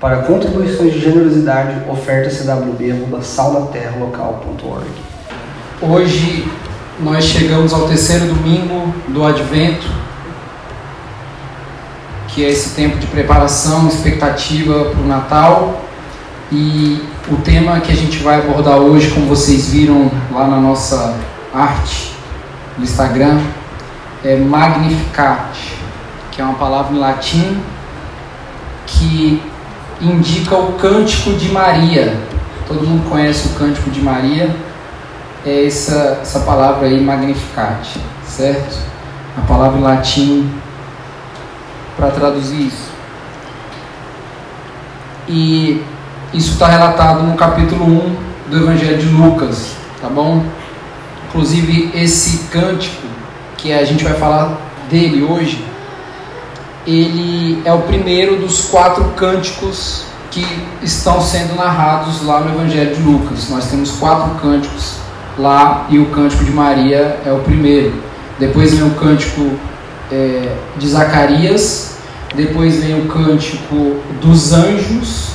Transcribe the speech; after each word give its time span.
Para 0.00 0.22
contribuições 0.22 0.94
de 0.94 1.00
generosidade, 1.00 1.82
oferta 1.86 2.30
cwb.saldaterralocal.org. 2.30 4.86
Hoje 5.82 6.50
nós 7.00 7.24
chegamos 7.24 7.74
ao 7.74 7.86
terceiro 7.86 8.28
domingo 8.28 8.94
do 9.08 9.22
Advento, 9.22 9.86
que 12.28 12.42
é 12.42 12.48
esse 12.48 12.70
tempo 12.70 12.96
de 12.96 13.06
preparação, 13.08 13.88
expectativa 13.88 14.86
para 14.86 15.00
o 15.00 15.06
Natal. 15.06 15.82
E 16.50 17.06
o 17.30 17.36
tema 17.36 17.78
que 17.80 17.92
a 17.92 17.94
gente 17.94 18.22
vai 18.22 18.38
abordar 18.38 18.78
hoje, 18.78 19.10
como 19.10 19.26
vocês 19.26 19.68
viram 19.68 20.10
lá 20.32 20.46
na 20.46 20.56
nossa 20.56 21.14
arte 21.52 22.14
do 22.78 22.84
Instagram, 22.84 23.38
é 24.24 24.34
Magnificat, 24.34 25.58
que 26.32 26.40
é 26.40 26.44
uma 26.44 26.54
palavra 26.54 26.96
em 26.96 26.98
latim 26.98 27.60
que 28.86 29.42
indica 30.00 30.56
o 30.56 30.72
cântico 30.74 31.32
de 31.34 31.50
Maria. 31.50 32.16
Todo 32.66 32.86
mundo 32.86 33.08
conhece 33.08 33.48
o 33.48 33.50
cântico 33.52 33.90
de 33.90 34.00
Maria. 34.00 34.54
É 35.44 35.66
essa, 35.66 36.18
essa 36.22 36.40
palavra 36.40 36.86
aí, 36.86 37.00
Magnificat, 37.00 37.98
certo? 38.26 38.78
A 39.36 39.40
palavra 39.42 39.78
em 39.78 39.82
latim 39.82 40.50
para 41.96 42.10
traduzir 42.10 42.66
isso. 42.66 42.90
E 45.28 45.82
isso 46.32 46.52
está 46.52 46.66
relatado 46.66 47.22
no 47.22 47.36
capítulo 47.36 47.84
1 47.84 48.16
do 48.50 48.56
Evangelho 48.56 48.98
de 48.98 49.06
Lucas, 49.06 49.76
tá 50.00 50.08
bom? 50.08 50.44
Inclusive, 51.28 51.90
esse 51.94 52.48
cântico 52.48 53.06
que 53.56 53.72
a 53.72 53.84
gente 53.84 54.02
vai 54.02 54.14
falar 54.14 54.58
dele 54.90 55.22
hoje, 55.22 55.64
ele 56.86 57.60
é 57.64 57.72
o 57.72 57.82
primeiro 57.82 58.36
dos 58.36 58.66
quatro 58.66 59.04
cânticos 59.16 60.04
que 60.30 60.46
estão 60.82 61.20
sendo 61.20 61.56
narrados 61.56 62.24
lá 62.24 62.40
no 62.40 62.54
Evangelho 62.54 62.94
de 62.94 63.02
Lucas. 63.02 63.48
Nós 63.48 63.66
temos 63.66 63.90
quatro 63.92 64.30
cânticos 64.40 64.94
lá 65.38 65.86
e 65.90 65.98
o 65.98 66.06
cântico 66.06 66.44
de 66.44 66.52
Maria 66.52 67.20
é 67.24 67.32
o 67.32 67.40
primeiro. 67.40 67.92
Depois 68.38 68.72
vem 68.72 68.86
o 68.86 68.94
cântico 68.94 69.50
é, 70.10 70.56
de 70.76 70.88
Zacarias, 70.88 71.96
depois 72.34 72.82
vem 72.82 73.00
o 73.00 73.08
cântico 73.08 73.96
dos 74.20 74.52
anjos 74.52 75.30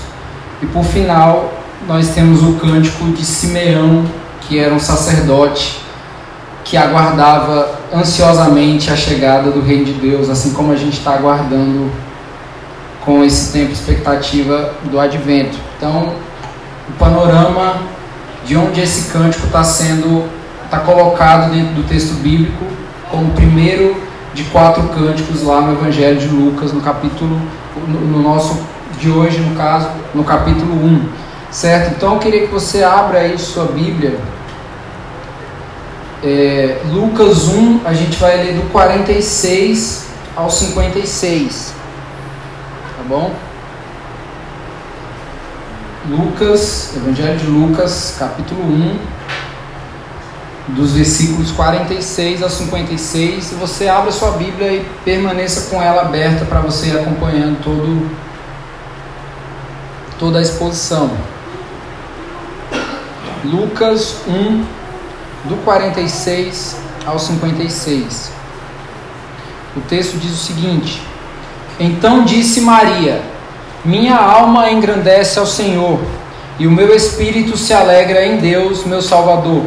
e 0.62 0.66
por 0.66 0.84
final 0.84 1.54
nós 1.88 2.10
temos 2.10 2.42
o 2.42 2.54
cântico 2.54 3.06
de 3.10 3.24
Simeão, 3.24 4.06
que 4.42 4.58
era 4.58 4.74
um 4.74 4.80
sacerdote 4.80 5.82
que 6.64 6.78
aguardava 6.78 7.75
ansiosamente 7.94 8.92
a 8.92 8.96
chegada 8.96 9.52
do 9.52 9.62
Reino 9.62 9.86
de 9.86 9.94
Deus, 9.94 10.30
assim 10.30 10.54
como 10.54 10.72
a 10.72 10.76
gente 10.76 10.98
está 10.98 11.14
aguardando 11.14 11.92
com 13.04 13.24
esse 13.24 13.52
tempo 13.52 13.72
expectativa 13.72 14.74
do 14.84 15.00
Advento. 15.00 15.58
Então, 15.78 16.14
o 16.90 16.94
panorama 16.98 17.82
de 18.46 18.56
onde 18.58 18.82
esse 18.82 19.12
cântico 19.12 19.46
está 19.48 19.64
sendo 19.64 20.28
está 20.64 20.80
colocado 20.80 21.52
dentro 21.52 21.76
do 21.76 21.84
texto 21.88 22.16
bíblico 22.22 22.66
como 23.10 23.28
o 23.28 23.32
primeiro 23.32 23.96
de 24.34 24.44
quatro 24.46 24.84
cânticos 24.90 25.44
lá 25.44 25.62
no 25.62 25.74
Evangelho 25.74 26.20
de 26.20 26.28
Lucas, 26.28 26.74
no 26.74 26.82
capítulo 26.82 27.40
no, 27.88 28.00
no 28.02 28.22
nosso 28.22 28.60
de 29.00 29.10
hoje, 29.10 29.40
no 29.40 29.56
caso, 29.56 29.90
no 30.14 30.24
capítulo 30.24 30.74
1. 30.74 31.10
Certo? 31.52 31.96
Então 31.96 32.14
eu 32.14 32.20
queria 32.20 32.48
que 32.48 32.54
você 32.54 32.84
abra 32.84 33.20
aí 33.20 33.38
sua 33.38 33.66
Bíblia 33.66 34.20
é, 36.26 36.82
Lucas 36.92 37.50
1, 37.50 37.82
a 37.86 37.94
gente 37.94 38.18
vai 38.18 38.38
ler 38.38 38.56
do 38.56 38.64
46 38.72 40.08
ao 40.36 40.50
56. 40.50 41.74
Tá 42.98 43.04
bom? 43.08 43.32
Lucas, 46.10 46.96
Evangelho 46.96 47.38
de 47.38 47.46
Lucas, 47.46 48.16
capítulo 48.18 48.64
1, 48.64 49.00
dos 50.70 50.94
versículos 50.94 51.52
46 51.52 52.42
ao 52.42 52.50
56. 52.50 53.52
E 53.52 53.56
você 53.56 53.88
abre 53.88 54.10
a 54.10 54.12
sua 54.12 54.32
Bíblia 54.32 54.74
e 54.74 54.86
permaneça 55.04 55.70
com 55.70 55.80
ela 55.80 56.02
aberta 56.02 56.44
para 56.46 56.60
você 56.60 56.88
ir 56.88 56.98
acompanhando 56.98 57.64
todo, 57.64 58.10
toda 60.18 60.40
a 60.40 60.42
exposição. 60.42 61.12
Lucas 63.44 64.18
1, 64.28 64.85
do 65.46 65.56
46 65.64 66.78
ao 67.06 67.20
56. 67.20 68.32
O 69.76 69.82
texto 69.82 70.18
diz 70.18 70.32
o 70.32 70.44
seguinte: 70.44 71.02
Então 71.80 72.24
disse 72.24 72.62
Maria: 72.62 73.22
Minha 73.84 74.18
alma 74.18 74.72
engrandece 74.72 75.38
ao 75.38 75.46
Senhor, 75.46 76.00
e 76.58 76.66
o 76.66 76.72
meu 76.72 76.96
espírito 76.96 77.58
se 77.58 77.74
alegra 77.74 78.26
em 78.26 78.38
Deus, 78.38 78.86
meu 78.86 79.02
Salvador, 79.02 79.64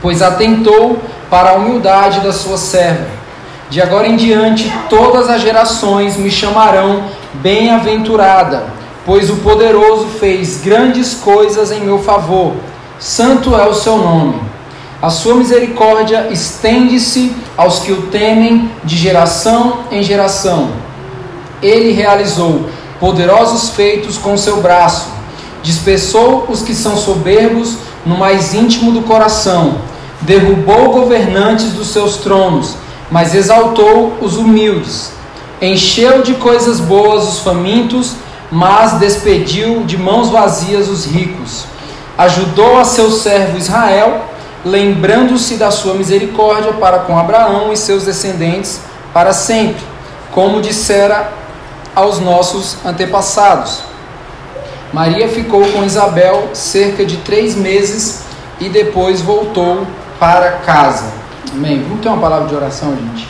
pois 0.00 0.22
atentou 0.22 0.98
para 1.28 1.50
a 1.50 1.54
humildade 1.54 2.20
da 2.20 2.32
sua 2.32 2.56
serva. 2.56 3.16
De 3.68 3.82
agora 3.82 4.06
em 4.06 4.16
diante, 4.16 4.72
todas 4.88 5.28
as 5.28 5.42
gerações 5.42 6.16
me 6.16 6.30
chamarão 6.30 7.02
bem-aventurada, 7.34 8.64
pois 9.04 9.28
o 9.28 9.36
poderoso 9.36 10.06
fez 10.20 10.62
grandes 10.62 11.14
coisas 11.14 11.72
em 11.72 11.80
meu 11.80 11.98
favor. 11.98 12.54
Santo 12.98 13.56
é 13.56 13.66
o 13.66 13.74
seu 13.74 13.98
nome. 13.98 14.45
A 15.00 15.10
sua 15.10 15.34
misericórdia 15.34 16.28
estende-se 16.30 17.34
aos 17.54 17.80
que 17.80 17.92
o 17.92 18.02
temem 18.06 18.70
de 18.82 18.96
geração 18.96 19.80
em 19.90 20.02
geração. 20.02 20.70
Ele 21.62 21.92
realizou 21.92 22.70
poderosos 22.98 23.70
feitos 23.70 24.16
com 24.16 24.38
seu 24.38 24.62
braço, 24.62 25.08
dispersou 25.62 26.46
os 26.48 26.62
que 26.62 26.74
são 26.74 26.96
soberbos 26.96 27.76
no 28.06 28.16
mais 28.16 28.54
íntimo 28.54 28.90
do 28.90 29.02
coração, 29.02 29.78
derrubou 30.22 30.90
governantes 30.90 31.72
dos 31.72 31.88
seus 31.88 32.16
tronos, 32.16 32.74
mas 33.10 33.34
exaltou 33.34 34.16
os 34.22 34.38
humildes. 34.38 35.10
Encheu 35.60 36.22
de 36.22 36.34
coisas 36.34 36.80
boas 36.80 37.28
os 37.28 37.40
famintos, 37.40 38.14
mas 38.50 38.98
despediu 38.98 39.84
de 39.84 39.98
mãos 39.98 40.30
vazias 40.30 40.88
os 40.88 41.04
ricos. 41.04 41.64
Ajudou 42.16 42.78
a 42.78 42.84
seu 42.84 43.10
servo 43.10 43.58
Israel 43.58 44.35
lembrando-se 44.66 45.54
da 45.54 45.70
sua 45.70 45.94
misericórdia 45.94 46.72
para 46.72 46.98
com 46.98 47.16
Abraão 47.16 47.72
e 47.72 47.76
seus 47.76 48.04
descendentes 48.04 48.80
para 49.14 49.32
sempre, 49.32 49.80
como 50.32 50.60
dissera 50.60 51.30
aos 51.94 52.18
nossos 52.18 52.76
antepassados. 52.84 53.82
Maria 54.92 55.28
ficou 55.28 55.64
com 55.70 55.84
Isabel 55.84 56.50
cerca 56.52 57.06
de 57.06 57.18
três 57.18 57.54
meses 57.54 58.24
e 58.58 58.68
depois 58.68 59.20
voltou 59.20 59.86
para 60.18 60.50
casa. 60.66 61.12
Amém. 61.52 61.84
Vamos 61.84 62.00
ter 62.00 62.08
uma 62.08 62.18
palavra 62.18 62.48
de 62.48 62.54
oração, 62.56 62.90
gente. 62.90 63.28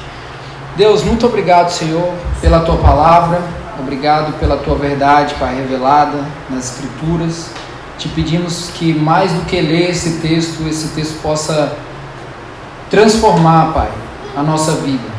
Deus, 0.75 1.03
muito 1.03 1.27
obrigado, 1.27 1.71
Senhor, 1.71 2.15
pela 2.41 2.61
tua 2.61 2.77
palavra. 2.77 3.43
Obrigado 3.79 4.33
pela 4.39 4.57
tua 4.57 4.75
verdade, 4.75 5.35
Pai, 5.35 5.55
revelada 5.55 6.19
nas 6.49 6.73
Escrituras. 6.73 7.51
Te 7.99 8.09
pedimos 8.09 8.71
que 8.75 8.93
mais 8.93 9.33
do 9.33 9.47
que 9.47 9.61
ler 9.61 9.91
esse 9.91 10.21
texto, 10.21 10.67
esse 10.69 10.89
texto 10.89 11.21
possa 11.23 11.77
transformar, 12.91 13.73
Pai, 13.73 13.89
a 14.37 14.43
nossa 14.43 14.73
vida. 14.73 15.17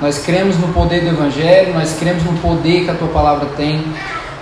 Nós 0.00 0.18
cremos 0.18 0.58
no 0.58 0.68
poder 0.68 1.02
do 1.02 1.08
Evangelho, 1.08 1.74
nós 1.74 1.96
cremos 1.98 2.24
no 2.24 2.32
poder 2.38 2.84
que 2.84 2.90
a 2.90 2.94
Tua 2.94 3.08
palavra 3.08 3.46
tem, 3.56 3.84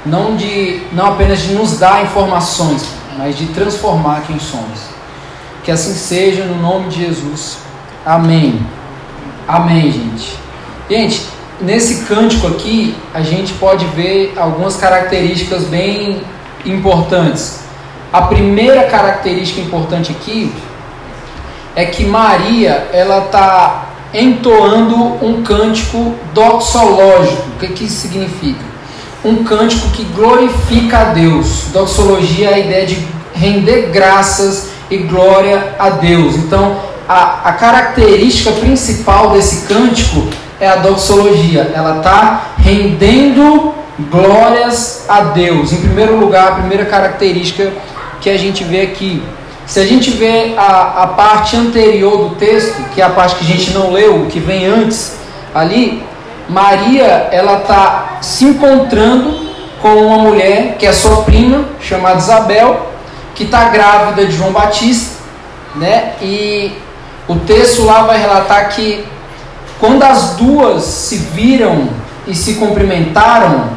não, 0.05 0.37
de, 0.37 0.83
não 0.93 1.07
apenas 1.07 1.43
de 1.43 1.55
nos 1.55 1.79
dar 1.79 2.03
informações, 2.03 2.85
mas 3.17 3.37
de 3.37 3.47
transformar 3.47 4.23
quem 4.27 4.39
somos. 4.39 4.81
Que 5.63 5.71
assim 5.71 5.95
seja, 5.95 6.45
no 6.45 6.61
nome 6.61 6.89
de 6.89 7.05
Jesus. 7.05 7.59
Amém. 8.05 8.65
Amém, 9.47 9.93
gente. 9.93 10.37
Gente, 10.91 11.27
nesse 11.61 12.05
cântico 12.05 12.47
aqui, 12.49 12.97
a 13.15 13.23
gente 13.23 13.53
pode 13.55 13.85
ver 13.87 14.35
algumas 14.37 14.77
características 14.77 15.65
bem 15.65 16.23
importantes. 16.65 17.62
A 18.13 18.23
primeira 18.23 18.85
característica 18.85 19.61
importante 19.63 20.13
aqui 20.13 20.53
é 21.75 21.87
que 21.87 22.05
Maria 22.05 22.89
ela 22.93 23.25
está 23.25 23.87
entoando 24.13 25.25
um 25.25 25.43
cântico 25.43 26.15
doxológico. 26.35 27.43
O 27.57 27.59
que, 27.59 27.69
que 27.69 27.85
isso 27.85 28.01
significa? 28.03 28.61
Um 29.25 29.43
cântico 29.45 29.89
que 29.93 30.05
glorifica 30.05 30.99
a 30.99 31.05
Deus. 31.05 31.69
Doxologia 31.73 32.51
é 32.51 32.55
a 32.55 32.59
ideia 32.59 32.87
de 32.87 33.07
render 33.33 33.91
graças 33.91 34.69
e 34.91 34.99
glória 34.99 35.75
a 35.79 35.89
Deus. 35.89 36.37
Então, 36.37 36.77
a, 37.09 37.49
a 37.49 37.53
característica 37.53 38.53
principal 38.53 39.31
desse 39.31 39.67
cântico 39.67 40.29
é 40.61 40.69
a 40.69 40.77
doxologia. 40.77 41.73
Ela 41.75 41.99
está 41.99 42.49
rendendo 42.59 43.73
glórias 44.11 45.07
a 45.09 45.21
Deus. 45.21 45.73
Em 45.73 45.81
primeiro 45.81 46.19
lugar, 46.19 46.49
a 46.49 46.55
primeira 46.57 46.85
característica 46.85 47.73
que 48.23 48.31
a 48.31 48.39
gente 48.39 48.65
vê 48.65 48.83
aqui. 48.83 49.23
Se 49.67 49.81
a 49.81 49.87
gente 49.87 50.11
vê 50.11 50.55
a, 50.57 51.03
a 51.03 51.07
parte 51.09 51.57
anterior 51.57 52.29
do 52.29 52.35
texto, 52.37 52.83
que 52.95 53.01
é 53.01 53.05
a 53.05 53.11
parte 53.11 53.37
que 53.37 53.45
a 53.45 53.47
gente 53.47 53.73
não 53.73 53.91
leu, 53.93 54.27
que 54.31 54.39
vem 54.39 54.65
antes 54.65 55.17
ali, 55.55 56.03
Maria 56.49 57.29
ela 57.31 57.59
está 57.59 58.19
se 58.21 58.45
encontrando 58.45 59.51
com 59.81 59.95
uma 60.07 60.19
mulher 60.19 60.77
que 60.79 60.87
é 60.87 60.93
sua 60.93 61.23
prima, 61.23 61.65
chamada 61.81 62.19
Isabel, 62.19 62.93
que 63.35 63.45
está 63.45 63.69
grávida 63.69 64.27
de 64.27 64.33
João 64.33 64.53
Batista, 64.53 65.17
né? 65.75 66.15
E 66.21 66.73
o 67.27 67.37
texto 67.37 67.85
lá 67.85 68.03
vai 68.03 68.19
relatar 68.19 68.69
que 68.69 69.05
quando 69.81 70.03
as 70.03 70.37
duas 70.37 70.85
se 70.85 71.17
viram 71.17 71.89
e 72.27 72.35
se 72.35 72.55
cumprimentaram, 72.55 73.71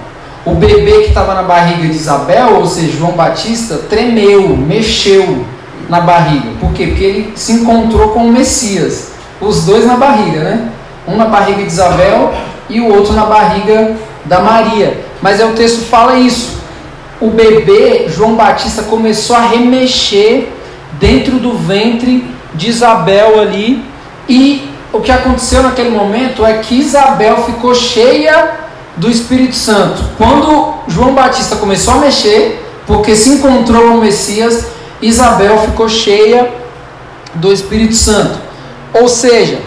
o 0.46 0.54
bebê 0.54 1.02
que 1.02 1.08
estava 1.08 1.34
na 1.34 1.42
barriga 1.42 1.88
de 1.88 1.96
Isabel, 1.96 2.58
ou 2.58 2.68
seja, 2.68 2.96
João 2.98 3.14
Batista, 3.14 3.80
tremeu, 3.90 4.56
mexeu 4.56 5.44
na 5.90 6.00
barriga. 6.00 6.52
Por 6.60 6.72
quê? 6.72 6.88
Porque 6.88 7.04
ele 7.04 7.34
se 7.36 7.54
encontrou 7.54 8.10
com 8.10 8.28
o 8.28 8.32
Messias. 8.32 9.12
Os 9.42 9.66
dois 9.66 9.86
na 9.88 9.96
barriga, 9.98 10.42
né? 10.42 10.70
Um 11.08 11.18
na 11.18 11.26
barriga 11.26 11.64
de 11.64 11.68
Isabel 11.68 12.32
e 12.70 12.80
o 12.80 12.94
outro 12.94 13.14
na 13.14 13.26
barriga 13.26 13.96
da 14.26 14.40
Maria. 14.40 15.04
Mas 15.22 15.40
é 15.40 15.46
o 15.46 15.54
texto 15.54 15.86
fala 15.86 16.16
isso. 16.16 16.60
O 17.20 17.30
bebê 17.30 18.08
João 18.10 18.36
Batista 18.36 18.84
começou 18.84 19.36
a 19.36 19.42
remexer 19.42 20.50
dentro 21.00 21.40
do 21.40 21.58
ventre 21.58 22.30
de 22.54 22.70
Isabel 22.70 23.40
ali 23.40 23.84
e 24.30 24.70
o 24.94 25.02
que 25.02 25.12
aconteceu 25.12 25.64
naquele 25.64 25.90
momento 25.90 26.46
é 26.46 26.58
que 26.60 26.76
Isabel 26.76 27.44
ficou 27.44 27.74
cheia 27.74 28.65
do 28.98 29.10
Espírito 29.10 29.56
Santo. 29.56 30.04
Quando 30.18 30.76
João 30.88 31.14
Batista 31.14 31.56
começou 31.56 31.96
a 31.96 31.98
mexer, 31.98 32.64
porque 32.88 33.16
se 33.16 33.30
encontrou 33.30 33.96
o 33.96 34.02
Messias, 34.02 34.68
Isabel 35.02 35.58
ficou 35.60 35.90
cheia 35.90 36.54
do 37.34 37.52
Espírito 37.52 37.96
Santo. 37.96 38.40
Ou 38.94 39.08
seja, 39.08 39.60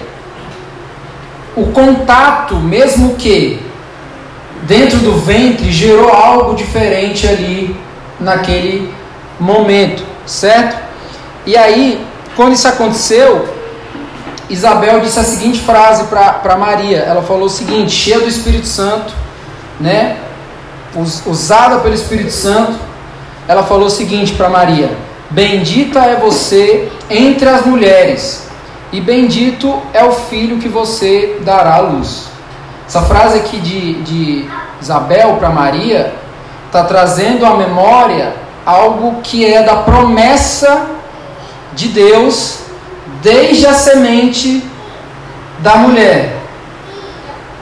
o 1.54 1.66
contato, 1.66 2.56
mesmo 2.56 3.16
que 3.16 3.60
dentro 4.62 4.98
do 4.98 5.18
ventre, 5.18 5.70
gerou 5.70 6.10
algo 6.10 6.54
diferente 6.54 7.26
ali 7.26 7.76
naquele 8.18 8.92
momento, 9.38 10.02
certo? 10.24 10.76
E 11.44 11.56
aí, 11.56 12.04
quando 12.36 12.54
isso 12.54 12.68
aconteceu, 12.68 13.57
Isabel 14.48 15.00
disse 15.00 15.18
a 15.18 15.24
seguinte 15.24 15.60
frase 15.60 16.04
para 16.04 16.56
Maria. 16.56 16.98
Ela 16.98 17.22
falou 17.22 17.44
o 17.44 17.50
seguinte: 17.50 17.92
cheia 17.92 18.20
do 18.20 18.28
Espírito 18.28 18.66
Santo, 18.66 19.12
né? 19.78 20.16
Usada 21.26 21.78
pelo 21.80 21.94
Espírito 21.94 22.32
Santo, 22.32 22.78
ela 23.46 23.62
falou 23.62 23.86
o 23.86 23.90
seguinte 23.90 24.32
para 24.32 24.48
Maria: 24.48 24.90
Bendita 25.30 26.00
é 26.00 26.16
você 26.16 26.90
entre 27.10 27.48
as 27.48 27.66
mulheres, 27.66 28.48
e 28.90 29.00
bendito 29.00 29.80
é 29.92 30.02
o 30.02 30.12
filho 30.12 30.58
que 30.58 30.68
você 30.68 31.38
dará 31.44 31.76
à 31.76 31.80
luz. 31.80 32.28
Essa 32.86 33.02
frase 33.02 33.36
aqui 33.36 33.58
de, 33.58 34.02
de 34.02 34.48
Isabel 34.80 35.36
para 35.36 35.50
Maria 35.50 36.14
está 36.66 36.84
trazendo 36.84 37.44
à 37.44 37.54
memória 37.54 38.34
algo 38.64 39.20
que 39.22 39.44
é 39.44 39.62
da 39.62 39.76
promessa 39.76 40.86
de 41.74 41.88
Deus 41.88 42.60
desde 43.22 43.66
a 43.66 43.74
semente 43.74 44.62
da 45.60 45.76
mulher. 45.76 46.36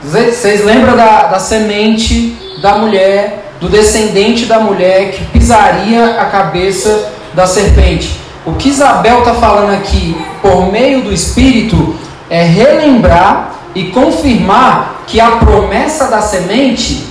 Vocês 0.03 0.63
lembram 0.63 0.95
da, 0.95 1.23
da 1.23 1.39
semente 1.39 2.37
da 2.61 2.77
mulher, 2.77 3.53
do 3.59 3.67
descendente 3.67 4.45
da 4.45 4.59
mulher 4.59 5.11
que 5.11 5.25
pisaria 5.25 6.21
a 6.21 6.25
cabeça 6.25 7.11
da 7.33 7.47
serpente? 7.47 8.19
O 8.45 8.53
que 8.53 8.69
Isabel 8.69 9.19
está 9.19 9.33
falando 9.33 9.73
aqui, 9.73 10.15
por 10.41 10.71
meio 10.71 11.01
do 11.01 11.11
Espírito, 11.11 11.95
é 12.29 12.43
relembrar 12.43 13.55
e 13.75 13.85
confirmar 13.91 15.03
que 15.05 15.19
a 15.19 15.31
promessa 15.31 16.07
da 16.07 16.21
semente 16.21 17.07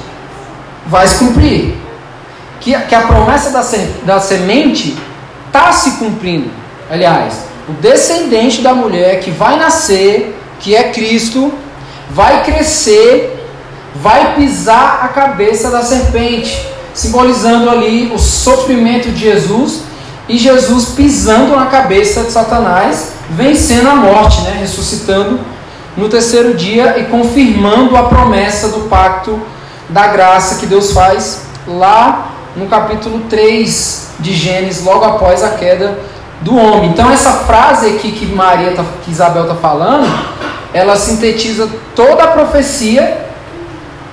vai 0.86 1.06
se 1.06 1.18
cumprir. 1.18 1.76
Que, 2.60 2.78
que 2.78 2.94
a 2.94 3.02
promessa 3.02 3.50
da, 3.50 3.62
da 4.04 4.20
semente 4.20 4.96
está 5.46 5.72
se 5.72 5.92
cumprindo. 5.92 6.50
Aliás, 6.90 7.46
o 7.68 7.72
descendente 7.72 8.62
da 8.62 8.74
mulher 8.74 9.20
que 9.20 9.30
vai 9.30 9.58
nascer, 9.58 10.38
que 10.60 10.74
é 10.74 10.90
Cristo, 10.90 11.52
vai 12.10 12.44
crescer, 12.44 13.44
vai 13.96 14.34
pisar 14.34 15.00
a 15.04 15.08
cabeça 15.08 15.70
da 15.70 15.82
serpente, 15.82 16.68
simbolizando 16.94 17.68
ali 17.68 18.10
o 18.14 18.18
sofrimento 18.18 19.10
de 19.10 19.20
Jesus 19.20 19.82
e 20.28 20.38
Jesus 20.38 20.90
pisando 20.90 21.56
na 21.56 21.66
cabeça 21.66 22.22
de 22.22 22.32
Satanás, 22.32 23.12
vencendo 23.30 23.88
a 23.88 23.96
morte, 23.96 24.40
né? 24.42 24.56
ressuscitando 24.60 25.40
no 25.96 26.08
terceiro 26.08 26.54
dia 26.54 26.98
e 26.98 27.04
confirmando 27.04 27.96
a 27.96 28.04
promessa 28.04 28.68
do 28.68 28.88
pacto 28.88 29.40
da 29.88 30.06
graça 30.08 30.56
que 30.56 30.66
Deus 30.66 30.92
faz 30.92 31.42
lá 31.66 32.32
no 32.54 32.66
capítulo 32.66 33.20
3 33.28 34.06
de 34.20 34.32
Gênesis, 34.32 34.84
logo 34.84 35.04
após 35.04 35.42
a 35.42 35.50
queda 35.50 35.98
do 36.40 36.56
homem. 36.56 36.90
Então 36.90 37.10
essa 37.10 37.32
frase 37.32 37.86
aqui 37.86 38.12
que 38.12 38.26
Maria 38.26 38.72
tá, 38.72 38.84
que 39.04 39.10
Isabel 39.10 39.42
está 39.42 39.54
falando, 39.54 40.06
ela 40.72 40.96
sintetiza 40.96 41.68
toda 41.94 42.24
a 42.24 42.28
profecia 42.28 43.26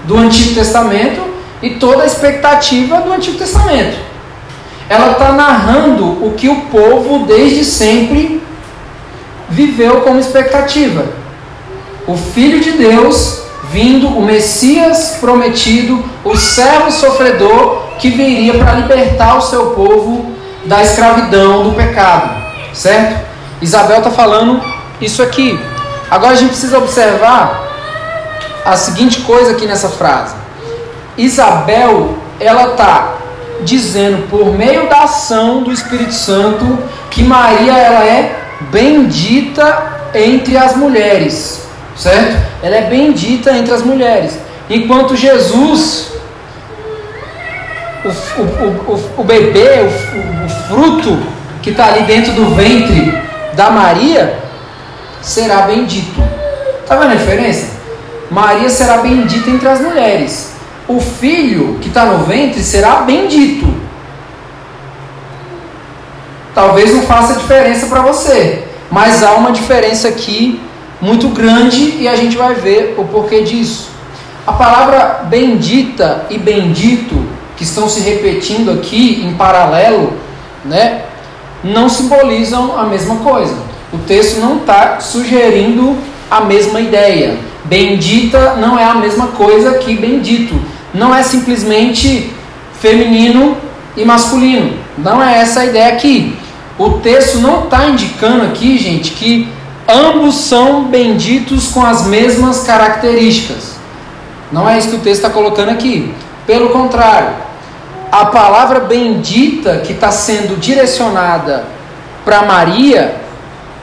do 0.05 0.17
Antigo 0.17 0.55
Testamento 0.55 1.21
e 1.61 1.71
toda 1.71 2.03
a 2.03 2.05
expectativa 2.05 3.01
do 3.01 3.11
Antigo 3.11 3.37
Testamento. 3.37 3.97
Ela 4.89 5.11
está 5.13 5.31
narrando 5.31 6.25
o 6.25 6.33
que 6.35 6.49
o 6.49 6.61
povo 6.63 7.25
desde 7.25 7.63
sempre 7.63 8.41
viveu 9.49 10.01
como 10.01 10.19
expectativa. 10.19 11.05
O 12.05 12.17
Filho 12.17 12.59
de 12.59 12.71
Deus 12.71 13.43
vindo, 13.71 14.07
o 14.07 14.21
Messias 14.21 15.17
prometido, 15.19 16.03
o 16.23 16.35
servo 16.35 16.91
sofredor 16.91 17.83
que 17.97 18.09
viria 18.09 18.53
para 18.55 18.73
libertar 18.73 19.37
o 19.37 19.41
seu 19.41 19.67
povo 19.67 20.32
da 20.65 20.81
escravidão, 20.81 21.63
do 21.63 21.75
pecado, 21.75 22.43
certo? 22.73 23.25
Isabel 23.61 23.97
está 23.97 24.11
falando 24.11 24.61
isso 25.01 25.21
aqui. 25.21 25.59
Agora 26.09 26.33
a 26.33 26.35
gente 26.35 26.49
precisa 26.49 26.77
observar 26.77 27.63
a 28.65 28.75
seguinte 28.75 29.21
coisa 29.21 29.51
aqui 29.51 29.65
nessa 29.65 29.89
frase. 29.89 30.35
Isabel, 31.17 32.17
ela 32.39 32.71
está 32.71 33.15
dizendo 33.61 34.27
por 34.29 34.57
meio 34.57 34.89
da 34.89 35.03
ação 35.03 35.63
do 35.63 35.71
Espírito 35.71 36.13
Santo 36.13 36.79
que 37.09 37.23
Maria 37.23 37.77
ela 37.77 38.03
é 38.03 38.39
bendita 38.71 40.09
entre 40.13 40.57
as 40.57 40.75
mulheres, 40.75 41.61
certo? 41.95 42.37
Ela 42.61 42.75
é 42.75 42.81
bendita 42.83 43.51
entre 43.51 43.73
as 43.73 43.81
mulheres. 43.81 44.37
Enquanto 44.69 45.15
Jesus 45.15 46.12
o, 48.03 48.09
o, 48.09 48.93
o, 48.93 49.21
o 49.21 49.23
bebê, 49.23 49.81
o, 49.81 50.45
o 50.45 50.49
fruto 50.67 51.19
que 51.61 51.69
está 51.69 51.87
ali 51.87 52.03
dentro 52.03 52.33
do 52.33 52.53
ventre 52.53 53.17
da 53.53 53.69
Maria, 53.69 54.39
será 55.21 55.61
bendito. 55.61 56.21
Está 56.81 56.97
vendo 56.97 57.13
a 57.13 57.15
diferença? 57.15 57.71
Maria 58.29 58.69
será 58.69 58.97
bendita 58.97 59.49
entre 59.49 59.67
as 59.67 59.79
mulheres. 59.79 60.53
O 60.87 60.99
filho 60.99 61.79
que 61.79 61.87
está 61.87 62.05
no 62.05 62.25
ventre 62.25 62.61
será 62.61 62.97
bendito. 62.97 63.73
Talvez 66.53 66.93
não 66.93 67.01
faça 67.03 67.39
diferença 67.39 67.87
para 67.87 68.01
você, 68.01 68.63
mas 68.91 69.23
há 69.23 69.31
uma 69.33 69.51
diferença 69.51 70.09
aqui 70.09 70.61
muito 71.01 71.29
grande 71.29 71.97
e 71.99 72.07
a 72.07 72.15
gente 72.15 72.37
vai 72.37 72.53
ver 72.53 72.95
o 72.97 73.05
porquê 73.05 73.41
disso. 73.41 73.89
A 74.45 74.53
palavra 74.53 75.25
bendita 75.29 76.25
e 76.29 76.37
bendito 76.37 77.25
que 77.63 77.69
estão 77.69 77.87
se 77.87 78.01
repetindo 78.01 78.71
aqui 78.71 79.23
em 79.25 79.35
paralelo, 79.35 80.11
né, 80.65 81.03
não 81.63 81.87
simbolizam 81.87 82.77
a 82.77 82.83
mesma 82.83 83.15
coisa. 83.17 83.55
O 83.93 83.99
texto 83.99 84.41
não 84.41 84.57
está 84.57 84.99
sugerindo 84.99 85.95
a 86.29 86.41
mesma 86.41 86.81
ideia. 86.81 87.37
Bendita 87.63 88.55
não 88.55 88.77
é 88.77 88.83
a 88.83 88.95
mesma 88.95 89.27
coisa 89.27 89.75
que 89.75 89.95
bendito. 89.95 90.59
Não 90.93 91.15
é 91.15 91.23
simplesmente 91.23 92.33
feminino 92.81 93.55
e 93.95 94.03
masculino. 94.03 94.77
Não 94.97 95.23
é 95.23 95.39
essa 95.39 95.61
a 95.61 95.65
ideia 95.65 95.93
aqui. 95.93 96.35
O 96.77 96.89
texto 96.99 97.37
não 97.37 97.63
está 97.63 97.87
indicando 97.87 98.43
aqui, 98.43 98.77
gente, 98.77 99.11
que 99.11 99.47
ambos 99.87 100.35
são 100.35 100.83
benditos 100.83 101.69
com 101.69 101.85
as 101.85 102.07
mesmas 102.07 102.63
características. 102.63 103.75
Não 104.51 104.67
é 104.67 104.77
isso 104.77 104.89
que 104.89 104.95
o 104.95 104.99
texto 104.99 105.23
está 105.23 105.29
colocando 105.29 105.69
aqui. 105.69 106.13
Pelo 106.45 106.69
contrário, 106.69 107.42
a 108.13 108.27
palavra 108.27 108.81
bendita 108.81 109.79
que 109.79 109.91
está 109.91 110.11
sendo 110.11 110.55
direcionada 110.59 111.63
para 112.23 112.43
Maria 112.43 113.15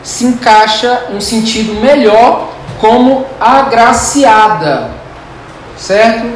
se 0.05 0.25
encaixa 0.25 1.07
um 1.13 1.21
sentido 1.21 1.75
melhor 1.81 2.51
como 2.79 3.27
agraciada, 3.41 4.93
certo? 5.77 6.29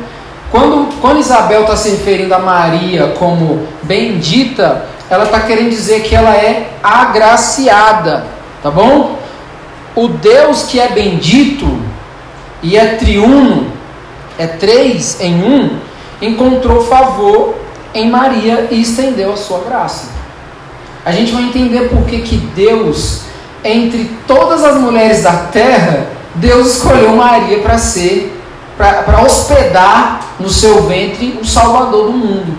Quando, 0.51 1.01
quando 1.01 1.21
Isabel 1.21 1.61
está 1.61 1.77
se 1.77 1.91
referindo 1.91 2.35
a 2.35 2.41
Maria 2.41 3.15
como 3.17 3.65
bendita, 3.85 4.87
ela 5.09 5.23
está 5.23 5.39
querendo 5.43 5.71
dizer 5.71 6.03
que 6.03 6.17
ela 6.17 6.35
é 6.35 6.73
agraciada, 6.83 8.25
tá 8.61 8.73
bom? 8.73 9.21
O 9.95 10.09
Deus 10.09 10.65
que 10.65 10.81
é 10.81 10.89
bendito 10.89 11.81
e 12.61 12.77
é 12.77 12.97
triuno, 12.97 13.69
é 14.37 14.49
três 14.49 15.21
em 15.21 15.45
um, 15.45 15.79
encontrou 16.21 16.85
favor 16.85 17.63
em 17.95 18.11
Maria 18.11 18.69
e 18.71 18.83
estendeu 18.83 19.33
a 19.33 19.37
sua 19.37 19.61
graça. 19.61 20.09
A 21.05 21.13
gente 21.13 21.33
vai 21.33 21.45
entender 21.45 21.89
por 21.89 22.05
que, 22.05 22.23
que 22.23 22.37
Deus, 22.37 23.21
entre 23.63 24.11
todas 24.27 24.65
as 24.65 24.81
mulheres 24.81 25.23
da 25.23 25.33
terra, 25.33 26.09
Deus 26.35 26.77
escolheu 26.77 27.15
Maria 27.15 27.59
para 27.59 27.79
ser, 27.79 28.37
para 28.77 29.23
hospedar 29.23 30.35
no 30.41 30.49
seu 30.49 30.83
ventre 30.83 31.39
o 31.41 31.45
Salvador 31.45 32.07
do 32.07 32.13
mundo. 32.13 32.57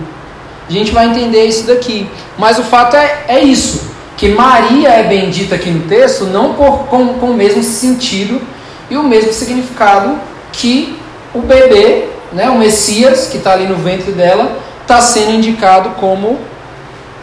A 0.70 0.72
gente 0.72 0.92
vai 0.92 1.08
entender 1.08 1.46
isso 1.46 1.68
daqui. 1.68 2.10
Mas 2.38 2.58
o 2.58 2.63
fato 2.63 2.96
é, 2.96 3.25
é 3.27 3.39
isso: 3.39 3.92
que 4.15 4.30
Maria 4.30 4.89
é 4.89 5.04
bendita 5.04 5.56
aqui 5.56 5.70
no 5.70 5.88
texto, 5.88 6.25
não 6.25 6.54
por, 6.54 6.86
com, 6.86 7.15
com 7.15 7.27
o 7.27 7.34
mesmo 7.34 7.62
sentido 7.62 8.42
e 8.89 8.96
o 8.96 9.04
mesmo 9.04 9.34
significado 9.34 10.18
que 10.51 10.98
o 11.34 11.42
bebê, 11.42 12.10
né, 12.32 12.50
o 12.50 12.58
Messias, 12.58 13.27
que 13.27 13.38
está 13.38 13.54
ali 13.54 13.68
no 13.68 13.75
ventre 13.75 14.12
dela, 14.12 14.60
está 14.86 15.01
sendo 15.01 15.32
indicado 15.32 15.92
como 16.00 16.39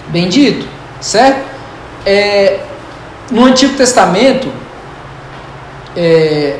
bendito, 0.08 0.66
certo? 1.00 1.48
É, 2.04 2.60
no 3.30 3.44
Antigo 3.44 3.76
Testamento, 3.76 4.48
é, 5.96 6.58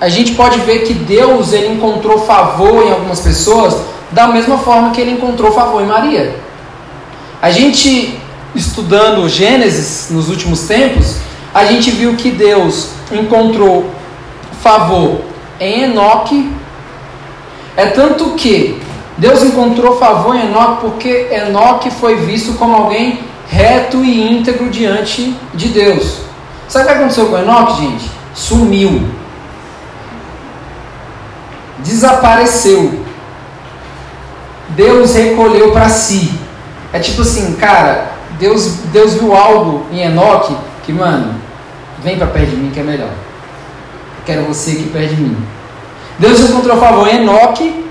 a 0.00 0.08
gente 0.08 0.32
pode 0.32 0.58
ver 0.60 0.80
que 0.80 0.92
Deus 0.92 1.52
ele 1.52 1.68
encontrou 1.68 2.18
favor 2.26 2.84
em 2.84 2.90
algumas 2.90 3.20
pessoas 3.20 3.76
da 4.10 4.26
mesma 4.26 4.58
forma 4.58 4.90
que 4.90 5.00
ele 5.00 5.12
encontrou 5.12 5.52
favor 5.52 5.82
em 5.82 5.86
Maria. 5.86 6.34
A 7.40 7.50
gente 7.50 8.18
estudando 8.54 9.28
Gênesis 9.28 10.08
nos 10.10 10.28
últimos 10.28 10.62
tempos, 10.62 11.16
a 11.54 11.64
gente 11.64 11.90
viu 11.92 12.16
que 12.16 12.30
Deus 12.30 12.88
encontrou 13.12 13.88
favor 14.60 15.20
em 15.60 15.84
Enoque. 15.84 16.50
É 17.76 17.86
tanto 17.86 18.30
que 18.30 18.80
Deus 19.18 19.42
encontrou 19.42 19.98
favor 19.98 20.34
em 20.34 20.46
Enoque 20.46 20.80
porque 20.80 21.28
Enoque 21.30 21.90
foi 21.90 22.16
visto 22.16 22.54
como 22.54 22.74
alguém 22.74 23.20
reto 23.48 24.04
e 24.04 24.32
íntegro 24.32 24.70
diante 24.70 25.36
de 25.52 25.68
Deus. 25.68 26.20
Sabe 26.68 26.84
o 26.84 26.88
que 26.88 26.94
aconteceu 26.94 27.26
com 27.26 27.38
Enoque, 27.38 27.82
gente? 27.82 28.10
Sumiu. 28.32 29.08
Desapareceu. 31.78 33.04
Deus 34.70 35.14
recolheu 35.14 35.72
para 35.72 35.88
si. 35.88 36.38
É 36.92 37.00
tipo 37.00 37.22
assim, 37.22 37.54
cara, 37.54 38.12
Deus, 38.38 38.66
Deus 38.92 39.14
viu 39.14 39.34
algo 39.34 39.86
em 39.90 40.00
Enoque 40.02 40.56
que, 40.84 40.92
mano, 40.92 41.34
vem 42.02 42.16
para 42.16 42.28
perto 42.28 42.50
de 42.50 42.56
mim 42.56 42.70
que 42.70 42.78
é 42.78 42.84
melhor. 42.84 43.10
Quero 44.24 44.44
você 44.44 44.72
aqui 44.72 44.90
perto 44.92 45.14
de 45.14 45.22
mim. 45.22 45.36
Deus 46.18 46.38
encontrou 46.40 46.78
favor 46.78 47.08
em 47.08 47.22
Enoque. 47.22 47.87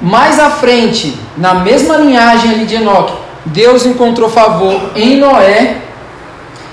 Mais 0.00 0.38
à 0.38 0.50
frente, 0.50 1.18
na 1.36 1.54
mesma 1.54 1.96
linhagem 1.96 2.50
ali 2.50 2.66
de 2.66 2.76
Enoque, 2.76 3.14
Deus 3.46 3.86
encontrou 3.86 4.28
favor 4.28 4.90
em 4.94 5.18
Noé. 5.18 5.78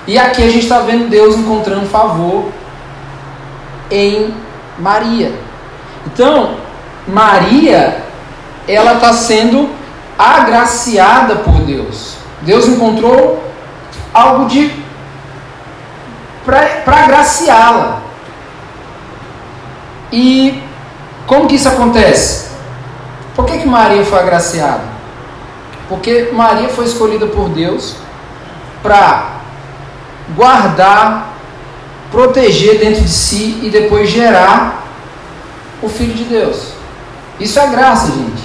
E 0.06 0.18
aqui 0.18 0.42
a 0.42 0.46
gente 0.46 0.64
está 0.64 0.80
vendo 0.80 1.08
Deus 1.08 1.36
encontrando 1.36 1.86
favor 1.86 2.50
em 3.90 4.34
Maria. 4.78 5.32
Então, 6.06 6.56
Maria, 7.06 8.02
ela 8.66 8.94
está 8.94 9.12
sendo 9.12 9.68
agraciada 10.18 11.36
por 11.36 11.60
Deus. 11.60 12.16
Deus 12.42 12.66
encontrou 12.66 13.42
algo 14.12 14.46
de 14.46 14.82
para 16.44 17.04
agraciá-la. 17.04 18.02
E 20.12 20.62
como 21.26 21.46
que 21.46 21.54
isso 21.54 21.68
acontece? 21.68 22.51
Por 23.34 23.46
que, 23.46 23.58
que 23.58 23.66
Maria 23.66 24.04
foi 24.04 24.18
agraciada? 24.18 24.84
Porque 25.88 26.30
Maria 26.32 26.68
foi 26.68 26.84
escolhida 26.84 27.26
por 27.26 27.48
Deus 27.48 27.96
para 28.82 29.40
guardar, 30.34 31.34
proteger 32.10 32.78
dentro 32.78 33.02
de 33.02 33.08
si 33.08 33.60
e 33.62 33.70
depois 33.70 34.10
gerar 34.10 34.86
o 35.82 35.88
Filho 35.88 36.14
de 36.14 36.24
Deus. 36.24 36.72
Isso 37.40 37.58
é 37.58 37.66
graça, 37.68 38.12
gente. 38.12 38.42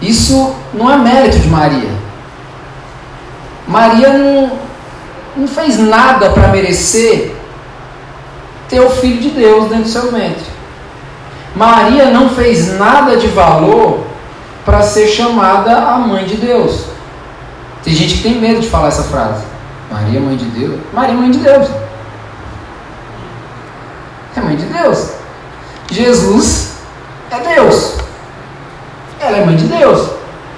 Isso 0.00 0.54
não 0.72 0.90
é 0.90 0.96
mérito 0.96 1.38
de 1.38 1.48
Maria. 1.48 1.90
Maria 3.66 4.12
não, 4.12 4.58
não 5.36 5.48
fez 5.48 5.78
nada 5.78 6.30
para 6.30 6.48
merecer 6.48 7.34
ter 8.68 8.80
o 8.80 8.90
Filho 8.90 9.20
de 9.20 9.30
Deus 9.30 9.68
dentro 9.68 9.84
do 9.84 9.88
seu 9.88 10.10
ventre. 10.10 10.44
Maria 11.54 12.10
não 12.10 12.30
fez 12.30 12.78
nada 12.78 13.16
de 13.16 13.26
valor 13.28 14.07
para 14.68 14.82
ser 14.82 15.06
chamada 15.08 15.78
a 15.78 15.96
mãe 15.96 16.26
de 16.26 16.36
Deus. 16.36 16.84
Tem 17.82 17.94
gente 17.94 18.16
que 18.16 18.22
tem 18.22 18.34
medo 18.34 18.60
de 18.60 18.68
falar 18.68 18.88
essa 18.88 19.02
frase. 19.02 19.42
Maria, 19.90 20.20
mãe 20.20 20.36
de 20.36 20.44
Deus? 20.44 20.78
Maria, 20.92 21.14
mãe 21.14 21.30
de 21.30 21.38
Deus. 21.38 21.68
É 24.36 24.40
mãe 24.42 24.56
de 24.56 24.66
Deus. 24.66 25.12
Jesus 25.90 26.72
é 27.30 27.54
Deus. 27.54 27.94
Ela 29.18 29.38
é 29.38 29.46
mãe 29.46 29.56
de 29.56 29.64
Deus. 29.64 30.10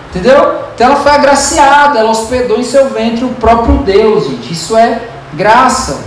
Entendeu? 0.09 0.61
Então 0.75 0.89
ela 0.89 0.97
foi 0.97 1.13
agraciada, 1.13 2.01
ela 2.01 2.11
hospedou 2.11 2.59
em 2.59 2.65
seu 2.65 2.91
ventre 2.91 3.25
o 3.25 3.35
próprio 3.35 3.77
Deus, 3.85 4.27
gente. 4.27 4.53
Isso 4.53 4.77
é 4.77 5.03
graça. 5.35 6.01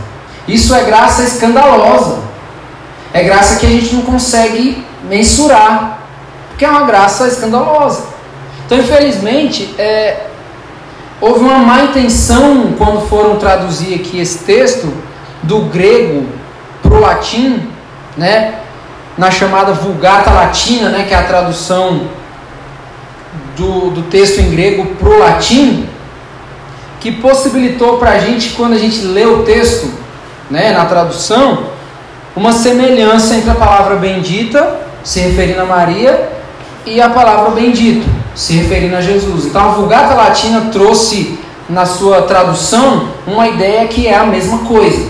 Isso 0.46 0.76
é 0.76 0.84
graça 0.84 1.24
escandalosa. 1.24 2.20
É 3.14 3.24
graça 3.24 3.56
que 3.62 3.66
a 3.66 3.70
gente 3.70 3.96
não 3.96 4.02
consegue 4.02 4.86
mensurar. 5.06 6.03
Porque 6.64 6.74
é 6.74 6.80
uma 6.80 6.88
graça 6.88 7.28
escandalosa. 7.28 8.06
Então, 8.66 8.78
infelizmente, 8.78 9.76
é, 9.78 10.28
houve 11.20 11.42
uma 11.42 11.58
má 11.58 11.84
intenção 11.84 12.74
quando 12.78 13.06
foram 13.10 13.36
traduzir 13.36 13.96
aqui 13.96 14.18
esse 14.22 14.46
texto 14.46 14.88
do 15.42 15.64
grego 15.64 16.26
para 16.82 16.94
o 16.94 17.02
latim, 17.02 17.68
né? 18.16 18.60
na 19.18 19.30
chamada 19.30 19.74
Vulgata 19.74 20.32
Latina, 20.32 20.88
né? 20.88 21.04
que 21.06 21.14
é 21.14 21.18
a 21.18 21.24
tradução 21.24 22.08
do, 23.58 23.90
do 23.90 24.04
texto 24.04 24.40
em 24.40 24.50
grego 24.50 24.86
para 24.96 25.10
o 25.10 25.20
latim, 25.20 25.90
que 27.02 27.12
possibilitou 27.12 27.98
para 27.98 28.12
a 28.12 28.20
gente, 28.20 28.52
quando 28.52 28.72
a 28.72 28.80
gente 28.80 29.02
lê 29.02 29.26
o 29.26 29.44
texto 29.44 29.92
né, 30.50 30.72
na 30.72 30.86
tradução, 30.86 31.66
uma 32.34 32.54
semelhança 32.54 33.36
entre 33.36 33.50
a 33.50 33.56
palavra 33.56 33.98
bendita, 33.98 34.80
se 35.04 35.20
referindo 35.20 35.60
a 35.60 35.66
Maria, 35.66 36.42
e 36.86 37.02
a 37.02 37.10
palavra 37.10 37.52
bendito, 37.52 38.06
se 38.36 38.54
referindo 38.54 38.96
a 38.96 39.02
Jesus. 39.02 39.46
Então 39.46 39.62
a 39.62 39.74
Vulgata 39.74 40.14
Latina 40.14 40.70
trouxe 40.72 41.40
na 41.70 41.86
sua 41.86 42.24
tradução 42.24 43.10
uma 43.26 43.48
ideia 43.48 43.88
que 43.88 44.08
é 44.08 44.16
a 44.16 44.26
mesma 44.26 44.60
coisa. 44.60 45.08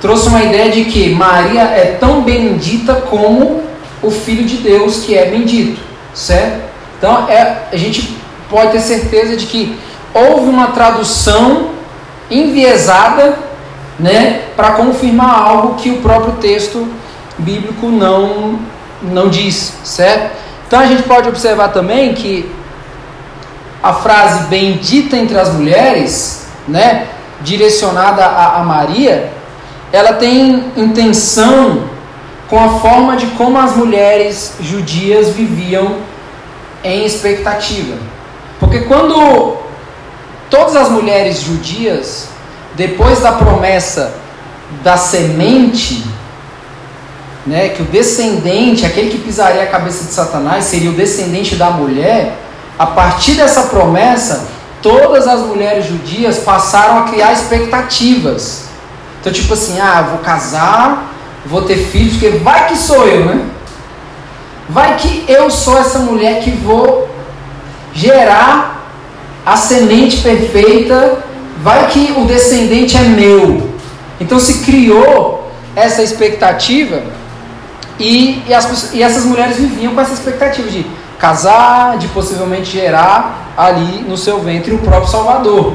Trouxe 0.00 0.28
uma 0.28 0.42
ideia 0.42 0.70
de 0.70 0.84
que 0.84 1.14
Maria 1.14 1.62
é 1.62 1.96
tão 2.00 2.22
bendita 2.22 2.94
como 2.94 3.62
o 4.02 4.10
Filho 4.10 4.44
de 4.44 4.56
Deus 4.56 5.04
que 5.04 5.16
é 5.16 5.26
bendito, 5.26 5.80
certo? 6.12 6.62
Então 6.98 7.28
é, 7.28 7.68
a 7.72 7.76
gente 7.76 8.16
pode 8.48 8.72
ter 8.72 8.80
certeza 8.80 9.36
de 9.36 9.46
que 9.46 9.78
houve 10.12 10.48
uma 10.48 10.68
tradução 10.68 11.70
enviesada 12.30 13.38
né, 13.98 14.42
para 14.56 14.72
confirmar 14.72 15.42
algo 15.48 15.74
que 15.74 15.90
o 15.90 15.98
próprio 15.98 16.34
texto 16.34 16.88
bíblico 17.38 17.88
não, 17.88 18.58
não 19.02 19.28
diz, 19.28 19.74
certo? 19.84 20.36
Então 20.72 20.80
a 20.80 20.86
gente 20.86 21.02
pode 21.02 21.28
observar 21.28 21.68
também 21.68 22.14
que 22.14 22.50
a 23.82 23.92
frase 23.92 24.44
bendita 24.44 25.18
entre 25.18 25.38
as 25.38 25.52
mulheres, 25.52 26.46
né, 26.66 27.08
direcionada 27.42 28.24
a, 28.24 28.56
a 28.58 28.64
Maria, 28.64 29.30
ela 29.92 30.14
tem 30.14 30.72
intenção 30.74 31.82
com 32.48 32.58
a 32.58 32.78
forma 32.78 33.18
de 33.18 33.26
como 33.36 33.58
as 33.58 33.76
mulheres 33.76 34.54
judias 34.62 35.28
viviam 35.34 35.98
em 36.82 37.04
expectativa. 37.04 37.98
Porque 38.58 38.80
quando 38.80 39.58
todas 40.48 40.74
as 40.74 40.88
mulheres 40.88 41.42
judias, 41.42 42.28
depois 42.76 43.20
da 43.20 43.32
promessa 43.32 44.14
da 44.82 44.96
semente, 44.96 46.02
né, 47.46 47.70
que 47.70 47.82
o 47.82 47.84
descendente, 47.84 48.86
aquele 48.86 49.10
que 49.10 49.18
pisaria 49.18 49.62
a 49.62 49.66
cabeça 49.66 50.04
de 50.04 50.12
Satanás, 50.12 50.64
seria 50.64 50.90
o 50.90 50.94
descendente 50.94 51.56
da 51.56 51.70
mulher, 51.70 52.38
a 52.78 52.86
partir 52.86 53.32
dessa 53.32 53.64
promessa, 53.64 54.48
todas 54.80 55.26
as 55.26 55.40
mulheres 55.40 55.86
judias 55.86 56.38
passaram 56.38 56.98
a 56.98 57.02
criar 57.04 57.32
expectativas. 57.32 58.64
Então, 59.20 59.32
tipo 59.32 59.54
assim, 59.54 59.80
ah, 59.80 60.06
vou 60.10 60.18
casar, 60.18 61.12
vou 61.44 61.62
ter 61.62 61.76
filhos, 61.76 62.14
porque 62.14 62.30
vai 62.38 62.68
que 62.68 62.76
sou 62.76 63.06
eu, 63.06 63.24
né? 63.24 63.44
Vai 64.68 64.96
que 64.96 65.24
eu 65.28 65.50
sou 65.50 65.78
essa 65.78 65.98
mulher 65.98 66.42
que 66.42 66.50
vou 66.50 67.08
gerar 67.92 68.88
a 69.44 69.56
semente 69.56 70.18
perfeita, 70.18 71.18
vai 71.62 71.88
que 71.88 72.14
o 72.16 72.24
descendente 72.24 72.96
é 72.96 73.00
meu. 73.00 73.70
Então 74.20 74.38
se 74.38 74.60
criou 74.64 75.50
essa 75.74 76.02
expectativa 76.02 77.02
e, 77.98 78.42
e, 78.46 78.54
as, 78.54 78.92
e 78.92 79.02
essas 79.02 79.24
mulheres 79.24 79.56
viviam 79.56 79.94
com 79.94 80.00
essa 80.00 80.14
expectativa 80.14 80.68
de 80.68 80.86
casar, 81.18 81.98
de 81.98 82.08
possivelmente 82.08 82.70
gerar 82.70 83.52
ali 83.56 84.04
no 84.08 84.16
seu 84.16 84.40
ventre 84.40 84.74
o 84.74 84.78
próprio 84.78 85.10
Salvador. 85.10 85.74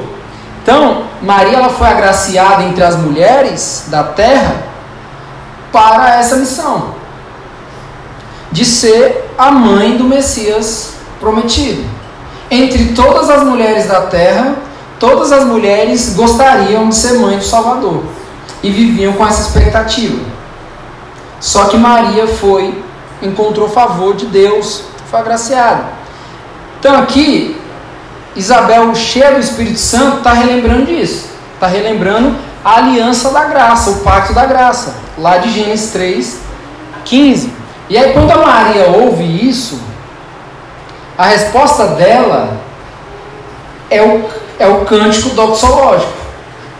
Então, 0.62 1.04
Maria 1.22 1.56
ela 1.56 1.70
foi 1.70 1.88
agraciada 1.88 2.64
entre 2.64 2.82
as 2.82 2.96
mulheres 2.96 3.86
da 3.88 4.04
terra 4.04 4.56
para 5.72 6.16
essa 6.16 6.36
missão 6.36 6.98
de 8.50 8.64
ser 8.64 9.30
a 9.36 9.50
mãe 9.50 9.96
do 9.96 10.04
Messias 10.04 10.94
prometido. 11.20 11.84
Entre 12.50 12.92
todas 12.94 13.28
as 13.28 13.42
mulheres 13.42 13.86
da 13.86 14.02
terra, 14.02 14.56
todas 14.98 15.32
as 15.32 15.44
mulheres 15.44 16.14
gostariam 16.14 16.88
de 16.88 16.94
ser 16.94 17.18
mãe 17.18 17.36
do 17.36 17.44
Salvador 17.44 18.02
e 18.62 18.70
viviam 18.70 19.12
com 19.12 19.26
essa 19.26 19.42
expectativa. 19.42 20.18
Só 21.40 21.66
que 21.66 21.76
Maria 21.76 22.26
foi, 22.26 22.82
encontrou 23.22 23.68
favor 23.68 24.14
de 24.14 24.26
Deus, 24.26 24.84
foi 25.10 25.20
agraciada. 25.20 25.84
Então 26.78 26.96
aqui, 26.98 27.60
Isabel, 28.34 28.94
cheia 28.94 29.32
do 29.32 29.40
Espírito 29.40 29.78
Santo, 29.78 30.18
está 30.18 30.32
relembrando 30.32 30.86
disso. 30.86 31.28
Está 31.54 31.66
relembrando 31.66 32.36
a 32.64 32.76
aliança 32.76 33.30
da 33.30 33.44
graça, 33.44 33.90
o 33.90 34.00
pacto 34.00 34.32
da 34.32 34.46
graça, 34.46 34.94
lá 35.16 35.38
de 35.38 35.50
Gênesis 35.50 35.90
3, 35.90 36.40
15. 37.04 37.52
E 37.88 37.96
aí, 37.96 38.12
quando 38.12 38.30
a 38.30 38.36
Maria 38.36 38.86
ouve 38.88 39.24
isso, 39.48 39.80
a 41.16 41.26
resposta 41.26 41.86
dela 41.88 42.60
é 43.90 44.02
o, 44.02 44.28
é 44.58 44.68
o 44.68 44.84
cântico 44.84 45.30
doxológico. 45.30 46.12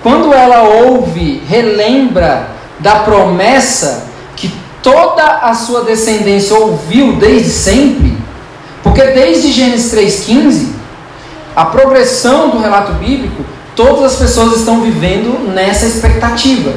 Quando 0.02 0.32
ela 0.32 0.62
ouve, 0.62 1.42
relembra 1.48 2.48
da 2.78 2.96
promessa 2.96 4.07
toda 4.82 5.24
a 5.24 5.54
sua 5.54 5.82
descendência 5.82 6.56
ouviu 6.56 7.16
desde 7.16 7.50
sempre, 7.50 8.16
porque 8.82 9.02
desde 9.02 9.52
Gênesis 9.52 9.92
3,15, 9.92 10.68
a 11.54 11.64
progressão 11.66 12.50
do 12.50 12.58
relato 12.58 12.92
bíblico, 12.92 13.44
todas 13.74 14.12
as 14.12 14.16
pessoas 14.16 14.58
estão 14.58 14.80
vivendo 14.80 15.52
nessa 15.52 15.86
expectativa, 15.86 16.72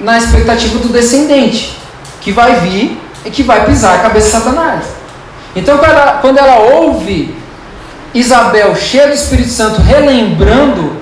na 0.00 0.18
expectativa 0.18 0.78
do 0.78 0.88
descendente, 0.88 1.78
que 2.20 2.32
vai 2.32 2.60
vir 2.60 3.00
e 3.24 3.30
que 3.30 3.42
vai 3.42 3.64
pisar 3.64 3.94
a 3.96 4.02
cabeça 4.02 4.26
de 4.26 4.32
Satanás. 4.32 4.84
Então, 5.54 5.78
quando 5.78 5.90
ela, 5.90 6.18
quando 6.20 6.38
ela 6.38 6.58
ouve 6.58 7.34
Isabel, 8.12 8.76
cheia 8.76 9.08
do 9.08 9.14
Espírito 9.14 9.50
Santo, 9.50 9.80
relembrando 9.80 10.92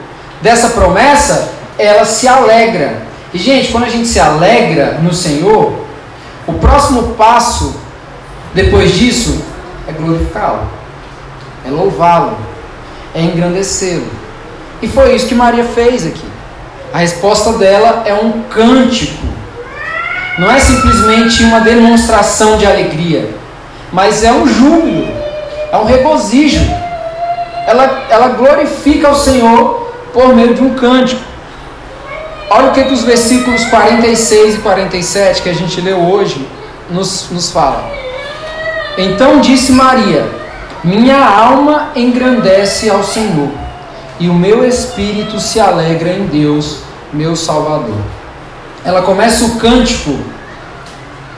dessa 0.41 0.71
promessa, 0.71 1.53
ela 1.79 2.05
se 2.05 2.29
alegra. 2.29 3.03
E, 3.33 3.39
gente, 3.39 3.73
quando 3.73 3.85
a 3.85 3.89
gente 3.89 4.07
se 4.07 4.21
alegra 4.21 4.99
no 5.03 5.13
Senhor, 5.13 5.84
o 6.47 6.53
próximo 6.55 7.15
passo 7.15 7.75
depois 8.55 8.93
disso 8.93 9.43
é 9.89 9.93
glorificá-lo, 9.93 10.69
é 11.67 11.71
louvá-lo, 11.71 12.37
é 13.15 13.21
engrandecê-lo. 13.23 14.07
E 14.81 14.89
foi 14.89 15.15
isso 15.15 15.27
que 15.27 15.35
Maria 15.35 15.65
fez 15.65 16.07
aqui. 16.07 16.27
A 16.93 16.99
resposta 16.99 17.55
dela 17.55 18.03
é 18.07 18.15
um 18.15 18.43
cântico. 18.43 19.27
Não 20.39 20.51
é 20.51 20.59
simplesmente 20.59 21.43
uma 21.43 21.61
demonstração 21.61 22.57
de 22.57 22.67
alegria, 22.67 23.31
mas 23.93 24.23
é 24.23 24.33
um 24.33 24.47
júbilo, 24.47 25.09
é 25.73 25.77
um 25.77 25.85
regozijo. 25.85 26.65
Ela, 27.67 28.05
ela 28.11 28.29
glorifica 28.29 29.11
o 29.11 29.15
Senhor 29.15 29.93
por 30.13 30.35
meio 30.35 30.55
de 30.55 30.63
um 30.63 30.75
cântico. 30.75 31.23
Olha 32.51 32.71
o 32.71 32.73
que, 32.73 32.85
que 32.85 32.93
os 32.93 33.03
versículos 33.03 33.65
46 33.67 34.57
e 34.57 34.59
47 34.59 35.43
que 35.43 35.49
a 35.49 35.55
gente 35.55 35.81
leu 35.81 35.99
hoje 35.99 36.47
nos, 36.91 37.29
nos 37.31 37.51
fala. 37.51 37.91
Então 38.97 39.41
disse 39.41 39.73
Maria: 39.73 40.29
Minha 40.83 41.19
alma 41.19 41.91
engrandece 41.97 42.91
ao 42.91 43.03
Senhor, 43.03 43.51
e 44.21 44.29
o 44.29 44.35
meu 44.35 44.67
espírito 44.67 45.41
se 45.41 45.59
alegra 45.59 46.11
em 46.11 46.27
Deus, 46.27 46.81
meu 47.13 47.35
Salvador. 47.35 47.99
Ela 48.85 49.03
começa 49.03 49.45
o 49.45 49.57
cântico 49.57 50.17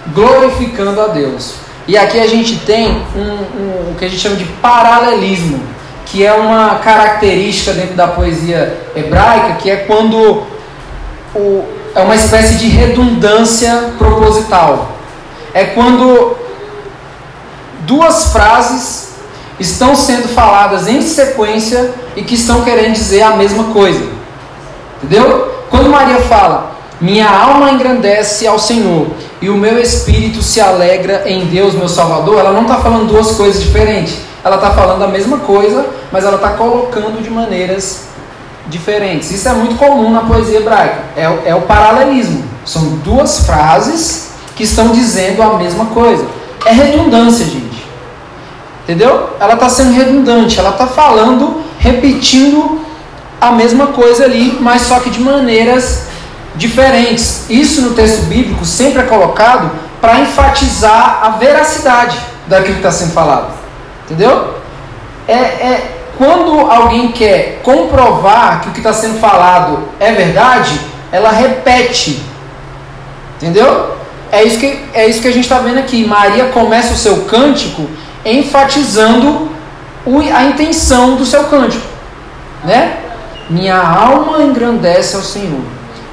glorificando 0.09 1.01
a 1.01 1.07
Deus. 1.09 1.55
E 1.89 1.97
aqui 1.97 2.19
a 2.19 2.27
gente 2.27 2.59
tem 2.61 3.01
um, 3.15 3.21
um, 3.21 3.93
o 3.93 3.95
que 3.97 4.05
a 4.05 4.09
gente 4.09 4.21
chama 4.21 4.35
de 4.35 4.45
paralelismo, 4.45 5.63
que 6.05 6.25
é 6.27 6.33
uma 6.33 6.81
característica 6.81 7.73
dentro 7.73 7.95
da 7.95 8.09
poesia 8.09 8.77
hebraica, 8.95 9.55
que 9.55 9.71
é 9.71 9.77
quando 9.77 10.43
o, 11.37 11.65
é 11.95 12.01
uma 12.01 12.15
espécie 12.15 12.57
de 12.57 12.69
redundância 12.69 13.93
proposital. 13.99 14.93
É 15.53 15.65
quando 15.67 16.37
duas 17.81 18.33
frases 18.33 19.15
estão 19.59 19.95
sendo 19.95 20.29
faladas 20.29 20.87
em 20.89 21.01
sequência 21.01 21.95
e 22.15 22.23
que 22.23 22.35
estão 22.35 22.63
querendo 22.63 22.93
dizer 22.93 23.23
a 23.23 23.37
mesma 23.37 23.65
coisa. 23.65 24.05
Entendeu? 25.03 25.65
Quando 25.71 25.89
Maria 25.89 26.21
fala, 26.23 26.77
minha 27.01 27.29
alma 27.29 27.71
engrandece 27.71 28.47
ao 28.47 28.59
Senhor 28.59 29.09
e 29.41 29.49
o 29.49 29.55
meu 29.55 29.79
espírito 29.79 30.43
se 30.43 30.61
alegra 30.61 31.25
em 31.27 31.47
Deus, 31.47 31.75
meu 31.75 31.89
Salvador. 31.89 32.39
Ela 32.39 32.53
não 32.53 32.63
está 32.63 32.77
falando 32.77 33.09
duas 33.09 33.33
coisas 33.33 33.63
diferentes. 33.63 34.17
Ela 34.43 34.57
está 34.57 34.71
falando 34.71 35.03
a 35.03 35.09
mesma 35.09 35.39
coisa, 35.39 35.87
mas 36.13 36.25
ela 36.25 36.37
está 36.37 36.51
colocando 36.51 37.23
de 37.23 37.31
maneiras 37.31 38.06
diferentes. 38.69 39.31
Isso 39.31 39.49
é 39.49 39.53
muito 39.53 39.77
comum 39.77 40.11
na 40.11 40.21
poesia 40.21 40.59
hebraica. 40.59 41.05
É, 41.17 41.25
é 41.47 41.55
o 41.55 41.63
paralelismo. 41.63 42.45
São 42.65 42.97
duas 42.99 43.47
frases 43.47 44.33
que 44.55 44.65
estão 44.65 44.91
dizendo 44.93 45.43
a 45.43 45.55
mesma 45.55 45.87
coisa. 45.87 46.27
É 46.65 46.73
redundância, 46.73 47.45
gente. 47.45 47.87
Entendeu? 48.85 49.31
Ela 49.39 49.55
está 49.55 49.69
sendo 49.69 49.93
redundante. 49.93 50.59
Ela 50.59 50.71
está 50.71 50.87
falando, 50.87 51.63
repetindo 51.79 52.81
a 53.41 53.53
mesma 53.53 53.89
coisa 53.89 54.25
ali, 54.25 54.59
mas 54.61 54.83
só 54.83 55.01
que 55.01 55.11
de 55.11 55.21
maneiras 55.21 56.07
diferentes. 56.55 57.49
Isso 57.51 57.83
no 57.83 57.95
texto 57.95 58.23
bíblico 58.27 58.65
sempre 58.65 59.03
é 59.03 59.05
colocado 59.05 59.71
para 60.01 60.21
enfatizar 60.21 61.21
a 61.23 61.31
veracidade 61.31 62.19
daquilo 62.47 62.75
que 62.75 62.87
está 62.87 62.93
sendo 62.93 63.13
falado. 63.13 63.53
Entendeu? 64.05 64.55
É, 65.29 65.35
é, 65.35 65.96
quando 66.17 66.61
alguém 66.71 67.13
quer 67.13 67.61
comprovar 67.63 68.63
que 68.63 68.69
o 68.69 68.73
que 68.73 68.79
está 68.79 68.93
sendo 68.93 69.19
falado 69.19 69.89
é 70.01 70.13
verdade, 70.13 70.81
ela 71.13 71.31
repete. 71.31 72.23
Entendeu? 73.37 73.97
É 74.33 74.43
isso 74.43 74.59
que, 74.59 74.81
é 74.95 75.07
isso 75.07 75.21
que 75.21 75.29
a 75.29 75.33
gente 75.33 75.45
está 75.45 75.59
vendo 75.59 75.79
aqui. 75.79 76.05
Maria 76.07 76.47
começa 76.47 76.95
o 76.95 76.97
seu 76.97 77.25
cântico 77.25 77.87
enfatizando 78.25 79.51
o, 80.05 80.21
a 80.21 80.45
intenção 80.45 81.17
do 81.17 81.25
seu 81.25 81.45
cântico. 81.45 81.87
Né? 82.65 82.97
Minha 83.49 83.79
alma 83.79 84.43
engrandece 84.43 85.17
ao 85.17 85.23
Senhor 85.23 85.61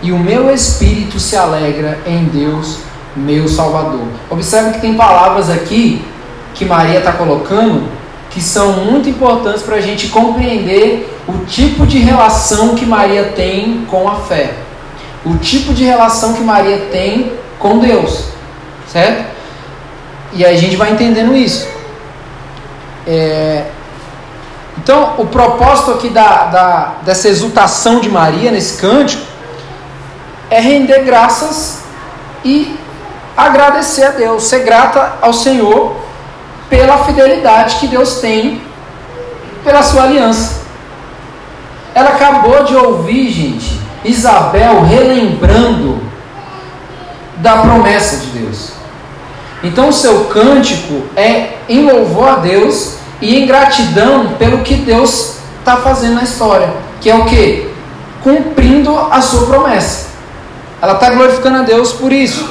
e 0.01 0.11
o 0.11 0.19
meu 0.19 0.53
espírito 0.53 1.19
se 1.19 1.35
alegra 1.37 1.97
em 2.05 2.25
Deus, 2.25 2.79
meu 3.15 3.47
Salvador. 3.47 4.05
Observe 4.29 4.73
que 4.73 4.81
tem 4.81 4.95
palavras 4.95 5.49
aqui 5.49 6.05
que 6.53 6.65
Maria 6.65 6.99
está 6.99 7.13
colocando 7.13 7.87
que 8.33 8.41
são 8.41 8.73
muito 8.73 9.07
importantes 9.07 9.61
para 9.61 9.75
a 9.75 9.81
gente 9.81 10.07
compreender 10.07 11.07
o 11.27 11.45
tipo 11.45 11.85
de 11.85 11.99
relação 11.99 12.73
que 12.73 12.85
Maria 12.85 13.31
tem 13.35 13.85
com 13.89 14.09
a 14.09 14.15
fé, 14.15 14.53
o 15.23 15.37
tipo 15.37 15.73
de 15.73 15.83
relação 15.83 16.33
que 16.33 16.41
Maria 16.41 16.87
tem 16.91 17.33
com 17.59 17.77
Deus, 17.77 18.25
certo? 18.87 19.31
E 20.33 20.43
aí 20.43 20.55
a 20.55 20.59
gente 20.59 20.75
vai 20.75 20.91
entendendo 20.91 21.35
isso. 21.35 21.67
É... 23.05 23.65
Então, 24.79 25.13
o 25.19 25.27
propósito 25.27 25.91
aqui 25.91 26.09
da, 26.09 26.45
da, 26.45 26.93
dessa 27.03 27.29
exultação 27.29 27.99
de 27.99 28.09
Maria 28.09 28.51
nesse 28.51 28.81
cântico 28.81 29.23
é 30.49 30.59
render 30.59 31.03
graças 31.03 31.83
e 32.43 32.77
agradecer 33.37 34.03
a 34.03 34.09
Deus, 34.09 34.43
ser 34.43 34.63
grata 34.63 35.19
ao 35.21 35.31
Senhor 35.31 36.02
pela 36.69 36.99
fidelidade 36.99 37.75
que 37.75 37.87
Deus 37.87 38.15
tem 38.15 38.61
pela 39.63 39.81
sua 39.81 40.03
aliança. 40.03 40.63
Ela 41.95 42.09
acabou 42.09 42.63
de 42.63 42.75
ouvir, 42.75 43.29
gente, 43.29 43.79
Isabel 44.03 44.81
relembrando 44.83 46.01
da 47.37 47.57
promessa 47.57 48.17
de 48.17 48.27
Deus. 48.27 48.71
Então 49.63 49.89
o 49.89 49.93
seu 49.93 50.25
cântico 50.25 51.03
é 51.15 51.57
em 51.69 51.85
louvor 51.85 52.27
a 52.27 52.35
Deus 52.35 52.95
e 53.21 53.37
em 53.37 53.45
gratidão 53.45 54.33
pelo 54.37 54.59
que 54.59 54.75
Deus 54.75 55.37
está 55.59 55.77
fazendo 55.77 56.15
na 56.15 56.23
história, 56.23 56.73
que 56.99 57.09
é 57.09 57.15
o 57.15 57.25
que? 57.25 57.71
Cumprindo 58.21 58.97
a 58.97 59.21
sua 59.21 59.45
promessa. 59.47 60.07
Ela 60.81 60.93
está 60.93 61.09
glorificando 61.11 61.59
a 61.59 61.61
Deus 61.61 61.93
por 61.93 62.11
isso. 62.11 62.49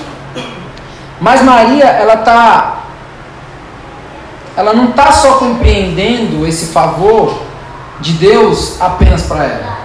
Mas 1.21 1.43
Maria, 1.43 1.85
ela 1.85 2.17
tá 2.17 2.82
ela 4.57 4.73
não 4.73 4.91
está 4.91 5.13
só 5.13 5.35
compreendendo 5.35 6.47
esse 6.47 6.67
favor 6.67 7.41
de 8.01 8.13
Deus 8.15 8.81
apenas 8.81 9.23
para 9.23 9.45
ela. 9.45 9.79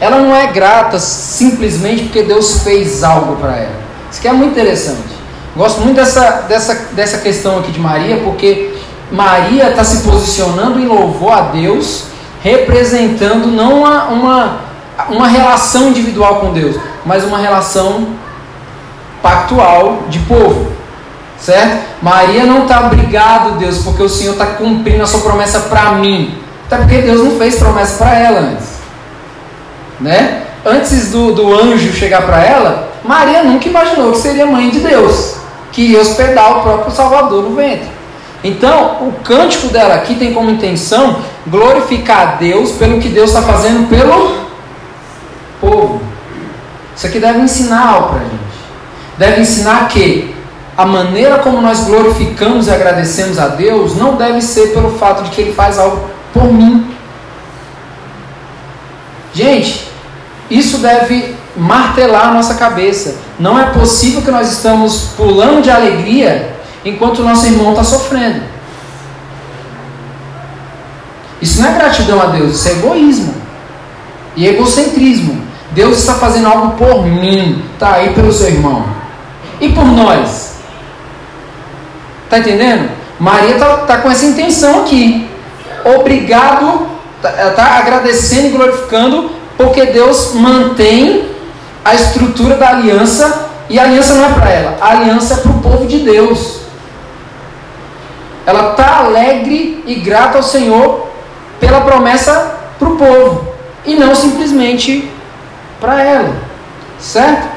Ela 0.00 0.18
não 0.18 0.34
é 0.34 0.46
grata 0.48 0.98
simplesmente 0.98 2.04
porque 2.04 2.22
Deus 2.22 2.62
fez 2.62 3.02
algo 3.02 3.36
para 3.36 3.56
ela. 3.56 3.80
Isso 4.10 4.20
que 4.20 4.28
é 4.28 4.32
muito 4.32 4.52
interessante. 4.52 5.16
Gosto 5.56 5.80
muito 5.80 5.96
dessa, 5.96 6.42
dessa, 6.42 6.74
dessa 6.92 7.18
questão 7.18 7.58
aqui 7.58 7.72
de 7.72 7.80
Maria, 7.80 8.18
porque 8.18 8.74
Maria 9.10 9.70
está 9.70 9.82
se 9.82 10.02
posicionando 10.02 10.78
em 10.78 10.86
louvor 10.86 11.32
a 11.32 11.40
Deus, 11.40 12.04
representando 12.42 13.46
não 13.46 13.80
uma, 13.80 14.04
uma, 14.08 14.60
uma 15.08 15.28
relação 15.28 15.88
individual 15.88 16.40
com 16.40 16.52
Deus, 16.52 16.76
mas 17.06 17.24
uma 17.24 17.38
relação 17.38 18.08
pactual 19.22 20.02
de 20.08 20.18
povo. 20.20 20.75
Certo? 21.38 21.84
Maria 22.02 22.44
não 22.44 22.62
está 22.62 22.86
obrigado, 22.86 23.58
Deus, 23.58 23.78
porque 23.78 24.02
o 24.02 24.08
Senhor 24.08 24.32
está 24.32 24.46
cumprindo 24.46 25.02
a 25.02 25.06
sua 25.06 25.20
promessa 25.20 25.60
para 25.60 25.92
mim. 25.92 26.38
Até 26.66 26.78
porque 26.78 27.02
Deus 27.02 27.22
não 27.22 27.38
fez 27.38 27.56
promessa 27.56 28.02
para 28.04 28.18
ela 28.18 28.40
antes. 28.40 28.76
Né? 30.00 30.42
Antes 30.64 31.10
do, 31.10 31.32
do 31.32 31.54
anjo 31.54 31.92
chegar 31.92 32.22
para 32.22 32.42
ela, 32.42 32.92
Maria 33.04 33.44
nunca 33.44 33.68
imaginou 33.68 34.12
que 34.12 34.18
seria 34.18 34.46
mãe 34.46 34.68
de 34.70 34.80
Deus, 34.80 35.36
que 35.70 35.82
ia 35.82 36.00
hospedar 36.00 36.58
o 36.58 36.62
próprio 36.62 36.90
Salvador 36.92 37.44
no 37.44 37.54
ventre. 37.54 37.88
Então, 38.42 39.08
o 39.08 39.12
cântico 39.24 39.68
dela 39.68 39.94
aqui 39.94 40.14
tem 40.16 40.32
como 40.32 40.50
intenção 40.50 41.20
glorificar 41.46 42.20
a 42.20 42.24
Deus 42.36 42.72
pelo 42.72 43.00
que 43.00 43.08
Deus 43.08 43.30
está 43.30 43.42
fazendo 43.42 43.88
pelo 43.88 44.46
povo. 45.60 46.00
Isso 46.96 47.06
aqui 47.06 47.18
deve 47.18 47.40
ensinar 47.40 47.88
algo 47.88 48.08
para 48.08 48.20
a 48.20 48.24
gente. 48.24 48.36
Deve 49.18 49.40
ensinar 49.40 49.88
que 49.88 50.34
a 50.76 50.84
maneira 50.84 51.38
como 51.38 51.60
nós 51.60 51.84
glorificamos 51.84 52.66
e 52.66 52.70
agradecemos 52.70 53.38
a 53.38 53.48
Deus 53.48 53.96
não 53.96 54.16
deve 54.16 54.42
ser 54.42 54.74
pelo 54.74 54.98
fato 54.98 55.22
de 55.24 55.30
que 55.30 55.40
Ele 55.40 55.54
faz 55.54 55.78
algo 55.78 56.10
por 56.34 56.52
mim. 56.52 56.94
Gente, 59.32 59.88
isso 60.50 60.78
deve 60.78 61.34
martelar 61.56 62.28
a 62.28 62.34
nossa 62.34 62.54
cabeça. 62.54 63.16
Não 63.38 63.58
é 63.58 63.70
possível 63.70 64.20
que 64.20 64.30
nós 64.30 64.52
estamos 64.52 65.12
pulando 65.16 65.62
de 65.62 65.70
alegria 65.70 66.54
enquanto 66.84 67.20
o 67.20 67.24
nosso 67.24 67.46
irmão 67.46 67.70
está 67.70 67.82
sofrendo. 67.82 68.42
Isso 71.40 71.60
não 71.60 71.68
é 71.68 71.72
gratidão 71.72 72.20
a 72.20 72.26
Deus, 72.26 72.54
isso 72.56 72.68
é 72.68 72.72
egoísmo 72.72 73.34
e 74.34 74.46
egocentrismo. 74.46 75.42
Deus 75.72 75.98
está 75.98 76.14
fazendo 76.14 76.48
algo 76.48 76.76
por 76.76 77.06
mim, 77.06 77.62
tá 77.78 77.94
aí 77.94 78.14
pelo 78.14 78.32
seu 78.32 78.48
irmão 78.48 78.86
e 79.60 79.68
por 79.70 79.84
nós. 79.84 80.55
Tá 82.28 82.38
entendendo? 82.38 82.90
Maria 83.18 83.58
tá, 83.58 83.78
tá 83.78 83.98
com 83.98 84.10
essa 84.10 84.26
intenção 84.26 84.82
aqui. 84.82 85.28
Obrigado, 85.84 86.88
tá, 87.22 87.30
ela 87.36 87.52
tá 87.52 87.78
agradecendo 87.78 88.48
e 88.48 88.50
glorificando 88.50 89.30
porque 89.56 89.86
Deus 89.86 90.34
mantém 90.34 91.30
a 91.84 91.94
estrutura 91.94 92.56
da 92.56 92.70
aliança 92.70 93.48
e 93.68 93.78
a 93.78 93.84
aliança 93.84 94.14
não 94.14 94.24
é 94.26 94.32
para 94.32 94.50
ela, 94.50 94.76
a 94.80 94.90
aliança 94.90 95.34
é 95.34 95.36
para 95.38 95.50
o 95.50 95.60
povo 95.60 95.86
de 95.86 95.98
Deus. 96.00 96.60
Ela 98.44 98.72
está 98.72 98.98
alegre 98.98 99.82
e 99.86 99.94
grata 99.96 100.38
ao 100.38 100.42
Senhor 100.42 101.08
pela 101.58 101.80
promessa 101.80 102.58
para 102.78 102.88
o 102.88 102.96
povo 102.96 103.54
e 103.84 103.94
não 103.96 104.14
simplesmente 104.14 105.10
para 105.80 106.02
ela, 106.02 106.34
certo? 106.98 107.48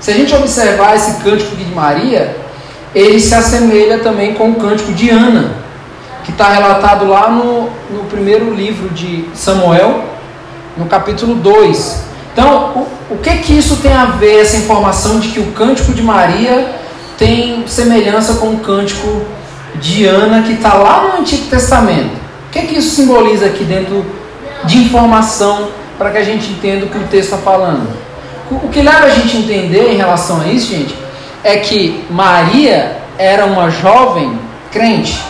Se 0.00 0.10
a 0.10 0.14
gente 0.14 0.34
observar 0.34 0.94
esse 0.94 1.22
cântico 1.22 1.56
de 1.56 1.64
Maria, 1.66 2.36
ele 2.96 3.20
se 3.20 3.34
assemelha 3.34 3.98
também 3.98 4.32
com 4.32 4.52
o 4.52 4.54
cântico 4.54 4.90
de 4.94 5.10
Ana, 5.10 5.50
que 6.24 6.30
está 6.30 6.48
relatado 6.48 7.06
lá 7.06 7.28
no, 7.28 7.68
no 7.90 8.04
primeiro 8.08 8.54
livro 8.54 8.88
de 8.88 9.28
Samuel, 9.34 10.02
no 10.78 10.86
capítulo 10.86 11.34
2. 11.34 12.04
Então, 12.32 12.88
o, 13.10 13.14
o 13.14 13.18
que 13.18 13.36
que 13.36 13.52
isso 13.52 13.76
tem 13.82 13.92
a 13.92 14.06
ver, 14.06 14.40
essa 14.40 14.56
informação 14.56 15.20
de 15.20 15.28
que 15.28 15.38
o 15.38 15.52
cântico 15.52 15.92
de 15.92 16.00
Maria 16.00 16.74
tem 17.18 17.64
semelhança 17.66 18.36
com 18.36 18.54
o 18.54 18.60
cântico 18.60 19.26
de 19.74 20.06
Ana, 20.06 20.40
que 20.40 20.54
está 20.54 20.72
lá 20.72 21.02
no 21.02 21.20
Antigo 21.20 21.48
Testamento? 21.50 22.16
O 22.48 22.50
que 22.50 22.62
que 22.62 22.78
isso 22.78 22.96
simboliza 22.96 23.44
aqui 23.44 23.64
dentro 23.64 24.06
de 24.64 24.78
informação 24.78 25.68
para 25.98 26.12
que 26.12 26.16
a 26.16 26.24
gente 26.24 26.50
entenda 26.50 26.86
o 26.86 26.88
que 26.88 26.96
o 26.96 27.06
texto 27.08 27.34
está 27.34 27.36
falando? 27.36 27.86
O 28.50 28.70
que 28.70 28.80
leva 28.80 29.04
a 29.04 29.10
gente 29.10 29.36
a 29.36 29.40
entender 29.40 29.92
em 29.92 29.96
relação 29.96 30.40
a 30.40 30.46
isso, 30.46 30.72
gente, 30.72 31.05
é 31.46 31.58
que 31.58 32.04
Maria 32.10 32.96
era 33.16 33.46
uma 33.46 33.70
jovem 33.70 34.36
crente. 34.72 35.22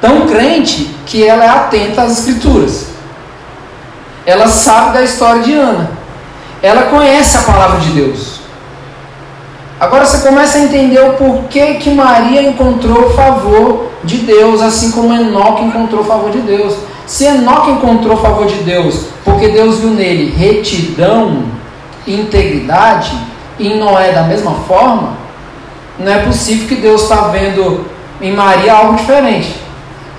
Tão 0.00 0.26
crente 0.26 0.90
que 1.06 1.24
ela 1.24 1.44
é 1.44 1.48
atenta 1.48 2.02
às 2.02 2.18
escrituras. 2.18 2.88
Ela 4.26 4.48
sabe 4.48 4.94
da 4.94 5.04
história 5.04 5.42
de 5.42 5.52
Ana. 5.52 5.92
Ela 6.60 6.82
conhece 6.82 7.36
a 7.36 7.42
palavra 7.42 7.78
de 7.78 7.90
Deus. 7.90 8.40
Agora 9.78 10.04
você 10.04 10.26
começa 10.26 10.58
a 10.58 10.62
entender 10.62 11.00
o 11.00 11.12
porquê 11.12 11.74
que 11.74 11.90
Maria 11.90 12.42
encontrou 12.42 13.10
favor 13.10 13.92
de 14.02 14.18
Deus, 14.18 14.60
assim 14.60 14.90
como 14.90 15.14
Enoque 15.14 15.62
encontrou 15.62 16.02
favor 16.02 16.32
de 16.32 16.40
Deus. 16.40 16.74
Se 17.06 17.26
Enoque 17.26 17.70
encontrou 17.70 18.16
favor 18.16 18.46
de 18.46 18.56
Deus, 18.64 19.04
porque 19.24 19.50
Deus 19.50 19.78
viu 19.78 19.90
nele 19.90 20.34
retidão 20.36 21.44
integridade, 22.06 23.29
em 23.66 23.78
Noé 23.78 24.12
da 24.12 24.22
mesma 24.22 24.52
forma, 24.66 25.14
não 25.98 26.10
é 26.10 26.18
possível 26.20 26.66
que 26.66 26.76
Deus 26.76 27.02
está 27.02 27.28
vendo 27.28 27.84
em 28.20 28.32
Maria 28.32 28.72
algo 28.72 28.96
diferente. 28.96 29.54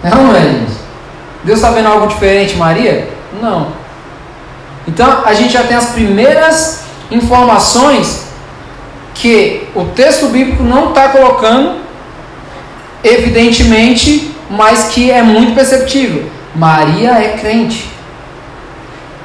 Não 0.03 0.35
é, 0.35 0.41
gente? 0.41 0.71
Deus 1.43 1.59
está 1.59 1.71
vendo 1.71 1.87
algo 1.87 2.07
diferente 2.07 2.53
em 2.53 2.57
Maria? 2.57 3.09
Não. 3.41 3.67
Então 4.87 5.23
a 5.25 5.33
gente 5.33 5.53
já 5.53 5.63
tem 5.63 5.75
as 5.75 5.87
primeiras 5.87 6.83
informações 7.09 8.27
que 9.13 9.67
o 9.75 9.85
texto 9.85 10.27
bíblico 10.27 10.63
não 10.63 10.89
está 10.89 11.09
colocando, 11.09 11.79
evidentemente, 13.03 14.35
mas 14.49 14.89
que 14.89 15.11
é 15.11 15.21
muito 15.21 15.53
perceptível. 15.53 16.29
Maria 16.55 17.11
é 17.11 17.37
crente. 17.39 17.89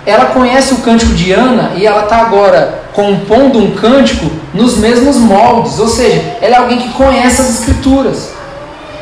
Ela 0.04 0.26
conhece 0.26 0.74
o 0.74 0.78
cântico 0.78 1.14
de 1.14 1.32
Ana 1.32 1.72
e 1.76 1.86
ela 1.86 2.04
está 2.04 2.18
agora 2.18 2.85
compondo 2.96 3.58
um 3.58 3.72
cântico 3.72 4.24
nos 4.54 4.78
mesmos 4.78 5.16
moldes, 5.16 5.78
ou 5.78 5.86
seja, 5.86 6.38
ela 6.40 6.56
é 6.56 6.58
alguém 6.58 6.78
que 6.78 6.94
conhece 6.94 7.42
as 7.42 7.50
escrituras, 7.50 8.30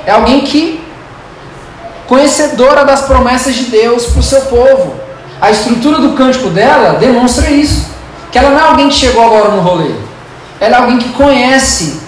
é 0.05 0.11
alguém 0.11 0.41
que 0.41 0.85
conhecedora 2.09 2.85
das 2.85 3.03
promessas 3.03 3.55
de 3.55 3.67
Deus 3.67 4.07
para 4.07 4.19
o 4.19 4.23
seu 4.23 4.41
povo. 4.43 4.97
A 5.41 5.53
estrutura 5.53 5.99
do 5.99 6.15
cântico 6.15 6.51
dela 6.51 6.99
demonstra 6.99 7.49
isso, 7.49 7.89
que 8.33 8.37
ela 8.37 8.51
não 8.51 8.59
é 8.59 8.69
alguém 8.69 8.89
que 8.89 8.97
chegou 8.97 9.25
agora 9.25 9.53
no 9.53 9.61
rolê, 9.61 9.93
ela 10.61 10.77
é 10.77 10.81
alguém 10.81 10.99
que 10.99 11.11
conhece 11.11 12.01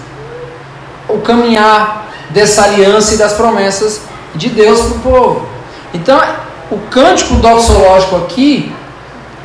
o 1.09 1.19
caminhar 1.19 2.09
dessa 2.31 2.65
aliança 2.65 3.15
e 3.15 3.17
das 3.17 3.35
promessas 3.35 4.01
de 4.35 4.49
Deus 4.49 4.81
para 4.81 4.97
o 4.97 4.99
povo. 4.99 5.49
Então, 5.95 6.21
o 6.69 6.79
cântico 6.91 7.37
doxológico 7.37 8.17
aqui 8.17 8.75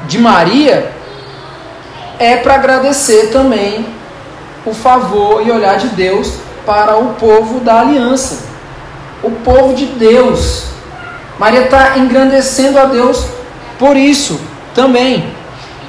de 0.08 0.17
Maria 0.17 0.90
é 2.21 2.38
para 2.38 2.53
agradecer 2.53 3.31
também 3.31 3.84
o 4.63 4.75
favor 4.75 5.45
e 5.45 5.49
olhar 5.49 5.79
de 5.79 5.88
Deus 5.88 6.34
para 6.63 6.95
o 6.95 7.15
povo 7.15 7.60
da 7.62 7.79
aliança, 7.79 8.43
o 9.23 9.31
povo 9.31 9.73
de 9.73 9.88
Deus. 9.88 10.65
Maria 11.39 11.62
está 11.62 11.97
engrandecendo 11.97 12.77
a 12.77 12.86
Deus 12.86 13.25
por 13.79 13.97
isso 13.97 14.39
também. 14.75 15.34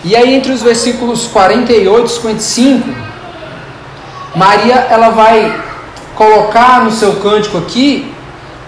E 0.02 0.16
aí, 0.16 0.34
entre 0.34 0.52
os 0.52 0.62
versículos 0.62 1.26
48 1.26 2.06
e 2.06 2.08
55, 2.08 2.88
Maria 4.34 4.86
ela 4.88 5.10
vai 5.10 5.62
colocar 6.16 6.82
no 6.82 6.92
seu 6.92 7.16
cântico 7.16 7.58
aqui 7.58 8.10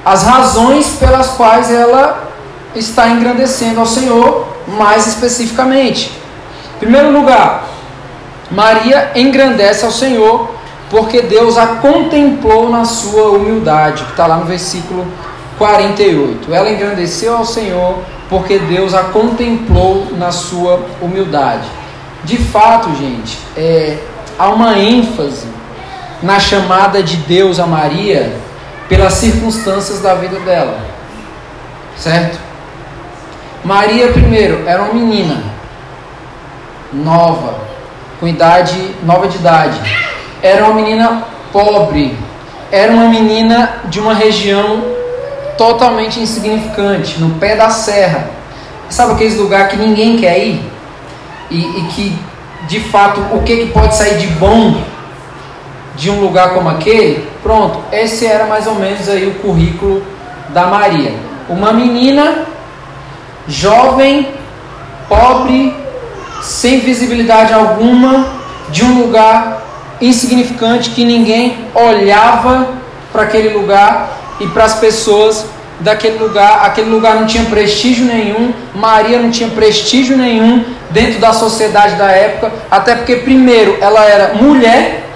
as 0.05 0.22
razões 0.22 0.96
pelas 1.00 1.29
quais 1.29 1.70
ela 1.70 2.29
está 2.77 3.09
engrandecendo 3.09 3.81
ao 3.81 3.87
Senhor, 3.87 4.46
mais 4.68 5.07
especificamente. 5.07 6.24
Primeiro 6.79 7.11
lugar, 7.11 7.69
Maria 8.51 9.13
engrandece 9.15 9.85
ao 9.85 9.91
Senhor 9.91 10.51
porque 10.91 11.23
Deus 11.23 11.57
a 11.57 11.67
contemplou 11.77 12.69
na 12.69 12.85
sua 12.85 13.31
humildade, 13.31 14.05
que 14.05 14.11
está 14.11 14.27
lá 14.27 14.37
no 14.37 14.45
versículo 14.45 15.07
48. 15.59 16.53
Ela 16.53 16.71
engrandeceu 16.71 17.37
ao 17.37 17.45
Senhor 17.45 17.99
porque 18.29 18.59
Deus 18.59 18.95
a 18.95 19.05
contemplou 19.05 20.07
na 20.17 20.31
sua 20.31 20.85
humildade. 21.01 21.69
De 22.25 22.39
fato, 22.39 22.95
gente, 22.97 23.39
é, 23.57 23.99
há 24.39 24.49
uma 24.49 24.79
ênfase 24.79 25.47
na 26.23 26.41
chamada 26.41 27.03
de 27.03 27.17
Deus 27.19 27.61
a 27.61 27.67
Maria 27.67 28.35
pelas 28.89 29.15
circunstâncias 29.15 30.01
da 30.01 30.15
vida 30.15 30.39
dela, 30.41 30.79
certo? 31.97 32.39
Maria, 33.65 34.09
primeiro, 34.09 34.63
era 34.67 34.83
uma 34.83 34.95
menina 34.95 35.54
nova, 36.95 37.55
com 38.21 38.29
idade 38.29 38.95
nova 39.03 39.27
de 39.29 39.37
idade. 39.37 39.79
Era 40.43 40.65
uma 40.65 40.75
menina 40.75 41.25
pobre, 41.53 42.17
era 42.71 42.93
uma 42.93 43.09
menina 43.09 43.77
de 43.87 44.01
uma 44.01 44.15
região 44.15 44.83
totalmente 45.57 46.21
insignificante, 46.21 47.21
no 47.21 47.39
pé 47.39 47.57
da 47.57 47.71
serra. 47.71 48.31
Sabe 48.89 49.13
aqueles 49.13 49.37
lugar 49.37 49.69
que 49.69 49.77
ninguém 49.77 50.17
quer 50.17 50.39
ir? 50.39 50.63
E, 51.51 51.59
e 51.59 51.89
que, 51.95 52.19
de 52.67 52.81
fato, 52.81 53.21
o 53.33 53.43
que, 53.43 53.57
que 53.57 53.67
pode 53.73 53.97
sair 53.97 54.19
de 54.19 54.27
bom 54.27 54.81
de 55.97 56.11
um 56.11 56.21
lugar 56.21 56.55
como 56.55 56.69
aquele? 56.69 57.29
Pronto, 57.43 57.81
esse 57.93 58.27
era 58.27 58.47
mais 58.47 58.67
ou 58.67 58.75
menos 58.75 59.09
aí 59.09 59.27
o 59.27 59.35
currículo 59.35 60.03
da 60.51 60.67
Maria. 60.67 61.15
Uma 61.49 61.73
menina 61.73 62.47
jovem, 63.47 64.29
pobre, 65.09 65.84
sem 66.45 66.81
visibilidade 66.81 67.55
alguma, 67.55 68.27
de 68.69 68.85
um 68.85 69.01
lugar 69.01 69.63
insignificante 70.01 70.91
que 70.91 71.05
ninguém 71.05 71.67
olhava 71.75 72.69
para 73.11 73.23
aquele 73.23 73.49
lugar 73.49 74.19
e 74.39 74.47
para 74.49 74.65
as 74.65 74.75
pessoas 74.75 75.47
daquele 75.81 76.19
lugar. 76.19 76.67
Aquele 76.67 76.91
lugar 76.91 77.15
não 77.15 77.27
tinha 77.27 77.45
prestígio 77.45 78.05
nenhum, 78.05 78.53
Maria 78.75 79.19
não 79.19 79.31
tinha 79.31 79.49
prestígio 79.49 80.17
nenhum 80.17 80.65
dentro 80.91 81.19
da 81.19 81.33
sociedade 81.33 81.97
da 81.97 82.11
época, 82.11 82.53
até 82.71 82.95
porque, 82.95 83.17
primeiro, 83.17 83.79
ela 83.81 84.05
era 84.05 84.35
mulher, 84.35 85.09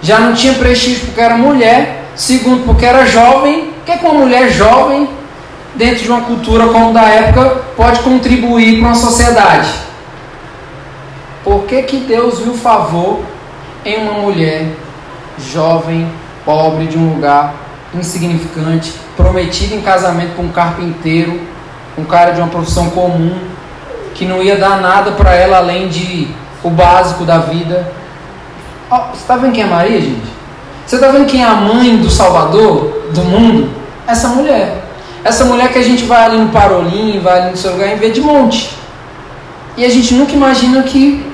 já 0.00 0.20
não 0.20 0.34
tinha 0.34 0.54
prestígio 0.54 1.06
porque 1.06 1.20
era 1.20 1.36
mulher, 1.36 2.04
segundo, 2.14 2.64
porque 2.64 2.86
era 2.86 3.04
jovem. 3.06 3.70
O 3.80 3.84
que, 3.86 3.92
é 3.92 3.96
que 3.96 4.04
uma 4.04 4.14
mulher 4.14 4.50
jovem, 4.50 5.08
dentro 5.76 6.02
de 6.02 6.10
uma 6.10 6.22
cultura 6.22 6.68
como 6.68 6.92
da 6.92 7.02
época, 7.02 7.62
pode 7.76 8.00
contribuir 8.00 8.80
para 8.80 8.88
uma 8.88 8.94
sociedade? 8.94 9.68
Por 11.44 11.64
que, 11.64 11.82
que 11.82 11.98
Deus 11.98 12.40
viu 12.40 12.54
favor 12.54 13.20
em 13.84 13.96
uma 13.98 14.14
mulher 14.14 14.66
jovem, 15.38 16.10
pobre, 16.44 16.86
de 16.86 16.98
um 16.98 17.14
lugar 17.14 17.54
insignificante, 17.94 18.92
prometida 19.16 19.74
em 19.74 19.80
casamento 19.80 20.34
com 20.34 20.42
um 20.42 20.48
carpinteiro, 20.48 21.40
um 21.96 22.04
cara 22.04 22.32
de 22.32 22.40
uma 22.40 22.48
profissão 22.48 22.90
comum, 22.90 23.38
que 24.14 24.24
não 24.24 24.42
ia 24.42 24.56
dar 24.56 24.80
nada 24.80 25.12
para 25.12 25.34
ela 25.34 25.58
além 25.58 25.88
de 25.88 26.28
o 26.64 26.70
básico 26.70 27.24
da 27.24 27.38
vida? 27.38 27.92
Oh, 28.90 28.96
você 29.12 29.20
está 29.20 29.36
vendo 29.36 29.52
quem 29.52 29.62
é 29.62 29.66
Maria, 29.66 30.00
gente? 30.00 30.36
Você 30.86 30.96
está 30.96 31.08
vendo 31.08 31.26
quem 31.26 31.42
é 31.42 31.46
a 31.46 31.54
mãe 31.54 31.96
do 31.96 32.10
Salvador, 32.10 33.10
do 33.12 33.22
mundo? 33.22 33.70
Essa 34.06 34.28
mulher. 34.28 34.85
Essa 35.26 35.44
mulher 35.44 35.72
que 35.72 35.78
a 35.80 35.82
gente 35.82 36.04
vai 36.04 36.24
ali 36.24 36.38
no 36.38 36.50
Parolim, 36.50 37.18
vai 37.18 37.40
ali 37.40 37.50
no 37.50 37.56
seu 37.56 37.72
lugar 37.72 37.92
e 37.92 37.96
vê 37.96 38.10
de 38.10 38.20
monte. 38.20 38.70
E 39.76 39.84
a 39.84 39.88
gente 39.88 40.14
nunca 40.14 40.32
imagina 40.32 40.84
que. 40.84 41.28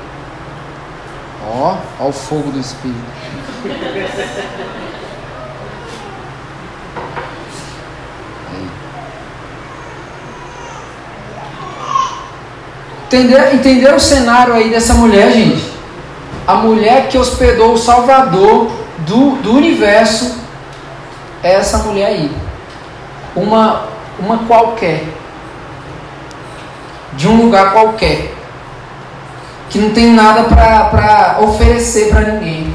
Ó, 1.47 1.77
ó 2.01 2.09
o 2.09 2.13
fogo 2.13 2.51
do 2.51 2.59
Espírito. 2.59 2.97
Entender, 13.05 13.53
entender 13.53 13.95
o 13.95 14.01
cenário 14.01 14.55
aí 14.55 14.71
dessa 14.71 14.95
mulher, 14.95 15.31
gente? 15.33 15.71
A 16.47 16.55
mulher 16.55 17.09
que 17.11 17.19
hospedou 17.19 17.75
o 17.75 17.77
Salvador 17.77 18.73
do, 19.01 19.33
do 19.43 19.53
universo 19.53 20.35
é 21.43 21.53
essa 21.57 21.77
mulher 21.77 22.07
aí. 22.07 22.52
Uma, 23.35 23.85
uma 24.19 24.39
qualquer. 24.39 25.05
De 27.15 27.29
um 27.29 27.43
lugar 27.43 27.73
qualquer. 27.73 28.33
Que 29.71 29.79
não 29.79 29.91
tem 29.91 30.13
nada 30.13 30.45
para 30.45 31.39
oferecer 31.41 32.11
para 32.11 32.21
ninguém. 32.21 32.75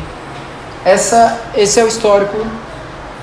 Essa, 0.84 1.40
esse 1.56 1.80
é 1.80 1.84
o 1.84 1.88
histórico 1.88 2.46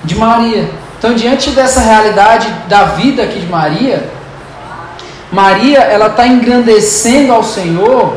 de 0.03 0.15
Maria. 0.15 0.69
Então, 0.97 1.13
diante 1.13 1.49
dessa 1.51 1.81
realidade 1.81 2.47
da 2.67 2.85
vida 2.85 3.23
aqui 3.23 3.39
de 3.39 3.47
Maria, 3.47 4.09
Maria 5.31 5.79
ela 5.79 6.07
está 6.07 6.25
engrandecendo 6.27 7.33
ao 7.33 7.43
Senhor 7.43 8.15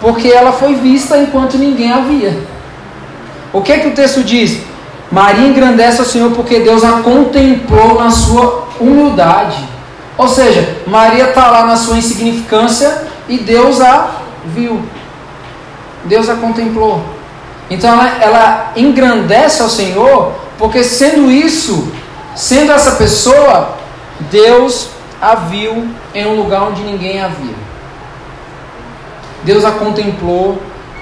porque 0.00 0.28
ela 0.28 0.52
foi 0.52 0.74
vista 0.74 1.18
enquanto 1.18 1.56
ninguém 1.56 1.92
a 1.92 1.98
via. 1.98 2.36
O 3.52 3.60
que 3.60 3.72
é 3.72 3.78
que 3.78 3.88
o 3.88 3.94
texto 3.94 4.22
diz? 4.22 4.60
Maria 5.12 5.46
engrandece 5.46 6.00
ao 6.00 6.06
Senhor 6.06 6.30
porque 6.30 6.60
Deus 6.60 6.82
a 6.82 7.02
contemplou 7.02 8.00
na 8.02 8.10
sua 8.10 8.66
humildade. 8.80 9.62
Ou 10.16 10.26
seja, 10.26 10.78
Maria 10.86 11.28
está 11.28 11.50
lá 11.50 11.66
na 11.66 11.76
sua 11.76 11.98
insignificância 11.98 13.06
e 13.28 13.36
Deus 13.36 13.78
a 13.82 14.08
viu. 14.46 14.80
Deus 16.04 16.30
a 16.30 16.34
contemplou. 16.36 17.02
Então 17.68 17.90
ela, 17.90 18.22
ela 18.22 18.72
engrandece 18.74 19.60
ao 19.60 19.68
Senhor 19.68 20.32
porque 20.58 20.82
sendo 20.82 21.30
isso, 21.30 21.92
sendo 22.34 22.72
essa 22.72 22.92
pessoa, 22.92 23.76
Deus 24.30 24.88
a 25.20 25.34
viu 25.34 25.88
em 26.14 26.26
um 26.26 26.36
lugar 26.36 26.62
onde 26.62 26.80
ninguém 26.82 27.20
a 27.20 27.28
via. 27.28 27.54
Deus 29.44 29.62
a 29.62 29.72
contemplou 29.72 30.60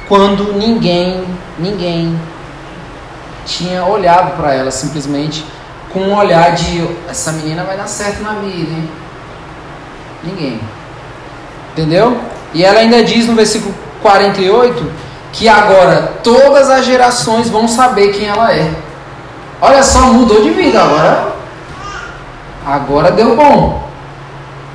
quando 0.09 0.55
ninguém, 0.55 1.25
ninguém 1.59 2.19
tinha 3.45 3.85
olhado 3.85 4.37
para 4.37 4.55
ela 4.55 4.71
simplesmente 4.71 5.45
com 5.93 6.01
um 6.01 6.17
olhar 6.17 6.53
de 6.53 6.87
essa 7.09 7.33
menina 7.33 7.65
vai 7.65 7.77
dar 7.77 7.87
certo 7.87 8.23
na 8.23 8.35
vida, 8.35 8.71
hein? 8.71 8.89
Ninguém. 10.23 10.61
Entendeu? 11.73 12.19
E 12.55 12.65
ela 12.65 12.81
ainda 12.81 13.03
diz 13.03 13.27
no 13.27 13.35
versículo 13.35 13.75
48 14.03 14.91
que 15.33 15.49
agora 15.49 16.15
todas 16.23 16.69
as 16.69 16.85
gerações 16.85 17.49
vão 17.49 17.67
saber 17.67 18.13
quem 18.13 18.27
ela 18.27 18.53
é. 18.53 18.71
Olha 19.61 19.83
só, 19.83 20.01
mudou 20.13 20.43
de 20.43 20.51
vida 20.51 20.81
agora. 20.81 21.33
Agora 22.65 23.11
deu 23.11 23.37
bom 23.37 23.91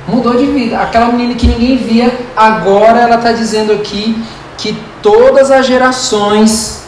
mudou 0.06 0.36
de 0.36 0.46
vida. 0.46 0.80
Aquela 0.80 1.06
menina 1.06 1.34
que 1.34 1.46
ninguém 1.46 1.76
via, 1.76 2.16
agora 2.36 3.00
ela 3.00 3.16
está 3.16 3.32
dizendo 3.32 3.72
aqui 3.72 4.22
que 4.56 4.78
todas 5.02 5.50
as 5.50 5.66
gerações 5.66 6.85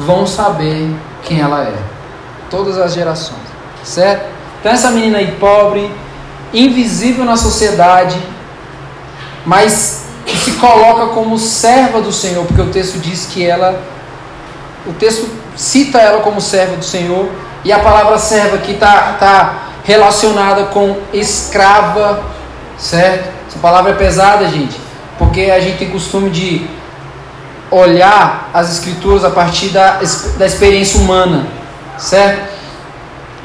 vão 0.00 0.26
saber 0.26 0.94
quem 1.22 1.40
ela 1.40 1.62
é. 1.62 1.74
Todas 2.50 2.78
as 2.78 2.92
gerações, 2.92 3.40
certo? 3.84 4.28
Então 4.58 4.72
essa 4.72 4.90
menina 4.90 5.18
aí 5.18 5.36
pobre, 5.38 5.90
invisível 6.52 7.24
na 7.24 7.36
sociedade, 7.36 8.16
mas 9.46 10.04
que 10.26 10.36
se 10.36 10.52
coloca 10.52 11.14
como 11.14 11.38
serva 11.38 12.00
do 12.00 12.12
Senhor, 12.12 12.44
porque 12.44 12.60
o 12.60 12.70
texto 12.70 12.98
diz 12.98 13.26
que 13.26 13.44
ela, 13.44 13.80
o 14.86 14.92
texto 14.92 15.28
cita 15.56 15.98
ela 15.98 16.20
como 16.20 16.40
serva 16.40 16.76
do 16.76 16.84
Senhor, 16.84 17.28
e 17.64 17.72
a 17.72 17.78
palavra 17.78 18.18
serva 18.18 18.56
aqui 18.56 18.72
está 18.72 19.16
tá 19.18 19.62
relacionada 19.84 20.64
com 20.64 20.96
escrava 21.12 22.22
certo? 22.80 23.28
Essa 23.46 23.58
palavra 23.58 23.92
é 23.92 23.94
pesada, 23.94 24.48
gente, 24.48 24.76
porque 25.18 25.42
a 25.42 25.60
gente 25.60 25.78
tem 25.78 25.90
costume 25.90 26.30
de 26.30 26.66
olhar 27.70 28.50
as 28.52 28.70
escrituras 28.70 29.24
a 29.24 29.30
partir 29.30 29.68
da, 29.68 30.00
da 30.36 30.46
experiência 30.46 31.00
humana, 31.00 31.46
certo? 31.98 32.50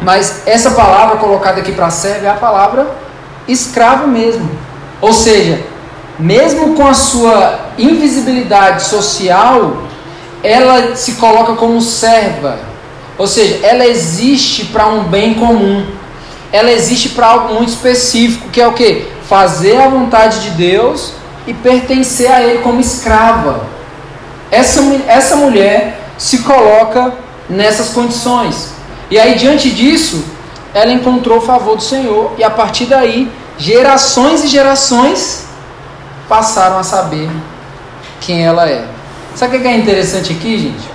Mas 0.02 0.44
essa 0.46 0.72
palavra 0.72 1.18
colocada 1.18 1.60
aqui 1.60 1.72
para 1.72 1.90
servo 1.90 2.26
é 2.26 2.30
a 2.30 2.36
palavra 2.36 2.88
escravo 3.48 4.08
mesmo. 4.08 4.50
Ou 5.00 5.14
seja, 5.14 5.62
mesmo 6.18 6.76
com 6.76 6.88
a 6.88 6.94
sua 6.94 7.60
invisibilidade 7.78 8.84
social, 8.84 9.84
ela 10.44 10.96
se 10.96 11.14
coloca 11.14 11.54
como 11.54 11.82
serva. 11.82 12.58
Ou 13.18 13.28
seja, 13.28 13.66
ela 13.66 13.86
existe 13.86 14.66
para 14.66 14.88
um 14.88 15.04
bem 15.04 15.36
comum. 15.36 15.86
Ela 16.52 16.72
existe 16.72 17.10
para 17.10 17.28
algo 17.28 17.54
muito 17.54 17.70
específico, 17.70 18.50
que 18.50 18.62
é 18.62 18.68
o 18.68 18.74
que? 18.74 19.16
fazer 19.28 19.78
a 19.78 19.88
vontade 19.88 20.42
de 20.42 20.50
Deus 20.52 21.14
e 21.48 21.54
pertencer 21.54 22.32
a 22.32 22.42
Ele 22.42 22.60
como 22.60 22.80
escrava. 22.80 23.75
Essa, 24.56 24.82
essa 25.06 25.36
mulher 25.36 26.00
se 26.18 26.38
coloca 26.40 27.14
nessas 27.50 27.90
condições. 27.90 28.70
E 29.12 29.20
aí, 29.20 29.36
diante 29.36 29.70
disso, 29.70 30.24
ela 30.74 30.94
encontrou 30.94 31.40
o 31.40 31.42
favor 31.42 31.76
do 31.76 31.84
Senhor, 31.84 32.32
e 32.38 32.44
a 32.44 32.50
partir 32.50 32.86
daí, 32.86 33.30
gerações 33.58 34.46
e 34.46 34.48
gerações 34.48 35.46
passaram 36.30 36.78
a 36.78 36.84
saber 36.84 37.30
quem 38.22 38.46
ela 38.46 38.70
é. 38.70 38.86
Sabe 39.36 39.58
o 39.58 39.62
que 39.62 39.68
é 39.68 39.76
interessante 39.76 40.32
aqui, 40.32 40.58
gente? 40.58 40.90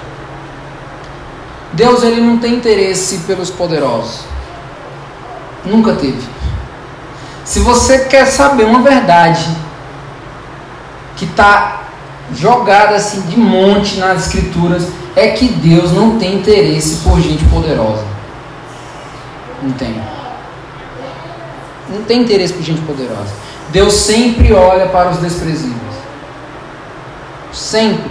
Deus 1.74 2.02
ele 2.02 2.22
não 2.22 2.38
tem 2.38 2.54
interesse 2.54 3.18
pelos 3.26 3.50
poderosos. 3.50 4.20
Nunca 5.66 5.92
teve. 5.92 6.26
Se 7.44 7.60
você 7.60 8.06
quer 8.06 8.24
saber 8.24 8.64
uma 8.64 8.80
verdade 8.80 9.54
que 11.16 11.26
está 11.26 11.79
jogada 12.34 12.96
assim 12.96 13.22
de 13.22 13.38
monte 13.38 13.98
nas 13.98 14.26
escrituras, 14.26 14.86
é 15.16 15.28
que 15.28 15.46
Deus 15.46 15.92
não 15.92 16.18
tem 16.18 16.36
interesse 16.36 16.96
por 16.96 17.20
gente 17.20 17.44
poderosa. 17.46 18.04
Não 19.62 19.72
tem. 19.72 20.00
Não 21.88 22.02
tem 22.02 22.22
interesse 22.22 22.52
por 22.52 22.62
gente 22.62 22.80
poderosa. 22.82 23.30
Deus 23.70 23.92
sempre 23.94 24.52
olha 24.52 24.86
para 24.88 25.10
os 25.10 25.18
desprezíveis. 25.18 25.80
Sempre. 27.52 28.10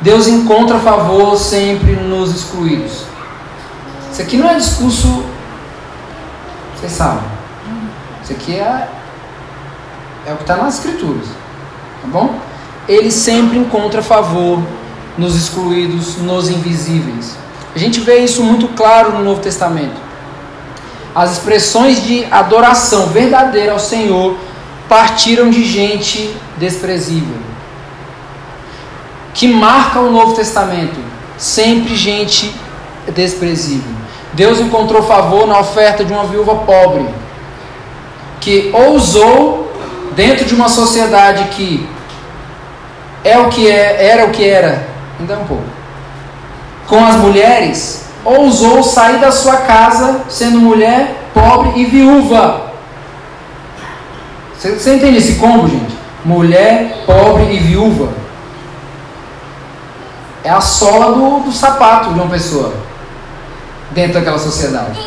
Deus 0.00 0.26
encontra 0.26 0.78
favor 0.80 1.36
sempre 1.36 1.92
nos 1.92 2.34
excluídos. 2.34 3.04
Isso 4.10 4.20
aqui 4.20 4.36
não 4.36 4.50
é 4.50 4.56
discurso. 4.56 5.24
Vocês 6.76 6.92
sabem. 6.92 7.22
Isso 8.22 8.32
aqui 8.32 8.56
é, 8.56 8.88
é 10.26 10.32
o 10.32 10.36
que 10.36 10.42
está 10.42 10.56
nas 10.56 10.78
escrituras. 10.78 11.26
Tá 11.26 12.08
bom? 12.08 12.51
Ele 12.88 13.10
sempre 13.10 13.58
encontra 13.58 14.02
favor 14.02 14.60
nos 15.16 15.36
excluídos, 15.36 16.16
nos 16.16 16.48
invisíveis. 16.48 17.36
A 17.74 17.78
gente 17.78 18.00
vê 18.00 18.18
isso 18.18 18.42
muito 18.42 18.68
claro 18.68 19.12
no 19.12 19.24
Novo 19.24 19.40
Testamento. 19.40 20.00
As 21.14 21.32
expressões 21.32 22.02
de 22.02 22.24
adoração 22.30 23.06
verdadeira 23.08 23.72
ao 23.72 23.78
Senhor 23.78 24.36
partiram 24.88 25.50
de 25.50 25.64
gente 25.64 26.34
desprezível. 26.56 27.36
Que 29.34 29.46
marca 29.46 30.00
o 30.00 30.10
Novo 30.10 30.34
Testamento? 30.34 30.98
Sempre 31.38 31.96
gente 31.96 32.54
desprezível. 33.14 33.92
Deus 34.32 34.58
encontrou 34.60 35.02
favor 35.02 35.46
na 35.46 35.58
oferta 35.58 36.04
de 36.04 36.12
uma 36.12 36.24
viúva 36.24 36.56
pobre, 36.56 37.06
que 38.40 38.70
ousou, 38.72 39.70
dentro 40.14 40.44
de 40.44 40.54
uma 40.54 40.68
sociedade 40.68 41.44
que 41.54 41.86
é 43.24 43.38
o 43.38 43.48
que 43.48 43.70
é, 43.70 44.06
era 44.06 44.26
o 44.26 44.30
que 44.30 44.48
era, 44.48 44.86
ainda 45.18 45.38
um 45.38 45.44
pouco, 45.44 45.64
com 46.88 47.04
as 47.04 47.16
mulheres, 47.16 48.04
ousou 48.24 48.82
sair 48.82 49.18
da 49.18 49.30
sua 49.30 49.58
casa 49.58 50.22
sendo 50.28 50.60
mulher, 50.60 51.28
pobre 51.32 51.80
e 51.80 51.84
viúva. 51.84 52.72
Você, 54.58 54.72
você 54.72 54.96
entende 54.96 55.18
esse 55.18 55.36
combo, 55.36 55.68
gente? 55.68 55.96
Mulher, 56.24 57.02
pobre 57.06 57.52
e 57.52 57.58
viúva. 57.58 58.12
É 60.44 60.50
a 60.50 60.60
sola 60.60 61.12
do, 61.12 61.40
do 61.40 61.52
sapato 61.52 62.12
de 62.12 62.20
uma 62.20 62.28
pessoa 62.28 62.74
dentro 63.90 64.14
daquela 64.14 64.38
sociedade. 64.38 65.00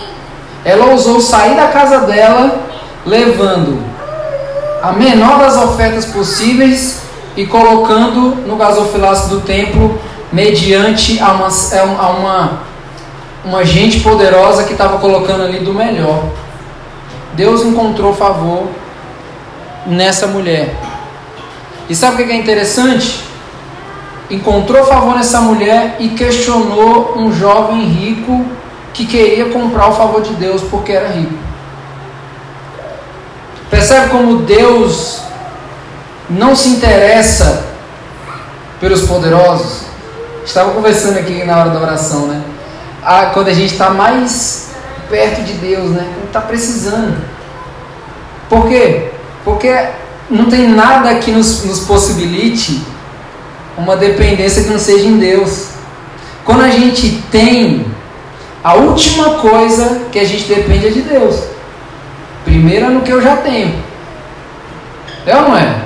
Ela 0.64 0.86
ousou 0.88 1.22
sair 1.22 1.56
da 1.56 1.68
casa 1.68 2.00
dela 2.00 2.60
levando 3.06 3.84
a 4.82 4.92
menor 4.92 5.40
das 5.40 5.58
ofertas 5.58 6.06
possíveis 6.06 7.05
e 7.36 7.46
colocando 7.46 8.36
no 8.48 8.56
gasofilaço 8.56 9.30
do 9.30 9.42
templo 9.42 10.00
mediante 10.32 11.20
a 11.20 11.32
uma, 11.34 11.48
a 11.48 12.10
uma, 12.10 12.60
uma 13.44 13.66
gente 13.66 14.00
poderosa 14.00 14.64
que 14.64 14.72
estava 14.72 14.98
colocando 14.98 15.44
ali 15.44 15.60
do 15.60 15.74
melhor. 15.74 16.24
Deus 17.34 17.64
encontrou 17.64 18.14
favor 18.14 18.68
nessa 19.86 20.28
mulher. 20.28 20.74
E 21.90 21.96
sabe 21.96 22.24
o 22.24 22.26
que 22.26 22.32
é 22.32 22.36
interessante? 22.36 23.24
Encontrou 24.30 24.86
favor 24.86 25.16
nessa 25.16 25.40
mulher 25.42 25.98
e 26.00 26.10
questionou 26.10 27.14
um 27.18 27.32
jovem 27.32 27.82
rico 27.86 28.46
que 28.94 29.06
queria 29.06 29.50
comprar 29.50 29.90
o 29.90 29.94
favor 29.94 30.22
de 30.22 30.34
Deus 30.34 30.64
porque 30.64 30.94
era 30.94 31.10
rico. 31.10 31.34
Percebe 33.70 34.10
como 34.10 34.38
Deus 34.38 35.25
não 36.30 36.56
se 36.56 36.70
interessa 36.70 37.66
pelos 38.80 39.02
poderosos? 39.02 39.82
Estava 40.46 40.72
conversando 40.72 41.18
aqui 41.18 41.44
na 41.44 41.58
hora 41.58 41.70
da 41.70 41.80
oração, 41.80 42.28
né? 42.28 42.42
Ah, 43.04 43.32
quando 43.34 43.48
a 43.48 43.54
gente 43.54 43.74
está 43.74 43.90
mais 43.90 44.70
perto 45.10 45.44
de 45.44 45.54
Deus, 45.54 45.92
né? 45.92 46.08
Está 46.26 46.42
precisando. 46.42 47.18
Por 48.50 48.68
quê? 48.68 49.12
Porque 49.44 49.74
não 50.30 50.46
tem 50.46 50.68
nada 50.68 51.16
que 51.16 51.32
nos, 51.32 51.64
nos 51.64 51.82
possibilite 51.82 52.84
uma 53.78 53.96
dependência 53.96 54.64
que 54.64 54.70
não 54.70 54.80
seja 54.80 55.06
em 55.06 55.18
Deus. 55.18 55.70
Quando 56.44 56.62
a 56.62 56.70
gente 56.70 57.24
tem 57.32 57.86
a 58.64 58.74
última 58.74 59.36
coisa 59.36 60.08
que 60.12 60.18
a 60.18 60.24
gente 60.24 60.46
depende 60.46 60.88
é 60.88 60.90
de 60.90 61.02
Deus. 61.02 61.40
Primeiro 62.44 62.86
é 62.86 62.90
no 62.90 63.02
que 63.02 63.12
eu 63.12 63.22
já 63.22 63.38
tenho. 63.38 63.76
É 65.26 65.36
ou 65.36 65.50
não 65.50 65.58
é? 65.58 65.85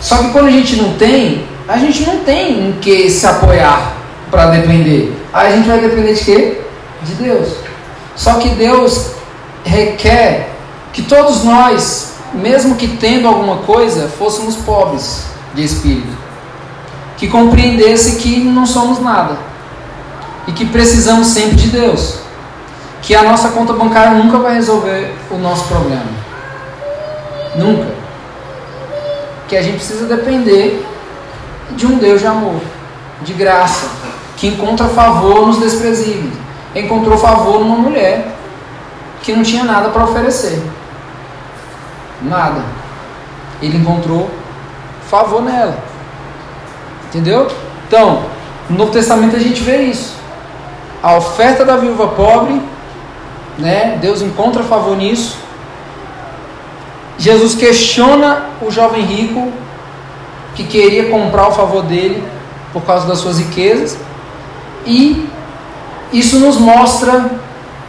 Só 0.00 0.18
que 0.18 0.30
quando 0.30 0.46
a 0.46 0.50
gente 0.50 0.76
não 0.76 0.94
tem, 0.94 1.46
a 1.68 1.78
gente 1.78 2.04
não 2.04 2.18
tem 2.18 2.68
em 2.68 2.72
que 2.80 3.10
se 3.10 3.26
apoiar 3.26 3.94
para 4.30 4.46
depender. 4.46 5.16
Aí 5.32 5.52
a 5.52 5.56
gente 5.56 5.68
vai 5.68 5.78
depender 5.78 6.14
de 6.14 6.24
quê? 6.24 6.60
De 7.02 7.14
Deus. 7.14 7.48
Só 8.14 8.34
que 8.34 8.50
Deus 8.50 9.12
requer 9.64 10.50
que 10.92 11.02
todos 11.02 11.44
nós, 11.44 12.14
mesmo 12.32 12.76
que 12.76 12.88
tendo 12.88 13.28
alguma 13.28 13.58
coisa, 13.58 14.08
fôssemos 14.08 14.56
pobres 14.56 15.24
de 15.54 15.64
espírito. 15.64 16.16
Que 17.16 17.28
compreendesse 17.28 18.16
que 18.16 18.40
não 18.40 18.66
somos 18.66 19.00
nada 19.00 19.38
e 20.46 20.52
que 20.52 20.66
precisamos 20.66 21.28
sempre 21.28 21.56
de 21.56 21.68
Deus. 21.68 22.20
Que 23.02 23.14
a 23.14 23.22
nossa 23.22 23.48
conta 23.48 23.72
bancária 23.72 24.18
nunca 24.18 24.38
vai 24.38 24.54
resolver 24.54 25.14
o 25.30 25.36
nosso 25.36 25.64
problema. 25.64 26.06
Nunca. 27.56 27.95
Que 29.48 29.56
a 29.56 29.62
gente 29.62 29.76
precisa 29.76 30.06
depender 30.06 30.84
de 31.72 31.86
um 31.86 31.98
Deus 31.98 32.20
de 32.20 32.26
amor, 32.26 32.60
de 33.22 33.32
graça, 33.32 33.88
que 34.36 34.46
encontra 34.48 34.88
favor 34.88 35.46
nos 35.46 35.58
desprezíveis. 35.58 36.34
Encontrou 36.74 37.16
favor 37.16 37.60
numa 37.60 37.76
mulher 37.76 38.34
que 39.22 39.32
não 39.32 39.42
tinha 39.42 39.64
nada 39.64 39.88
para 39.88 40.04
oferecer. 40.04 40.62
Nada. 42.22 42.62
Ele 43.62 43.78
encontrou 43.78 44.30
favor 45.08 45.42
nela. 45.42 45.78
Entendeu? 47.08 47.48
Então, 47.86 48.24
no 48.68 48.76
Novo 48.76 48.90
Testamento 48.90 49.36
a 49.36 49.38
gente 49.38 49.62
vê 49.62 49.82
isso 49.82 50.16
a 51.06 51.16
oferta 51.16 51.64
da 51.64 51.76
viúva 51.76 52.08
pobre, 52.08 52.60
né? 53.56 53.96
Deus 54.00 54.22
encontra 54.22 54.64
favor 54.64 54.96
nisso. 54.96 55.38
Jesus 57.18 57.54
questiona 57.54 58.46
o 58.60 58.70
jovem 58.70 59.02
rico 59.02 59.52
que 60.54 60.64
queria 60.64 61.10
comprar 61.10 61.48
o 61.48 61.52
favor 61.52 61.82
dele 61.82 62.22
por 62.72 62.82
causa 62.82 63.06
das 63.06 63.18
suas 63.18 63.38
riquezas. 63.38 63.98
E 64.84 65.28
isso 66.12 66.38
nos 66.38 66.58
mostra 66.58 67.30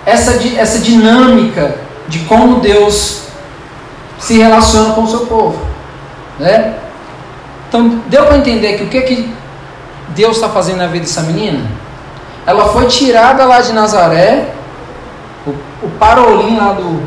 essa, 0.05 0.39
essa 0.57 0.79
dinâmica 0.79 1.75
de 2.07 2.19
como 2.19 2.59
Deus 2.59 3.23
se 4.17 4.37
relaciona 4.37 4.93
com 4.93 5.03
o 5.03 5.07
seu 5.07 5.21
povo. 5.21 5.59
Né? 6.39 6.75
Então, 7.67 8.01
deu 8.07 8.25
para 8.25 8.37
entender 8.37 8.77
que 8.77 8.83
o 8.83 8.87
que, 8.87 9.01
que 9.01 9.33
Deus 10.09 10.37
está 10.37 10.49
fazendo 10.49 10.77
na 10.77 10.87
vida 10.87 11.05
dessa 11.05 11.21
menina? 11.21 11.67
ela 12.47 12.69
foi 12.69 12.85
tirada 12.85 13.43
lá 13.43 13.59
de 13.59 13.73
Nazaré, 13.73 14.53
o, 15.45 15.49
o 15.83 15.89
parolim 15.99 16.55
lá 16.55 16.71
do, 16.71 17.01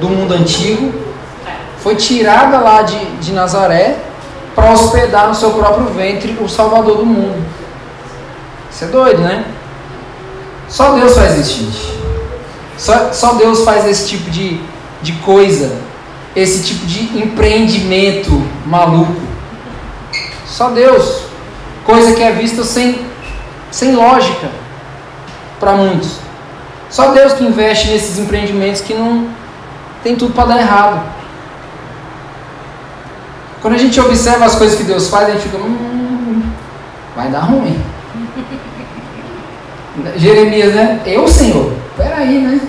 do 0.00 0.08
mundo 0.08 0.34
antigo, 0.34 0.92
foi 1.80 1.96
tirada 1.96 2.58
lá 2.58 2.82
de, 2.82 2.98
de 3.16 3.32
Nazaré 3.32 3.96
para 4.54 4.72
hospedar 4.72 5.28
no 5.28 5.34
seu 5.34 5.50
próprio 5.50 5.86
ventre 5.86 6.36
o 6.40 6.48
Salvador 6.48 6.98
do 6.98 7.06
mundo. 7.06 7.44
Isso 8.70 8.84
é 8.84 8.88
doido, 8.88 9.22
né? 9.22 9.44
Só 10.68 10.92
Deus 10.92 11.14
faz 11.14 11.38
isso, 11.38 11.64
gente. 11.64 12.00
Só, 12.76 13.12
só 13.12 13.34
Deus 13.34 13.64
faz 13.64 13.86
esse 13.86 14.08
tipo 14.08 14.30
de, 14.30 14.60
de 15.02 15.12
coisa, 15.14 15.76
esse 16.34 16.62
tipo 16.64 16.86
de 16.86 17.18
empreendimento 17.18 18.30
maluco. 18.64 19.20
Só 20.46 20.70
Deus. 20.70 21.24
Coisa 21.84 22.12
que 22.14 22.22
é 22.22 22.32
vista 22.32 22.62
sem 22.62 23.10
sem 23.70 23.94
lógica 23.94 24.48
para 25.58 25.72
muitos. 25.72 26.18
Só 26.88 27.12
Deus 27.12 27.32
que 27.34 27.44
investe 27.44 27.88
nesses 27.88 28.18
empreendimentos 28.18 28.80
que 28.80 28.94
não 28.94 29.28
tem 30.02 30.16
tudo 30.16 30.34
para 30.34 30.46
dar 30.46 30.58
errado. 30.58 31.19
Quando 33.60 33.74
a 33.74 33.78
gente 33.78 34.00
observa 34.00 34.46
as 34.46 34.54
coisas 34.54 34.76
que 34.76 34.84
Deus 34.84 35.08
faz, 35.08 35.28
a 35.28 35.32
gente 35.32 35.42
fica, 35.42 35.58
hum, 35.58 36.42
vai 37.14 37.28
dar 37.28 37.40
ruim. 37.40 37.78
Jeremias, 40.16 40.74
né? 40.74 41.00
Eu, 41.04 41.28
Senhor, 41.28 41.72
peraí, 41.96 42.38
né? 42.38 42.60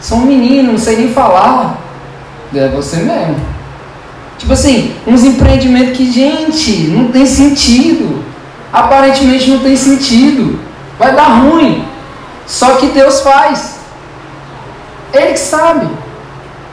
Sou 0.00 0.18
um 0.18 0.26
menino, 0.26 0.72
não 0.72 0.78
sei 0.78 0.96
nem 0.96 1.12
falar. 1.12 1.78
É 2.54 2.68
você 2.68 2.98
mesmo. 2.98 3.36
Tipo 4.38 4.52
assim, 4.52 4.94
uns 5.06 5.24
empreendimentos 5.24 5.96
que, 5.96 6.10
gente, 6.10 6.88
não 6.88 7.08
tem 7.08 7.24
sentido 7.26 8.24
aparentemente 8.76 9.50
não 9.50 9.60
tem 9.60 9.74
sentido, 9.74 10.58
vai 10.98 11.14
dar 11.14 11.40
ruim. 11.40 11.82
Só 12.46 12.76
que 12.76 12.88
Deus 12.88 13.20
faz. 13.20 13.76
Ele 15.12 15.32
que 15.32 15.38
sabe. 15.38 15.88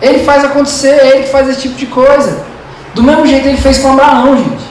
Ele 0.01 0.20
faz 0.20 0.43
acontecer, 0.43 0.99
ele 1.05 1.24
que 1.24 1.32
faz 1.32 1.47
esse 1.47 1.61
tipo 1.61 1.76
de 1.76 1.86
coisa. 1.86 2.45
Do 2.93 3.03
mesmo 3.03 3.25
jeito 3.25 3.47
ele 3.47 3.57
fez 3.57 3.79
com 3.79 3.91
Abraão, 3.91 4.37
gente. 4.37 4.63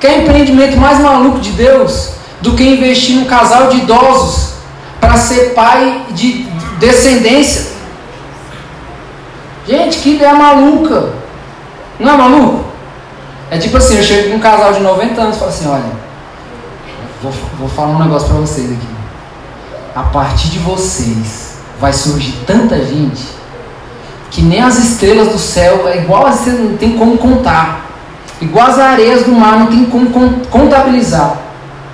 Quer 0.00 0.20
empreendimento 0.20 0.76
mais 0.76 0.98
maluco 0.98 1.40
de 1.40 1.50
Deus 1.52 2.10
do 2.40 2.52
que 2.52 2.62
investir 2.62 3.16
num 3.16 3.24
casal 3.24 3.68
de 3.68 3.78
idosos 3.78 4.54
para 5.00 5.16
ser 5.16 5.54
pai 5.54 6.06
de 6.10 6.46
descendência? 6.78 7.72
Gente, 9.66 9.98
que 9.98 10.14
ideia 10.14 10.34
maluca. 10.34 11.12
Não 11.98 12.12
é 12.12 12.16
maluco? 12.16 12.64
É 13.50 13.58
tipo 13.58 13.76
assim, 13.76 13.96
eu 13.96 14.02
chego 14.02 14.30
com 14.30 14.36
um 14.36 14.40
casal 14.40 14.72
de 14.72 14.80
90 14.80 15.20
anos 15.20 15.36
e 15.36 15.38
falo 15.38 15.50
assim, 15.50 15.68
olha, 15.68 16.04
Vou, 17.24 17.32
vou 17.58 17.68
falar 17.70 17.96
um 17.96 18.04
negócio 18.04 18.28
para 18.28 18.36
vocês 18.36 18.70
aqui. 18.70 18.86
A 19.94 20.02
partir 20.02 20.48
de 20.50 20.58
vocês 20.58 21.54
vai 21.80 21.90
surgir 21.90 22.32
tanta 22.46 22.84
gente 22.84 23.24
que 24.34 24.42
nem 24.42 24.60
as 24.60 24.78
estrelas 24.78 25.28
do 25.28 25.38
céu 25.38 25.86
é 25.88 25.98
igual 25.98 26.26
as 26.26 26.40
estrelas, 26.40 26.70
não 26.70 26.76
tem 26.76 26.98
como 26.98 27.16
contar. 27.16 27.86
igual 28.40 28.66
as 28.66 28.78
areias 28.80 29.22
do 29.22 29.30
mar, 29.30 29.60
não 29.60 29.68
tem 29.68 29.84
como 29.84 30.10
contabilizar. 30.50 31.36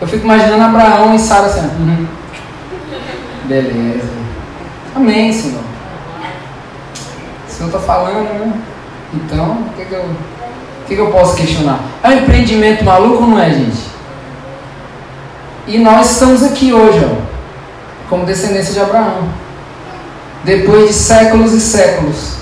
Eu 0.01 0.09
fico 0.09 0.25
imaginando 0.25 0.65
Abraão 0.65 1.15
e 1.15 1.19
Sara 1.19 1.47
assim, 1.47 1.61
uhum. 1.61 2.07
beleza. 3.45 4.09
Amém, 4.97 5.31
Senhor. 5.31 5.61
O 7.47 7.53
Senhor 7.53 7.67
está 7.67 7.79
falando, 7.79 8.25
né? 8.25 8.55
Então, 9.13 9.53
o 9.53 9.75
que, 9.77 9.85
que, 9.85 9.93
eu, 9.93 10.05
que, 10.89 10.95
que 10.95 11.01
eu 11.01 11.11
posso 11.11 11.37
questionar? 11.37 11.81
É 12.03 12.09
um 12.09 12.13
empreendimento 12.23 12.83
maluco 12.83 13.23
ou 13.23 13.29
não 13.29 13.39
é, 13.39 13.51
gente? 13.51 13.91
E 15.67 15.77
nós 15.77 16.13
estamos 16.13 16.43
aqui 16.43 16.73
hoje, 16.73 17.05
ó, 17.05 17.21
como 18.09 18.25
descendência 18.25 18.73
de 18.73 18.81
Abraão. 18.81 19.29
Depois 20.45 20.89
de 20.89 20.95
séculos 20.95 21.53
e 21.53 21.61
séculos, 21.61 22.37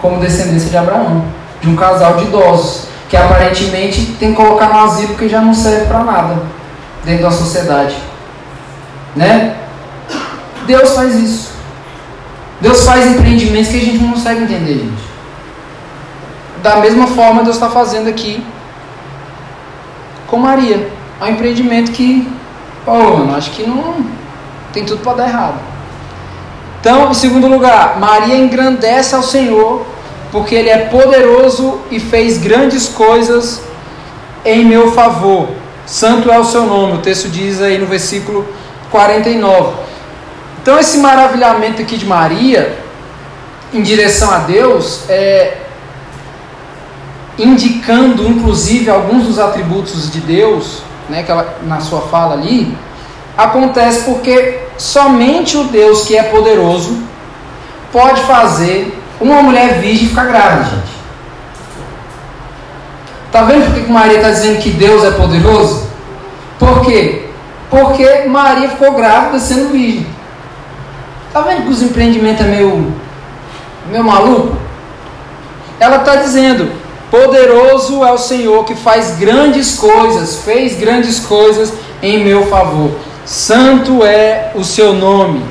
como 0.00 0.20
descendência 0.20 0.70
de 0.70 0.76
Abraão. 0.76 1.24
De 1.60 1.68
um 1.68 1.76
casal 1.76 2.16
de 2.16 2.24
idosos, 2.24 2.86
que 3.10 3.16
aparentemente 3.16 4.16
tem 4.18 4.30
que 4.30 4.36
colocar 4.36 4.68
no 4.68 4.78
asilo 4.78 5.14
que 5.14 5.28
já 5.28 5.42
não 5.42 5.52
serve 5.52 5.84
para 5.84 6.02
nada 6.02 6.42
dentro 7.04 7.24
da 7.24 7.30
sociedade. 7.30 7.96
Né? 9.14 9.56
Deus 10.66 10.90
faz 10.94 11.14
isso. 11.16 11.50
Deus 12.60 12.84
faz 12.84 13.06
empreendimentos 13.06 13.70
que 13.70 13.76
a 13.76 13.80
gente 13.80 13.98
não 13.98 14.12
consegue 14.12 14.44
entender, 14.44 14.74
gente. 14.74 15.10
Da 16.62 16.76
mesma 16.76 17.06
forma, 17.08 17.42
Deus 17.42 17.56
está 17.56 17.68
fazendo 17.68 18.08
aqui 18.08 18.44
com 20.26 20.38
Maria. 20.38 20.90
É 21.20 21.24
um 21.24 21.28
empreendimento 21.28 21.90
que, 21.90 22.30
pô, 22.84 22.92
mano, 22.92 23.34
acho 23.34 23.50
que 23.50 23.66
não 23.66 24.06
tem 24.72 24.84
tudo 24.84 25.02
para 25.02 25.14
dar 25.14 25.28
errado. 25.28 25.69
Então, 26.80 27.10
em 27.10 27.14
segundo 27.14 27.46
lugar, 27.46 28.00
Maria 28.00 28.36
engrandece 28.36 29.14
ao 29.14 29.22
Senhor, 29.22 29.84
porque 30.32 30.54
Ele 30.54 30.70
é 30.70 30.78
poderoso 30.78 31.78
e 31.90 32.00
fez 32.00 32.38
grandes 32.38 32.88
coisas 32.88 33.62
em 34.44 34.64
meu 34.64 34.92
favor. 34.92 35.48
Santo 35.84 36.30
é 36.30 36.38
o 36.38 36.44
seu 36.44 36.64
nome, 36.64 36.94
o 36.94 36.98
texto 36.98 37.28
diz 37.28 37.60
aí 37.60 37.76
no 37.76 37.86
versículo 37.86 38.46
49. 38.90 39.74
Então, 40.62 40.78
esse 40.78 40.98
maravilhamento 40.98 41.82
aqui 41.82 41.98
de 41.98 42.06
Maria, 42.06 42.78
em 43.74 43.82
direção 43.82 44.30
a 44.30 44.38
Deus, 44.38 45.02
é 45.08 45.58
indicando 47.38 48.26
inclusive 48.26 48.90
alguns 48.90 49.26
dos 49.26 49.38
atributos 49.38 50.10
de 50.10 50.20
Deus, 50.20 50.82
né, 51.08 51.22
que 51.22 51.30
ela, 51.30 51.58
na 51.62 51.80
sua 51.80 52.02
fala 52.02 52.34
ali, 52.34 52.76
acontece 53.36 54.04
porque 54.04 54.69
somente 54.80 55.58
o 55.58 55.64
Deus 55.64 56.06
que 56.06 56.16
é 56.16 56.22
poderoso 56.22 56.98
pode 57.92 58.22
fazer 58.22 58.98
uma 59.20 59.42
mulher 59.42 59.78
virgem 59.78 60.08
ficar 60.08 60.24
grávida, 60.24 60.64
gente. 60.64 61.00
Tá 63.30 63.42
vendo 63.42 63.66
por 63.66 63.74
que 63.74 63.92
Maria 63.92 64.16
está 64.16 64.30
dizendo 64.30 64.58
que 64.60 64.70
Deus 64.70 65.04
é 65.04 65.10
poderoso? 65.10 65.86
Por 66.58 66.80
quê? 66.80 67.26
Porque 67.68 68.24
Maria 68.26 68.70
ficou 68.70 68.92
grávida 68.92 69.38
sendo 69.38 69.70
virgem. 69.70 70.06
Tá 71.30 71.42
vendo 71.42 71.64
que 71.64 71.70
os 71.70 71.82
empreendimentos 71.82 72.44
é 72.44 72.48
meio, 72.48 72.92
meio 73.90 74.02
maluco? 74.02 74.56
Ela 75.78 75.96
está 75.96 76.16
dizendo: 76.16 76.72
Poderoso 77.10 78.02
é 78.02 78.10
o 78.10 78.18
Senhor 78.18 78.64
que 78.64 78.74
faz 78.74 79.18
grandes 79.18 79.76
coisas, 79.76 80.42
fez 80.42 80.78
grandes 80.78 81.20
coisas 81.20 81.72
em 82.02 82.24
meu 82.24 82.46
favor. 82.46 83.09
Santo 83.24 84.04
é 84.04 84.52
o 84.54 84.64
seu 84.64 84.92
nome. 84.92 85.44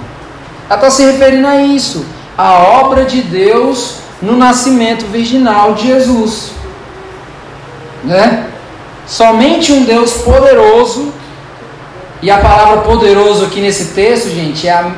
Ela 0.67 0.75
está 0.75 0.89
se 0.89 1.03
referindo 1.03 1.47
a 1.47 1.61
isso, 1.61 2.05
a 2.37 2.59
obra 2.59 3.05
de 3.05 3.21
Deus 3.21 3.95
no 4.21 4.35
nascimento 4.37 5.05
virginal 5.05 5.73
de 5.73 5.87
Jesus. 5.87 6.51
Né? 8.03 8.47
Somente 9.07 9.71
um 9.71 9.83
Deus 9.83 10.13
poderoso, 10.13 11.11
e 12.21 12.29
a 12.29 12.37
palavra 12.37 12.81
poderoso 12.81 13.45
aqui 13.45 13.61
nesse 13.61 13.93
texto, 13.93 14.29
gente, 14.29 14.67
é 14.67 14.71
a, 14.71 14.91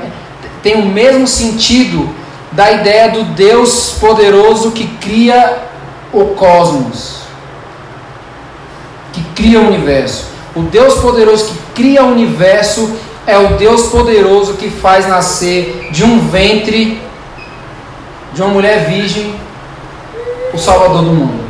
tem 0.64 0.76
o 0.76 0.86
mesmo 0.86 1.28
sentido 1.28 2.10
da 2.52 2.72
ideia 2.72 3.10
do 3.10 3.24
Deus 3.24 3.92
poderoso 4.00 4.72
que 4.72 4.88
cria 4.98 5.60
o 6.12 6.26
cosmos, 6.36 7.22
que 9.14 9.24
cria 9.36 9.60
o 9.60 9.68
universo. 9.68 10.26
O 10.56 10.64
Deus 10.64 10.96
poderoso 10.96 11.46
que 11.46 11.58
cria 11.74 12.04
o 12.04 12.12
universo 12.12 12.96
é 13.26 13.38
o 13.38 13.56
Deus 13.58 13.88
poderoso 13.88 14.54
que 14.54 14.70
faz 14.70 15.08
nascer 15.08 15.90
de 15.92 16.04
um 16.04 16.20
ventre 16.28 17.02
de 18.34 18.42
uma 18.42 18.52
mulher 18.52 18.86
virgem 18.86 19.36
o 20.54 20.58
Salvador 20.58 21.04
do 21.04 21.12
mundo. 21.12 21.44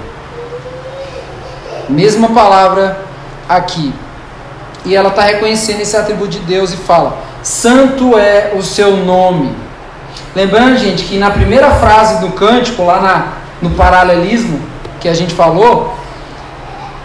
Mesma 1.90 2.30
palavra 2.30 3.06
aqui. 3.48 3.94
E 4.86 4.96
ela 4.96 5.10
está 5.10 5.24
reconhecendo 5.24 5.82
esse 5.82 5.96
atributo 5.96 6.32
de 6.32 6.40
Deus 6.40 6.74
e 6.74 6.78
fala: 6.78 7.18
Santo 7.44 8.18
é 8.18 8.54
o 8.56 8.62
seu 8.62 8.98
nome. 8.98 9.56
Lembrando, 10.36 10.78
gente, 10.78 11.04
que 11.04 11.18
na 11.18 11.30
primeira 11.30 11.72
frase 11.72 12.22
do 12.22 12.32
cântico, 12.32 12.84
lá 12.84 13.00
na, 13.00 13.28
no 13.62 13.76
paralelismo 13.76 14.62
que 15.00 15.10
a 15.10 15.14
gente 15.14 15.34
falou, 15.34 15.96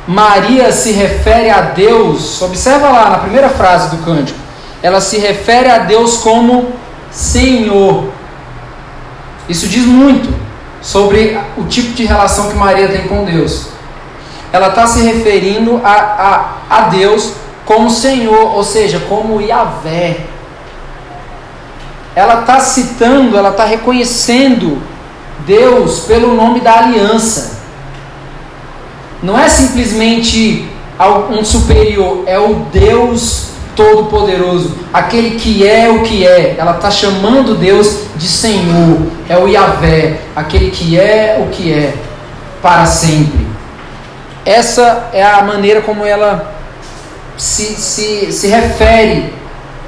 Maria 0.06 0.70
se 0.70 0.92
refere 0.92 1.50
a 1.50 1.60
Deus, 1.62 2.40
observa 2.40 2.88
lá 2.88 3.10
na 3.10 3.18
primeira 3.18 3.48
frase 3.48 3.94
do 3.94 4.04
cântico, 4.04 4.38
ela 4.80 5.00
se 5.00 5.18
refere 5.18 5.68
a 5.68 5.78
Deus 5.78 6.18
como 6.18 6.72
Senhor. 7.10 8.10
Isso 9.48 9.66
diz 9.66 9.84
muito 9.84 10.32
sobre 10.80 11.36
o 11.56 11.64
tipo 11.64 11.92
de 11.92 12.04
relação 12.04 12.48
que 12.48 12.54
Maria 12.54 12.88
tem 12.88 13.08
com 13.08 13.24
Deus. 13.24 13.68
Ela 14.52 14.68
está 14.68 14.86
se 14.86 15.02
referindo 15.02 15.80
a, 15.82 15.90
a, 16.70 16.76
a 16.78 16.80
Deus 16.82 17.32
como 17.64 17.90
Senhor, 17.90 18.54
ou 18.54 18.62
seja, 18.62 19.00
como 19.08 19.40
Yahvé. 19.40 20.20
Ela 22.14 22.40
está 22.40 22.60
citando, 22.60 23.36
ela 23.36 23.50
está 23.50 23.64
reconhecendo 23.64 24.80
Deus 25.44 26.00
pelo 26.00 26.34
nome 26.34 26.60
da 26.60 26.78
aliança 26.78 27.55
não 29.22 29.38
é 29.38 29.48
simplesmente 29.48 30.68
um 31.30 31.44
superior, 31.44 32.24
é 32.26 32.38
o 32.38 32.66
Deus 32.72 33.50
Todo-Poderoso, 33.74 34.74
aquele 34.92 35.38
que 35.38 35.66
é 35.66 35.90
o 35.90 36.02
que 36.02 36.26
é. 36.26 36.56
Ela 36.58 36.76
está 36.76 36.90
chamando 36.90 37.54
Deus 37.54 38.04
de 38.16 38.26
Senhor, 38.26 39.02
é 39.28 39.36
o 39.36 39.46
Yahvé, 39.46 40.20
aquele 40.34 40.70
que 40.70 40.98
é 40.98 41.44
o 41.46 41.50
que 41.50 41.72
é 41.72 41.94
para 42.62 42.86
sempre. 42.86 43.46
Essa 44.44 45.10
é 45.12 45.22
a 45.22 45.42
maneira 45.42 45.82
como 45.82 46.04
ela 46.04 46.54
se, 47.36 47.74
se, 47.74 48.32
se 48.32 48.46
refere 48.48 49.34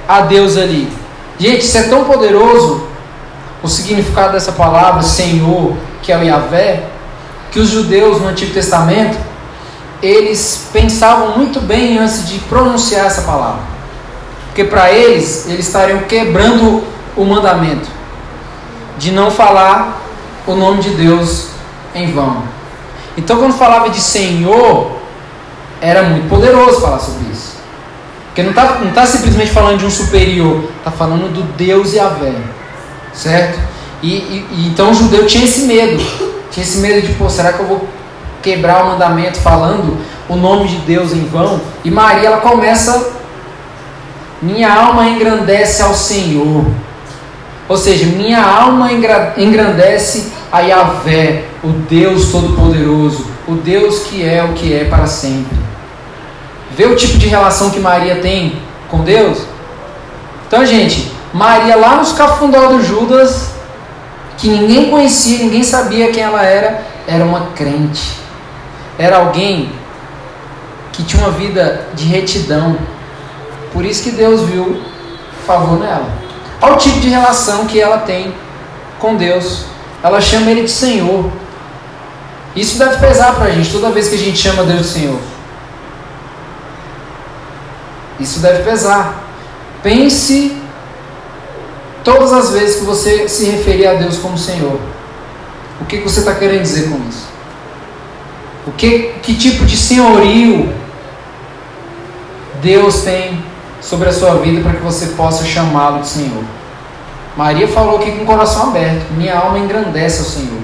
a 0.06 0.20
Deus 0.20 0.56
ali. 0.56 0.92
Gente, 1.38 1.60
isso 1.60 1.78
é 1.78 1.84
tão 1.84 2.04
poderoso, 2.04 2.86
o 3.62 3.68
significado 3.68 4.32
dessa 4.32 4.52
palavra, 4.52 5.02
Senhor, 5.02 5.76
que 6.02 6.12
é 6.12 6.18
o 6.18 6.22
Yahvé, 6.22 6.82
que 7.50 7.58
os 7.60 7.68
judeus 7.68 8.20
no 8.20 8.28
Antigo 8.28 8.52
Testamento 8.52 9.18
eles 10.02 10.68
pensavam 10.72 11.36
muito 11.36 11.60
bem 11.60 11.98
antes 11.98 12.28
de 12.28 12.38
pronunciar 12.40 13.06
essa 13.06 13.22
palavra, 13.22 13.62
porque 14.46 14.64
para 14.64 14.92
eles 14.92 15.46
eles 15.48 15.66
estariam 15.66 16.00
quebrando 16.00 16.84
o 17.16 17.24
mandamento 17.24 17.88
de 18.96 19.10
não 19.10 19.30
falar 19.30 20.00
o 20.46 20.54
nome 20.54 20.82
de 20.82 20.90
Deus 20.90 21.48
em 21.94 22.12
vão. 22.12 22.42
Então, 23.16 23.38
quando 23.38 23.54
falava 23.54 23.90
de 23.90 24.00
Senhor, 24.00 24.92
era 25.80 26.04
muito 26.04 26.28
poderoso 26.28 26.80
falar 26.80 26.98
sobre 26.98 27.30
isso. 27.32 27.56
Porque 28.26 28.42
não 28.42 28.50
está 28.50 28.78
não 28.78 28.92
tá 28.92 29.04
simplesmente 29.04 29.50
falando 29.50 29.78
de 29.78 29.86
um 29.86 29.90
superior, 29.90 30.64
está 30.78 30.90
falando 30.90 31.32
do 31.32 31.42
Deus 31.56 31.92
e 31.92 31.98
a 31.98 32.08
velha. 32.08 32.58
Certo? 33.12 33.58
E, 34.00 34.08
e, 34.08 34.68
então 34.68 34.92
o 34.92 34.94
judeu 34.94 35.26
tinha 35.26 35.44
esse 35.44 35.62
medo. 35.62 36.00
Tinha 36.50 36.64
esse 36.64 36.78
medo 36.78 37.06
de, 37.06 37.12
pô, 37.14 37.28
será 37.28 37.52
que 37.52 37.60
eu 37.60 37.66
vou 37.66 37.88
quebrar 38.42 38.84
o 38.84 38.88
mandamento 38.88 39.38
falando 39.38 39.98
o 40.28 40.36
nome 40.36 40.68
de 40.68 40.76
Deus 40.78 41.12
em 41.12 41.24
vão? 41.26 41.60
E 41.84 41.90
Maria, 41.90 42.28
ela 42.28 42.40
começa, 42.40 43.12
minha 44.40 44.72
alma 44.72 45.06
engrandece 45.08 45.82
ao 45.82 45.94
Senhor. 45.94 46.64
Ou 47.68 47.76
seja, 47.76 48.06
minha 48.06 48.42
alma 48.42 48.90
engrandece 49.36 50.32
a 50.50 50.60
Yahvé, 50.60 51.44
o 51.62 51.68
Deus 51.68 52.30
Todo-Poderoso, 52.30 53.26
o 53.46 53.54
Deus 53.54 54.04
que 54.04 54.24
é 54.26 54.42
o 54.42 54.54
que 54.54 54.74
é 54.74 54.84
para 54.84 55.06
sempre. 55.06 55.56
Vê 56.70 56.86
o 56.86 56.96
tipo 56.96 57.18
de 57.18 57.28
relação 57.28 57.70
que 57.70 57.78
Maria 57.78 58.16
tem 58.16 58.62
com 58.88 59.00
Deus? 59.00 59.42
Então, 60.46 60.64
gente, 60.64 61.12
Maria 61.32 61.76
lá 61.76 61.96
nos 61.96 62.12
cafundó 62.12 62.68
do 62.68 62.82
Judas, 62.82 63.50
que 64.38 64.48
ninguém 64.48 64.88
conhecia, 64.88 65.38
ninguém 65.38 65.62
sabia 65.62 66.10
quem 66.12 66.22
ela 66.22 66.42
era, 66.42 66.82
era 67.06 67.24
uma 67.24 67.48
crente. 67.56 68.18
Era 68.96 69.18
alguém 69.18 69.72
que 70.92 71.02
tinha 71.02 71.22
uma 71.22 71.32
vida 71.32 71.88
de 71.94 72.04
retidão. 72.04 72.78
Por 73.72 73.84
isso 73.84 74.02
que 74.02 74.12
Deus 74.12 74.42
viu 74.42 74.82
favor 75.46 75.78
nela. 75.78 76.08
Olha 76.60 76.74
o 76.74 76.76
tipo 76.76 77.00
de 77.00 77.08
relação 77.08 77.66
que 77.66 77.80
ela 77.80 77.98
tem 77.98 78.34
com 78.98 79.16
Deus. 79.16 79.64
Ela 80.02 80.20
chama 80.20 80.50
ele 80.50 80.62
de 80.62 80.70
Senhor. 80.70 81.30
Isso 82.54 82.78
deve 82.78 82.96
pesar 82.98 83.34
para 83.34 83.46
a 83.46 83.50
gente 83.50 83.70
toda 83.70 83.90
vez 83.90 84.08
que 84.08 84.14
a 84.14 84.18
gente 84.18 84.38
chama 84.38 84.64
Deus 84.64 84.80
de 84.80 84.86
Senhor. 84.86 85.18
Isso 88.18 88.40
deve 88.40 88.62
pesar. 88.62 89.22
Pense 89.82 90.56
todas 92.08 92.32
as 92.32 92.52
vezes 92.52 92.76
que 92.76 92.86
você 92.86 93.28
se 93.28 93.44
referir 93.50 93.86
a 93.86 93.92
Deus 93.92 94.16
como 94.16 94.38
Senhor. 94.38 94.80
O 95.78 95.84
que 95.84 95.98
você 95.98 96.20
está 96.20 96.34
querendo 96.34 96.62
dizer 96.62 96.88
com 96.88 96.96
isso? 97.06 97.28
O 98.66 98.72
que, 98.72 99.12
que 99.22 99.34
tipo 99.34 99.66
de 99.66 99.76
senhorio 99.76 100.72
Deus 102.62 103.02
tem 103.02 103.44
sobre 103.82 104.08
a 104.08 104.12
sua 104.12 104.36
vida 104.36 104.62
para 104.62 104.78
que 104.78 104.82
você 104.82 105.08
possa 105.08 105.44
chamá-lo 105.44 106.00
de 106.00 106.08
Senhor? 106.08 106.44
Maria 107.36 107.68
falou 107.68 107.98
aqui 107.98 108.10
com 108.12 108.22
o 108.22 108.26
coração 108.26 108.70
aberto: 108.70 109.04
Minha 109.12 109.36
alma 109.36 109.58
engrandece 109.58 110.20
ao 110.20 110.24
Senhor. 110.24 110.62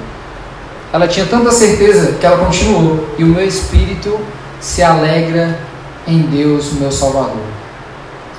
Ela 0.94 1.06
tinha 1.06 1.26
tanta 1.26 1.52
certeza 1.52 2.12
que 2.12 2.24
ela 2.24 2.38
continuou: 2.38 3.06
E 3.18 3.22
o 3.22 3.26
meu 3.26 3.46
espírito 3.46 4.18
se 4.60 4.82
alegra 4.82 5.60
em 6.08 6.20
Deus, 6.22 6.72
meu 6.72 6.90
Salvador. 6.90 7.44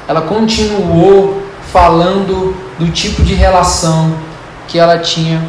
Ela 0.07 0.21
continuou 0.21 1.43
falando 1.71 2.64
do 2.77 2.91
tipo 2.91 3.23
de 3.23 3.33
relação 3.33 4.15
que 4.67 4.77
ela 4.77 4.99
tinha 4.99 5.41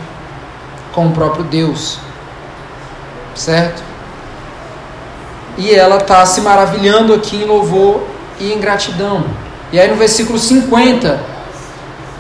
com 0.92 1.06
o 1.06 1.12
próprio 1.12 1.44
Deus. 1.44 1.98
Certo? 3.34 3.82
E 5.58 5.74
ela 5.74 5.96
está 5.96 6.24
se 6.26 6.40
maravilhando 6.40 7.14
aqui 7.14 7.36
em 7.36 7.44
louvor 7.44 8.02
e 8.38 8.52
em 8.52 8.58
gratidão. 8.58 9.24
E 9.72 9.80
aí 9.80 9.88
no 9.88 9.96
versículo 9.96 10.38
50, 10.38 11.18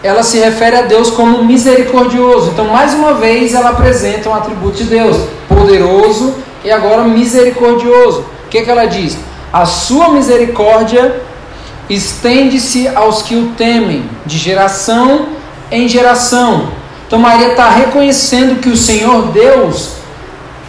ela 0.02 0.22
se 0.22 0.38
refere 0.38 0.76
a 0.76 0.82
Deus 0.82 1.10
como 1.10 1.44
misericordioso. 1.44 2.50
Então, 2.50 2.66
mais 2.66 2.94
uma 2.94 3.14
vez, 3.14 3.54
ela 3.54 3.70
apresenta 3.70 4.28
um 4.28 4.34
atributo 4.34 4.76
de 4.78 4.84
Deus, 4.84 5.16
poderoso 5.48 6.34
e 6.64 6.70
agora 6.70 7.04
misericordioso. 7.04 8.20
O 8.20 8.48
que, 8.48 8.62
que 8.62 8.70
ela 8.70 8.86
diz? 8.86 9.18
A 9.52 9.64
sua 9.64 10.08
misericórdia 10.10 11.22
estende-se 11.88 12.88
aos 12.88 13.22
que 13.22 13.36
o 13.36 13.48
temem, 13.56 14.08
de 14.24 14.38
geração 14.38 15.28
em 15.70 15.88
geração. 15.88 16.68
Então, 17.06 17.18
Maria 17.18 17.48
está 17.48 17.68
reconhecendo 17.68 18.60
que 18.60 18.68
o 18.68 18.76
Senhor 18.76 19.28
Deus 19.28 19.92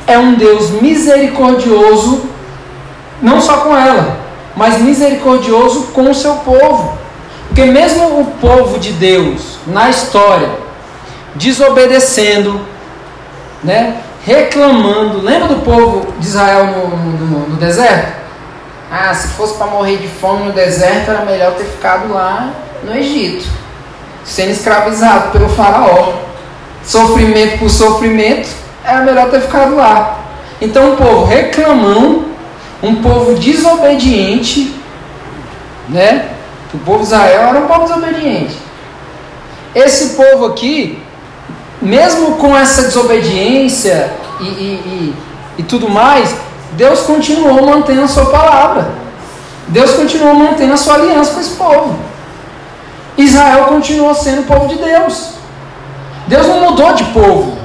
é 0.05 0.18
um 0.18 0.36
Deus 0.36 0.70
misericordioso, 0.82 2.22
não 3.22 3.41
só 3.41 3.57
com 3.57 3.76
ela, 3.76 4.20
mas 4.55 4.82
misericordioso 4.82 5.88
com 5.93 6.09
o 6.09 6.15
seu 6.15 6.36
povo. 6.36 6.97
Porque 7.47 7.65
mesmo 7.65 8.20
o 8.20 8.26
povo 8.39 8.78
de 8.80 8.91
Deus 8.93 9.57
na 9.65 9.89
história 9.89 10.49
desobedecendo, 11.36 12.61
né, 13.63 14.01
reclamando, 14.24 15.22
lembra 15.22 15.47
do 15.47 15.63
povo 15.63 16.13
de 16.20 16.28
Israel 16.28 16.68
no, 16.68 16.97
no, 16.97 17.49
no 17.49 17.55
deserto? 17.57 18.26
Ah, 18.90 19.14
se 19.14 19.30
fosse 19.30 19.56
para 19.58 19.68
morrer 19.68 19.98
de 19.98 20.08
fome 20.08 20.46
no 20.46 20.54
deserto, 20.54 21.12
era 21.12 21.26
melhor 21.26 21.54
ter 21.56 21.66
ficado 21.66 22.14
lá 22.14 22.52
no 22.84 22.96
Egito, 22.96 23.46
sendo 24.24 24.52
escravizado 24.52 25.32
pelo 25.32 25.50
faraó. 25.50 26.14
Sofrimento 26.86 27.60
por 27.60 27.70
sofrimento, 27.70 28.48
era 28.84 29.02
melhor 29.02 29.30
ter 29.30 29.42
ficado 29.42 29.76
lá. 29.76 30.20
Então, 30.62 30.94
um 30.94 30.96
povo 30.96 31.26
reclamão, 31.26 32.26
um 32.82 33.02
povo 33.02 33.36
desobediente, 33.36 34.74
né? 35.90 36.30
O 36.74 36.78
povo 36.80 37.00
de 37.00 37.06
Israel 37.06 37.42
era 37.50 37.60
um 37.60 37.68
povo 37.68 37.88
desobediente. 37.88 38.58
Esse 39.76 40.16
povo 40.16 40.46
aqui, 40.46 41.02
mesmo 41.82 42.38
com 42.38 42.56
essa 42.56 42.84
desobediência 42.84 44.12
e, 44.40 44.44
e, 44.44 44.48
e, 44.48 45.16
e 45.60 45.64
tudo 45.64 45.90
mais, 45.90 46.34
Deus 46.78 47.01
continuou 47.01 47.65
mantendo 47.65 48.03
a 48.03 48.07
sua 48.07 48.28
palavra. 48.28 48.88
Deus 49.67 49.93
continuou 49.93 50.36
mantendo 50.36 50.73
a 50.73 50.78
sua 50.78 50.93
aliança 50.93 51.34
com 51.34 51.41
esse 51.41 51.55
povo. 51.55 51.99
Israel 53.17 53.65
continuou 53.65 54.13
sendo 54.13 54.41
o 54.41 54.45
povo 54.45 54.67
de 54.67 54.75
Deus. 54.75 55.32
Deus 56.28 56.45
não 56.45 56.61
mudou 56.61 56.93
de 56.93 57.03
povo. 57.05 57.57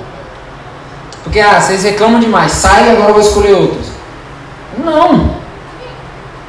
Porque, 1.23 1.39
ah, 1.41 1.61
vocês 1.61 1.85
reclamam 1.85 2.21
demais, 2.21 2.53
sai 2.53 2.91
agora 2.91 3.11
eu 3.11 3.15
vou 3.15 3.23
escolher 3.23 3.53
outros. 3.53 3.89
Não. 4.79 5.37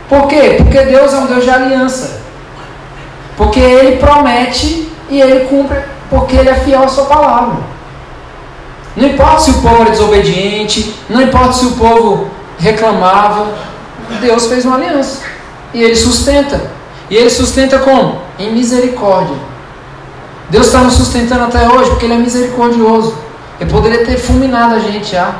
Por 0.08 0.28
quê? 0.28 0.56
Porque 0.58 0.84
Deus 0.84 1.14
é 1.14 1.18
um 1.18 1.28
Deus 1.28 1.44
de 1.44 1.50
aliança. 1.50 2.22
Porque 3.36 3.60
ele 3.60 3.98
promete 3.98 4.90
e 5.10 5.20
ele 5.20 5.48
cumpre, 5.48 5.82
porque 6.10 6.38
ele 6.38 6.50
é 6.50 6.56
fiel 6.56 6.84
à 6.84 6.88
sua 6.88 7.06
palavra. 7.06 7.58
Não 8.96 9.08
importa 9.08 9.40
se 9.40 9.52
o 9.52 9.62
povo 9.62 9.82
era 9.82 9.92
desobediente, 9.92 10.96
não 11.10 11.22
importa 11.22 11.54
se 11.54 11.66
o 11.66 11.72
povo 11.72 12.30
reclamava, 12.64 13.54
Deus 14.22 14.48
fez 14.48 14.66
uma 14.66 14.78
aliança. 14.78 15.22
E 15.74 15.84
ele 15.84 15.96
sustenta. 15.96 16.72
E 17.10 17.16
ele 17.16 17.30
sustenta 17.30 17.80
como? 17.80 18.22
Em 18.40 18.54
misericórdia. 18.54 19.36
Deus 20.50 20.68
está 20.68 20.80
nos 20.80 20.94
sustentando 20.94 21.44
até 21.44 21.68
hoje 21.68 21.90
porque 21.90 22.06
ele 22.06 22.14
é 22.14 22.18
misericordioso. 22.18 23.16
Ele 23.60 23.70
poderia 23.70 24.06
ter 24.06 24.18
fulminado 24.18 24.76
a 24.76 24.80
gente 24.80 25.12
já. 25.12 25.36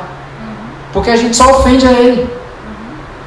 Porque 0.92 1.10
a 1.10 1.16
gente 1.16 1.34
só 1.34 1.50
ofende 1.58 1.86
a 1.86 1.92
ele. 1.92 2.28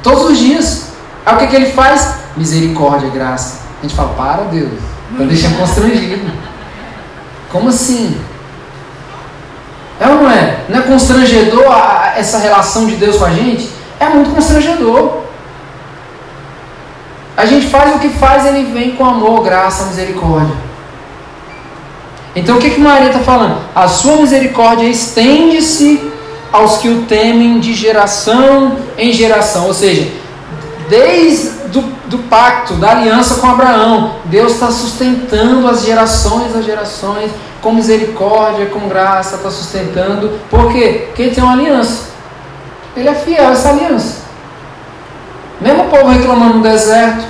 Todos 0.02 0.30
os 0.30 0.38
dias. 0.38 0.88
Aí 1.26 1.34
o 1.34 1.38
que, 1.38 1.46
que 1.48 1.56
ele 1.56 1.72
faz? 1.72 2.14
Misericórdia, 2.36 3.10
graça. 3.10 3.60
A 3.78 3.82
gente 3.82 3.94
fala, 3.94 4.10
para 4.14 4.44
Deus, 4.44 4.70
para 5.16 5.26
deixar 5.26 5.52
constrangido. 5.56 6.30
Como 7.50 7.68
assim? 7.68 8.18
É 10.00 10.06
ou 10.08 10.22
não 10.22 10.30
é? 10.30 10.60
Não 10.68 10.78
é 10.78 10.82
constrangedor 10.82 11.70
a, 11.70 12.14
essa 12.16 12.38
relação 12.38 12.86
de 12.86 12.96
Deus 12.96 13.16
com 13.16 13.24
a 13.24 13.30
gente? 13.30 13.77
É 14.00 14.08
muito 14.08 14.30
constrangedor. 14.30 15.22
A 17.36 17.46
gente 17.46 17.66
faz 17.66 17.94
o 17.94 17.98
que 17.98 18.08
faz, 18.08 18.46
ele 18.46 18.72
vem 18.72 18.92
com 18.92 19.04
amor, 19.04 19.42
graça, 19.42 19.84
misericórdia. 19.84 20.56
Então 22.34 22.56
o 22.56 22.58
que, 22.58 22.70
que 22.70 22.80
Maria 22.80 23.08
está 23.08 23.20
falando? 23.20 23.58
A 23.74 23.88
sua 23.88 24.16
misericórdia 24.16 24.86
estende-se 24.86 26.12
aos 26.52 26.78
que 26.78 26.88
o 26.88 27.02
temem 27.02 27.60
de 27.60 27.74
geração 27.74 28.76
em 28.96 29.12
geração. 29.12 29.66
Ou 29.66 29.74
seja, 29.74 30.10
desde 30.88 31.58
do, 31.68 31.82
do 32.06 32.18
pacto, 32.18 32.74
da 32.74 32.90
aliança 32.90 33.36
com 33.36 33.46
Abraão. 33.46 34.16
Deus 34.24 34.52
está 34.52 34.70
sustentando 34.70 35.68
as 35.68 35.84
gerações 35.84 36.54
as 36.56 36.64
gerações, 36.64 37.30
com 37.60 37.72
misericórdia, 37.72 38.66
com 38.66 38.88
graça, 38.88 39.36
está 39.36 39.50
sustentando. 39.50 40.38
Por 40.50 40.72
quê? 40.72 41.04
Porque 41.08 41.28
tem 41.30 41.42
uma 41.42 41.52
aliança. 41.52 42.08
Ele 42.98 43.08
é 43.08 43.14
fiel 43.14 43.48
a 43.48 43.52
essa 43.52 43.70
aliança. 43.70 44.22
Mesmo 45.60 45.84
o 45.84 45.88
povo 45.88 46.08
reclamando 46.08 46.58
no 46.58 46.62
deserto, 46.62 47.24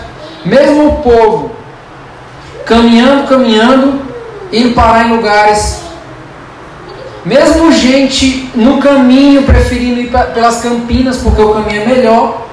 mesmo 0.45 0.89
o 0.89 0.97
povo 1.03 1.53
caminhando, 2.65 3.29
caminhando, 3.29 4.03
indo 4.53 4.75
parar 4.75 5.07
em 5.07 5.17
lugares 5.17 5.89
mesmo 7.29 7.71
gente 7.71 8.51
no 8.55 8.79
caminho 8.79 9.43
preferindo 9.43 10.01
ir 10.01 10.11
pelas 10.33 10.63
campinas 10.63 11.19
porque 11.19 11.43
o 11.43 11.53
caminho 11.53 11.83
é 11.83 11.85
melhor, 11.85 12.47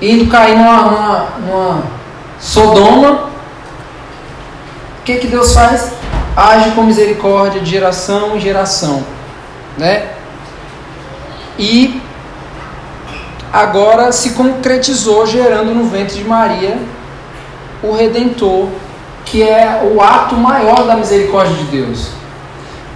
indo 0.00 0.30
cair 0.30 0.56
numa, 0.56 0.82
numa, 0.82 1.26
numa 1.46 1.82
Sodoma, 2.38 3.30
o 5.00 5.04
que, 5.04 5.16
que 5.16 5.26
Deus 5.26 5.52
faz? 5.52 5.92
Age 6.36 6.70
com 6.70 6.84
misericórdia 6.84 7.60
de 7.60 7.68
geração 7.68 8.36
em 8.36 8.40
geração. 8.40 9.02
Né? 9.76 10.10
E 11.58 12.00
agora 13.52 14.12
se 14.12 14.30
concretizou 14.30 15.26
gerando 15.26 15.74
no 15.74 15.84
ventre 15.84 16.18
de 16.18 16.24
Maria 16.24 16.78
o 17.82 17.92
Redentor, 17.92 18.68
que 19.24 19.42
é 19.42 19.90
o 19.94 20.00
ato 20.02 20.34
maior 20.34 20.86
da 20.86 20.96
misericórdia 20.96 21.56
de 21.56 21.64
Deus. 21.64 22.08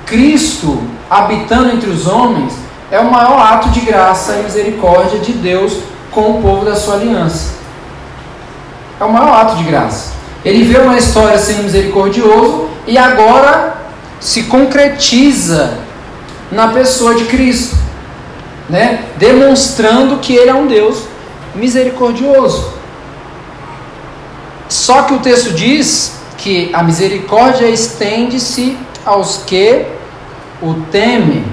Cristo 0.06 0.82
habitando 1.08 1.70
entre 1.70 1.88
os 1.90 2.06
homens 2.06 2.54
é 2.90 2.98
o 2.98 3.10
maior 3.10 3.40
ato 3.40 3.70
de 3.70 3.80
graça 3.80 4.36
e 4.36 4.42
misericórdia 4.42 5.18
de 5.18 5.32
Deus 5.32 5.78
com 6.10 6.30
o 6.30 6.42
povo 6.42 6.64
da 6.64 6.76
sua 6.76 6.94
aliança. 6.94 7.54
É 9.00 9.04
o 9.04 9.12
maior 9.12 9.40
ato 9.40 9.56
de 9.56 9.64
graça. 9.64 10.12
Ele 10.44 10.64
vê 10.64 10.78
uma 10.78 10.96
história 10.96 11.38
sendo 11.38 11.64
misericordioso 11.64 12.68
e 12.86 12.98
agora 12.98 13.78
se 14.20 14.44
concretiza 14.44 15.78
na 16.52 16.68
pessoa 16.68 17.14
de 17.14 17.24
Cristo, 17.24 17.76
né? 18.68 19.04
demonstrando 19.16 20.18
que 20.18 20.34
ele 20.34 20.50
é 20.50 20.54
um 20.54 20.66
Deus 20.66 21.04
misericordioso. 21.54 22.72
Só 24.68 25.02
que 25.02 25.14
o 25.14 25.18
texto 25.18 25.52
diz 25.52 26.18
que 26.36 26.70
a 26.74 26.82
misericórdia 26.82 27.66
estende-se 27.66 28.76
aos 29.04 29.38
que 29.46 29.86
o 30.60 30.74
temem. 30.90 31.44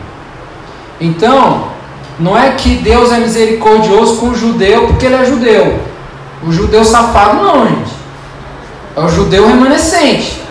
Então, 0.99 1.67
não 2.19 2.37
é 2.37 2.51
que 2.51 2.75
Deus 2.75 3.11
é 3.11 3.17
misericordioso 3.17 4.17
com 4.17 4.29
o 4.29 4.35
judeu 4.35 4.87
porque 4.87 5.05
ele 5.05 5.15
é 5.15 5.25
judeu. 5.25 5.79
O 6.43 6.51
judeu 6.51 6.83
safado 6.83 7.43
não, 7.43 7.67
gente. 7.67 7.91
É 8.95 9.01
o 9.01 9.09
judeu 9.09 9.47
remanescente. 9.47 10.41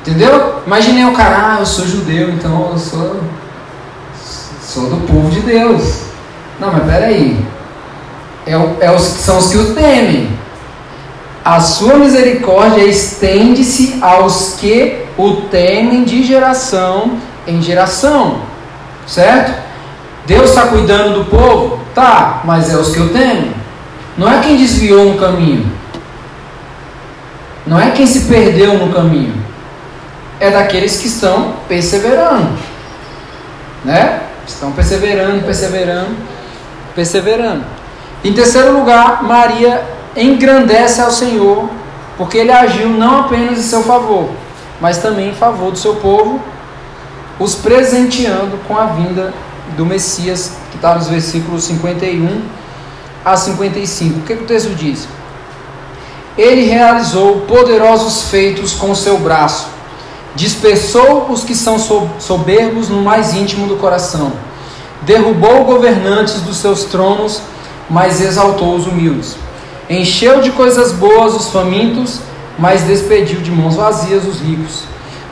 Entendeu? 0.00 0.62
Imaginei 0.66 1.04
o 1.04 1.12
cara, 1.12 1.54
ah, 1.54 1.60
eu 1.60 1.66
sou 1.66 1.86
judeu, 1.86 2.30
então 2.30 2.70
eu 2.72 2.78
sou, 2.78 3.20
Sou 4.74 4.90
do 4.90 5.06
povo 5.06 5.30
de 5.30 5.38
Deus. 5.38 6.00
Não, 6.58 6.72
mas 6.72 6.82
peraí. 6.82 7.38
É, 8.44 8.54
é 8.80 8.90
os, 8.90 9.02
são 9.02 9.38
os 9.38 9.46
que 9.46 9.56
o 9.56 9.72
temem. 9.72 10.28
A 11.44 11.60
sua 11.60 11.94
misericórdia 11.94 12.82
estende-se 12.82 13.98
aos 14.02 14.56
que 14.58 15.04
o 15.16 15.42
temem 15.42 16.02
de 16.02 16.24
geração 16.24 17.18
em 17.46 17.62
geração. 17.62 18.40
Certo? 19.06 19.54
Deus 20.26 20.48
está 20.48 20.66
cuidando 20.66 21.22
do 21.22 21.30
povo? 21.30 21.78
Tá, 21.94 22.42
mas 22.44 22.68
é 22.68 22.76
os 22.76 22.92
que 22.92 23.00
o 23.00 23.10
temem. 23.10 23.54
Não 24.18 24.28
é 24.28 24.40
quem 24.40 24.56
desviou 24.56 25.08
um 25.08 25.16
caminho. 25.16 25.70
Não 27.64 27.78
é 27.78 27.92
quem 27.92 28.08
se 28.08 28.22
perdeu 28.22 28.76
no 28.76 28.92
caminho. 28.92 29.34
É 30.40 30.50
daqueles 30.50 30.96
que 30.96 31.06
estão 31.06 31.54
perseverando. 31.68 32.48
Né? 33.84 34.24
Estão 34.46 34.72
perseverando, 34.72 35.42
perseverando, 35.44 36.16
perseverando. 36.94 37.64
Em 38.22 38.32
terceiro 38.32 38.72
lugar, 38.72 39.22
Maria 39.22 39.84
engrandece 40.16 41.00
ao 41.00 41.10
Senhor, 41.10 41.68
porque 42.16 42.38
ele 42.38 42.52
agiu 42.52 42.88
não 42.88 43.20
apenas 43.20 43.58
em 43.58 43.62
seu 43.62 43.82
favor, 43.82 44.30
mas 44.80 44.98
também 44.98 45.30
em 45.30 45.34
favor 45.34 45.70
do 45.70 45.78
seu 45.78 45.96
povo, 45.96 46.40
os 47.38 47.54
presenteando 47.54 48.58
com 48.68 48.78
a 48.78 48.86
vinda 48.86 49.34
do 49.76 49.84
Messias, 49.84 50.52
que 50.70 50.76
está 50.76 50.94
nos 50.94 51.08
versículos 51.08 51.64
51 51.64 52.42
a 53.24 53.36
55. 53.36 54.18
O 54.18 54.22
que, 54.22 54.36
que 54.36 54.44
o 54.44 54.46
texto 54.46 54.74
diz? 54.74 55.08
Ele 56.36 56.62
realizou 56.64 57.42
poderosos 57.42 58.28
feitos 58.28 58.72
com 58.74 58.90
o 58.90 58.96
seu 58.96 59.18
braço, 59.18 59.68
dispersou 60.34 61.26
os 61.30 61.44
que 61.44 61.54
são 61.54 61.78
soberbos 62.18 62.88
no 62.88 63.02
mais 63.02 63.34
íntimo 63.34 63.66
do 63.66 63.76
coração, 63.76 64.32
derrubou 65.02 65.64
governantes 65.64 66.40
dos 66.42 66.56
seus 66.56 66.84
tronos, 66.84 67.40
mas 67.88 68.20
exaltou 68.20 68.74
os 68.74 68.86
humildes. 68.86 69.36
Encheu 69.88 70.40
de 70.40 70.50
coisas 70.50 70.92
boas 70.92 71.34
os 71.34 71.48
famintos, 71.50 72.20
mas 72.58 72.82
despediu 72.82 73.40
de 73.40 73.50
mãos 73.50 73.76
vazias 73.76 74.24
os 74.24 74.40
ricos. 74.40 74.84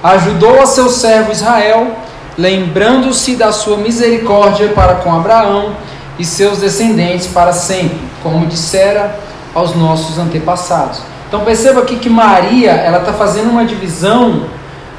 Ajudou 0.02 0.60
a 0.60 0.66
seu 0.66 0.88
servo 0.88 1.32
Israel, 1.32 1.96
lembrando-se 2.36 3.36
da 3.36 3.52
sua 3.52 3.76
misericórdia 3.76 4.68
para 4.68 4.96
com 4.96 5.12
Abraão 5.12 5.74
e 6.18 6.24
seus 6.24 6.58
descendentes 6.58 7.28
para 7.28 7.52
sempre, 7.52 7.98
como 8.22 8.46
dissera 8.46 9.18
aos 9.54 9.74
nossos 9.74 10.18
antepassados. 10.18 11.00
Então 11.28 11.40
perceba 11.40 11.80
aqui 11.80 11.96
que 11.96 12.10
Maria 12.10 12.72
ela 12.72 12.98
está 12.98 13.12
fazendo 13.12 13.50
uma 13.50 13.64
divisão 13.64 14.44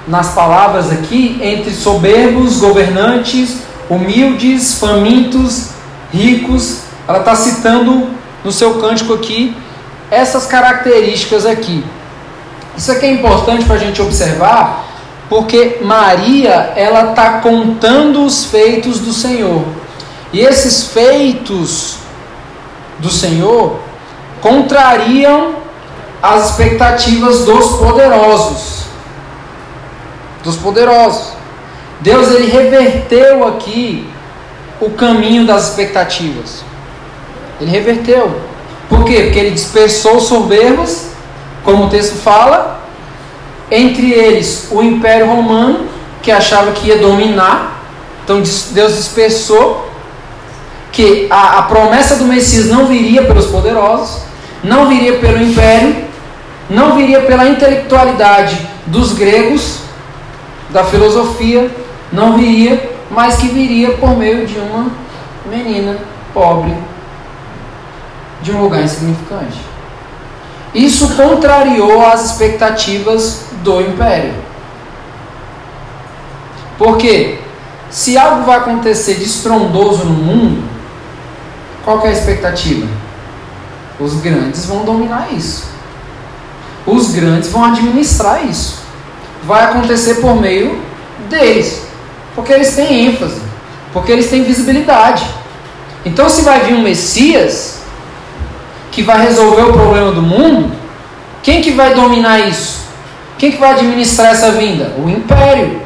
nas 0.07 0.33
palavras 0.33 0.91
aqui 0.91 1.39
entre 1.41 1.71
soberbos, 1.71 2.59
governantes, 2.59 3.59
humildes, 3.89 4.75
famintos, 4.75 5.69
ricos. 6.11 6.81
Ela 7.07 7.19
está 7.19 7.35
citando 7.35 8.09
no 8.43 8.51
seu 8.51 8.75
cântico 8.75 9.13
aqui 9.13 9.55
essas 10.11 10.45
características 10.45 11.45
aqui. 11.45 11.83
Isso 12.77 12.91
aqui 12.91 13.05
é 13.05 13.11
importante 13.11 13.65
para 13.65 13.75
a 13.75 13.79
gente 13.79 14.01
observar, 14.01 14.85
porque 15.29 15.79
Maria 15.81 16.73
ela 16.75 17.11
está 17.11 17.39
contando 17.39 18.25
os 18.25 18.45
feitos 18.45 18.99
do 18.99 19.13
Senhor. 19.13 19.63
E 20.31 20.39
esses 20.39 20.87
feitos 20.87 21.97
do 22.99 23.09
Senhor 23.09 23.79
contrariam 24.41 25.55
as 26.21 26.51
expectativas 26.51 27.45
dos 27.45 27.77
poderosos. 27.77 28.82
Dos 30.43 30.57
poderosos. 30.57 31.33
Deus 32.01 32.31
ele 32.31 32.51
reverteu 32.51 33.47
aqui 33.47 34.09
o 34.81 34.89
caminho 34.91 35.45
das 35.45 35.69
expectativas. 35.69 36.63
Ele 37.59 37.71
reverteu. 37.71 38.41
Por 38.89 39.05
quê? 39.05 39.23
Porque 39.23 39.39
ele 39.39 39.51
dispersou 39.51 40.17
os 40.17 40.23
soberbos, 40.23 41.07
como 41.63 41.85
o 41.85 41.89
texto 41.89 42.15
fala, 42.17 42.83
entre 43.71 44.11
eles 44.11 44.67
o 44.69 44.83
Império 44.83 45.27
Romano, 45.27 45.87
que 46.21 46.31
achava 46.31 46.71
que 46.71 46.87
ia 46.87 46.97
dominar. 46.97 47.81
Então 48.23 48.41
Deus 48.71 48.97
dispersou 48.97 49.89
que 50.91 51.27
a, 51.29 51.59
a 51.59 51.61
promessa 51.63 52.17
do 52.17 52.25
Messias 52.25 52.67
não 52.67 52.85
viria 52.85 53.23
pelos 53.23 53.47
poderosos, 53.47 54.21
não 54.63 54.87
viria 54.87 55.13
pelo 55.19 55.41
império, 55.41 56.05
não 56.69 56.95
viria 56.95 57.21
pela 57.21 57.47
intelectualidade 57.47 58.57
dos 58.85 59.13
gregos, 59.13 59.79
da 60.73 60.83
filosofia, 60.83 61.73
não 62.11 62.35
viria, 62.35 62.91
mas 63.11 63.37
que 63.37 63.47
viria 63.47 63.91
por 63.91 64.17
meio 64.17 64.45
de 64.45 64.57
uma 64.57 64.91
menina 65.45 65.97
pobre, 66.33 66.75
de 68.41 68.51
um 68.51 68.61
lugar 68.61 68.81
insignificante. 68.81 69.61
Isso 70.73 71.15
contrariou 71.15 72.03
as 72.05 72.31
expectativas 72.31 73.45
do 73.61 73.81
império. 73.81 74.33
Porque 76.77 77.39
se 77.91 78.17
algo 78.17 78.43
vai 78.43 78.57
acontecer 78.57 79.15
de 79.15 79.25
estrondoso 79.25 80.03
no 80.05 80.13
mundo, 80.13 80.67
qual 81.85 82.03
é 82.03 82.09
a 82.09 82.11
expectativa? 82.11 82.87
Os 83.99 84.15
grandes 84.15 84.65
vão 84.65 84.83
dominar 84.83 85.31
isso. 85.31 85.65
Os 86.87 87.11
grandes 87.11 87.49
vão 87.49 87.63
administrar 87.63 88.43
isso. 88.43 88.82
Vai 89.45 89.63
acontecer 89.65 90.15
por 90.15 90.35
meio 90.35 90.81
deles. 91.29 91.85
Porque 92.35 92.53
eles 92.53 92.75
têm 92.75 93.07
ênfase. 93.07 93.41
Porque 93.91 94.11
eles 94.11 94.29
têm 94.29 94.43
visibilidade. 94.43 95.23
Então, 96.05 96.29
se 96.29 96.41
vai 96.41 96.59
vir 96.61 96.73
um 96.73 96.81
Messias 96.81 97.81
que 98.91 99.01
vai 99.01 99.21
resolver 99.21 99.63
o 99.63 99.73
problema 99.73 100.11
do 100.11 100.21
mundo, 100.21 100.71
quem 101.41 101.61
que 101.61 101.71
vai 101.71 101.93
dominar 101.93 102.39
isso? 102.39 102.83
Quem 103.37 103.51
que 103.51 103.57
vai 103.57 103.71
administrar 103.71 104.31
essa 104.31 104.51
vinda? 104.51 104.93
O 104.97 105.09
império. 105.09 105.81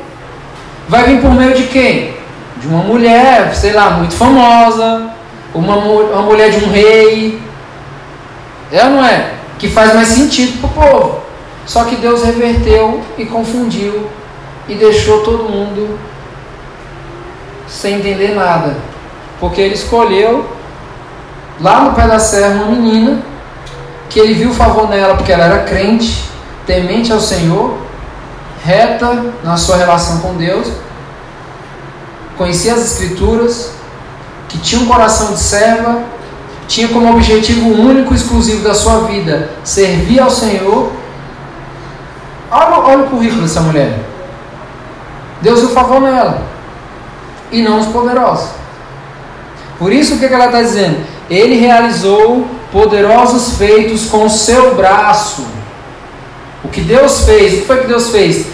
Vai 0.88 1.04
vir 1.04 1.22
por 1.22 1.32
meio 1.32 1.56
de 1.56 1.64
quem? 1.64 2.16
De 2.58 2.68
uma 2.68 2.84
mulher, 2.84 3.56
sei 3.56 3.74
lá, 3.74 3.92
muito 3.92 4.16
famosa, 4.16 5.10
uma, 5.54 5.76
uma 5.76 6.22
mulher 6.22 6.52
de 6.52 6.64
um 6.64 6.70
rei, 6.70 7.42
é 8.72 8.84
ou 8.84 8.92
não 8.92 9.06
é? 9.06 9.32
Que 9.58 9.68
faz 9.70 9.94
mais 9.94 10.08
sentido 10.10 10.60
para 10.60 10.70
o 10.70 10.74
povo. 10.74 11.22
Só 11.68 11.84
que 11.84 11.98
Deus 11.98 12.24
reverteu 12.24 13.04
e 13.18 13.26
confundiu 13.26 14.08
e 14.68 14.74
deixou 14.74 15.22
todo 15.22 15.50
mundo 15.50 16.00
sem 17.68 17.96
entender 17.96 18.34
nada. 18.34 18.78
Porque 19.40 19.62
ele 19.62 19.76
escolheu 19.76 20.50
lá 21.62 21.82
no 21.82 21.94
pé 21.94 22.08
da 22.08 22.18
serra 22.18 22.64
uma 22.64 22.72
menina 22.72 23.22
que 24.10 24.20
ele 24.20 24.34
viu 24.34 24.52
favor 24.52 24.90
nela 24.90 25.16
porque 25.16 25.32
ela 25.32 25.44
era 25.44 25.64
crente, 25.64 26.28
temente 26.66 27.12
ao 27.12 27.20
Senhor, 27.20 27.78
reta 28.64 29.34
na 29.44 29.58
sua 29.58 29.78
relação 29.78 30.20
com 30.20 30.36
Deus, 30.36 30.72
conhecia 32.36 32.74
as 32.74 32.94
Escrituras, 32.94 33.74
que 34.48 34.58
tinha 34.58 34.82
um 34.82 34.88
coração 34.88 35.34
de 35.34 35.40
serva 35.40 36.04
tinha 36.68 36.90
como 36.90 37.12
objetivo 37.14 37.70
único 37.70 38.14
e 38.14 38.18
exclusivo 38.18 38.62
da 38.62 38.74
sua 38.74 39.00
vida 39.08 39.50
servir 39.64 40.20
ao 40.20 40.30
Senhor. 40.30 40.92
Olha, 42.52 42.80
olha 42.80 43.04
o 43.04 43.10
currículo 43.10 43.42
dessa 43.42 43.62
mulher. 43.62 44.00
Deus 45.42 45.64
o 45.64 45.70
favor 45.70 46.02
nela 46.02 46.42
e 47.52 47.62
não 47.62 47.80
os 47.80 47.88
poderosos. 47.88 48.50
Por 49.78 49.92
isso 49.92 50.16
o 50.16 50.20
que 50.20 50.26
ela 50.26 50.48
está 50.48 50.62
dizendo? 50.62 51.06
Ele 51.30 51.60
realizou 51.60 52.48
poderosos 52.72 53.58
feitos 53.58 54.06
com 54.06 54.26
o 54.26 54.30
seu 54.30 54.76
braço. 54.76 55.46
O 56.64 56.70
que 56.70 56.82
Deus 56.82 57.26
fez? 57.26 57.54
O 57.54 57.58
que 57.58 57.66
foi 57.68 57.82
que 57.82 57.88
Deus 57.88 58.10
fez? 58.10 58.48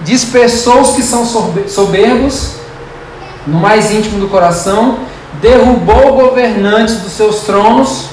Dispersou 0.00 0.80
os 0.80 0.90
que 0.94 1.02
são 1.02 1.24
soberbos 1.24 2.56
no 3.46 3.58
mais 3.58 3.90
íntimo 3.90 4.20
do 4.20 4.28
coração 4.28 4.98
derrubou 5.40 6.14
governantes 6.14 6.96
dos 6.96 7.12
seus 7.12 7.40
tronos, 7.40 8.06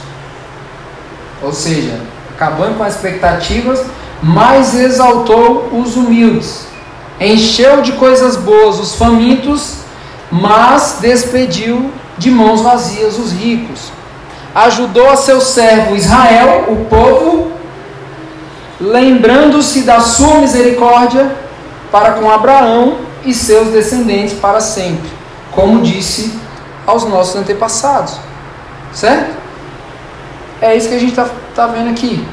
ou 1.41 1.51
seja, 1.51 1.99
acabando 2.33 2.77
com 2.77 2.83
as 2.83 2.95
expectativas, 2.95 3.83
mas 4.21 4.73
exaltou 4.73 5.69
os 5.71 5.95
humildes, 5.95 6.67
encheu 7.19 7.81
de 7.81 7.93
coisas 7.93 8.35
boas 8.35 8.79
os 8.79 8.95
famintos, 8.95 9.77
mas 10.31 10.97
despediu 10.99 11.91
de 12.17 12.31
mãos 12.31 12.61
vazias 12.61 13.17
os 13.17 13.31
ricos. 13.31 13.91
Ajudou 14.53 15.09
a 15.09 15.15
seu 15.15 15.39
servo 15.39 15.95
Israel, 15.95 16.65
o 16.67 16.85
povo, 16.85 17.51
lembrando-se 18.79 19.81
da 19.81 19.99
sua 19.99 20.35
misericórdia 20.39 21.35
para 21.91 22.13
com 22.13 22.29
Abraão 22.29 22.97
e 23.23 23.33
seus 23.33 23.69
descendentes 23.69 24.33
para 24.39 24.59
sempre, 24.59 25.09
como 25.51 25.81
disse 25.81 26.33
aos 26.85 27.05
nossos 27.05 27.35
antepassados. 27.35 28.17
Certo? 28.93 29.37
É 30.61 30.75
isso 30.75 30.89
que 30.89 30.95
a 30.95 30.99
gente 30.99 31.11
está 31.11 31.29
tá 31.53 31.67
vendo 31.67 31.91
aqui. 31.91 32.25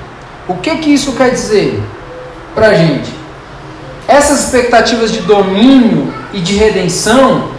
O 0.47 0.55
que, 0.57 0.77
que 0.77 0.93
isso 0.93 1.13
quer 1.13 1.31
dizer 1.31 1.83
para 2.55 2.69
a 2.69 2.75
gente? 2.75 3.11
Essas 4.07 4.45
expectativas 4.45 5.11
de 5.11 5.21
domínio 5.21 6.13
e 6.33 6.41
de 6.41 6.55
redenção 6.55 7.55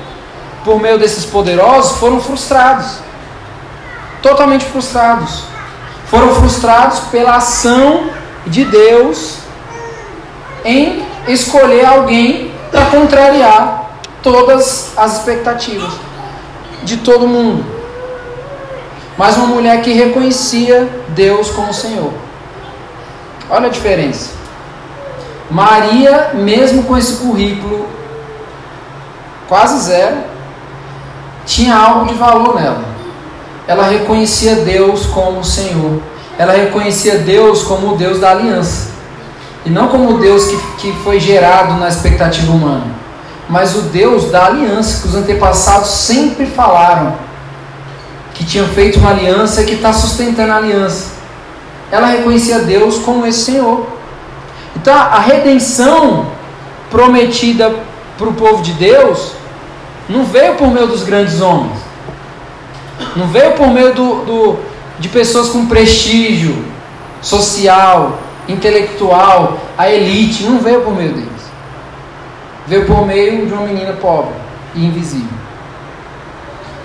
por 0.66 0.82
meio 0.82 0.98
desses 0.98 1.24
poderosos, 1.24 1.98
foram 2.00 2.20
frustrados. 2.20 2.98
Totalmente 4.22 4.66
frustrados. 4.66 5.44
Foram 6.08 6.34
frustrados 6.36 7.00
pela 7.12 7.36
ação 7.36 8.10
de 8.48 8.66
Deus 8.66 9.38
em 10.66 11.06
escolher 11.28 11.86
alguém 11.86 12.52
para 12.72 12.86
contrariar 12.86 13.92
todas 14.24 14.92
as 14.98 15.20
expectativas 15.20 15.94
de 16.84 16.98
todo 16.98 17.28
mundo. 17.28 17.64
Mas 19.18 19.38
uma 19.38 19.48
mulher 19.48 19.82
que 19.82 19.94
reconhecia 19.94 20.90
Deus 21.10 21.52
como 21.52 21.74
Senhor. 21.74 22.12
Olha 23.50 23.68
a 23.68 23.70
diferença. 23.70 24.32
Maria, 25.50 26.32
mesmo 26.34 26.84
com 26.84 26.98
esse 26.98 27.18
currículo 27.18 27.88
quase 29.48 29.80
zero, 29.86 30.18
tinha 31.46 31.76
algo 31.76 32.08
de 32.08 32.16
valor 32.16 32.56
nela. 32.56 32.84
Ela 33.68 33.88
reconhecia 33.88 34.56
Deus 34.56 35.06
como 35.06 35.44
Senhor. 35.44 36.02
Ela 36.38 36.54
reconhecia 36.54 37.20
Deus 37.20 37.64
como 37.64 37.94
o 37.94 37.98
Deus 37.98 38.20
da 38.20 38.32
aliança. 38.32 38.90
E 39.66 39.70
não 39.70 39.88
como 39.88 40.16
o 40.16 40.20
Deus 40.20 40.46
que, 40.46 40.58
que 40.78 40.94
foi 41.04 41.20
gerado 41.20 41.74
na 41.76 41.88
expectativa 41.88 42.52
humana, 42.52 42.86
mas 43.50 43.76
o 43.76 43.82
Deus 43.82 44.30
da 44.30 44.46
aliança 44.46 45.02
que 45.02 45.08
os 45.08 45.16
antepassados 45.16 45.90
sempre 45.90 46.46
falaram 46.46 47.16
que 48.36 48.46
tinham 48.46 48.68
feito 48.68 49.00
uma 49.00 49.10
aliança 49.10 49.62
e 49.62 49.66
que 49.66 49.74
está 49.74 49.92
sustentando 49.92 50.52
a 50.52 50.58
aliança. 50.58 51.15
Ela 51.92 52.08
reconhecia 52.08 52.60
Deus 52.60 52.98
como 53.00 53.26
esse 53.26 53.52
Senhor. 53.52 53.86
Então 54.76 54.94
a 54.94 55.20
redenção 55.20 56.28
prometida 56.90 57.74
para 58.18 58.28
o 58.28 58.34
povo 58.34 58.62
de 58.62 58.74
Deus 58.74 59.34
não 60.08 60.24
veio 60.24 60.56
por 60.56 60.70
meio 60.70 60.88
dos 60.88 61.04
grandes 61.04 61.42
homens, 61.42 61.80
não 63.16 63.28
veio 63.28 63.54
por 63.54 63.68
meio 63.70 63.94
do, 63.94 64.26
do 64.26 64.60
de 65.00 65.10
pessoas 65.10 65.50
com 65.50 65.66
prestígio 65.66 66.56
social, 67.22 68.20
intelectual, 68.48 69.60
a 69.78 69.90
elite, 69.90 70.44
não 70.44 70.60
veio 70.60 70.82
por 70.82 70.96
meio 70.96 71.14
deles. 71.14 71.30
Veio 72.68 72.86
por 72.86 73.06
meio 73.06 73.46
de 73.46 73.54
uma 73.54 73.68
menina 73.68 73.94
pobre 73.94 74.34
e 74.74 74.86
invisível. 74.86 75.28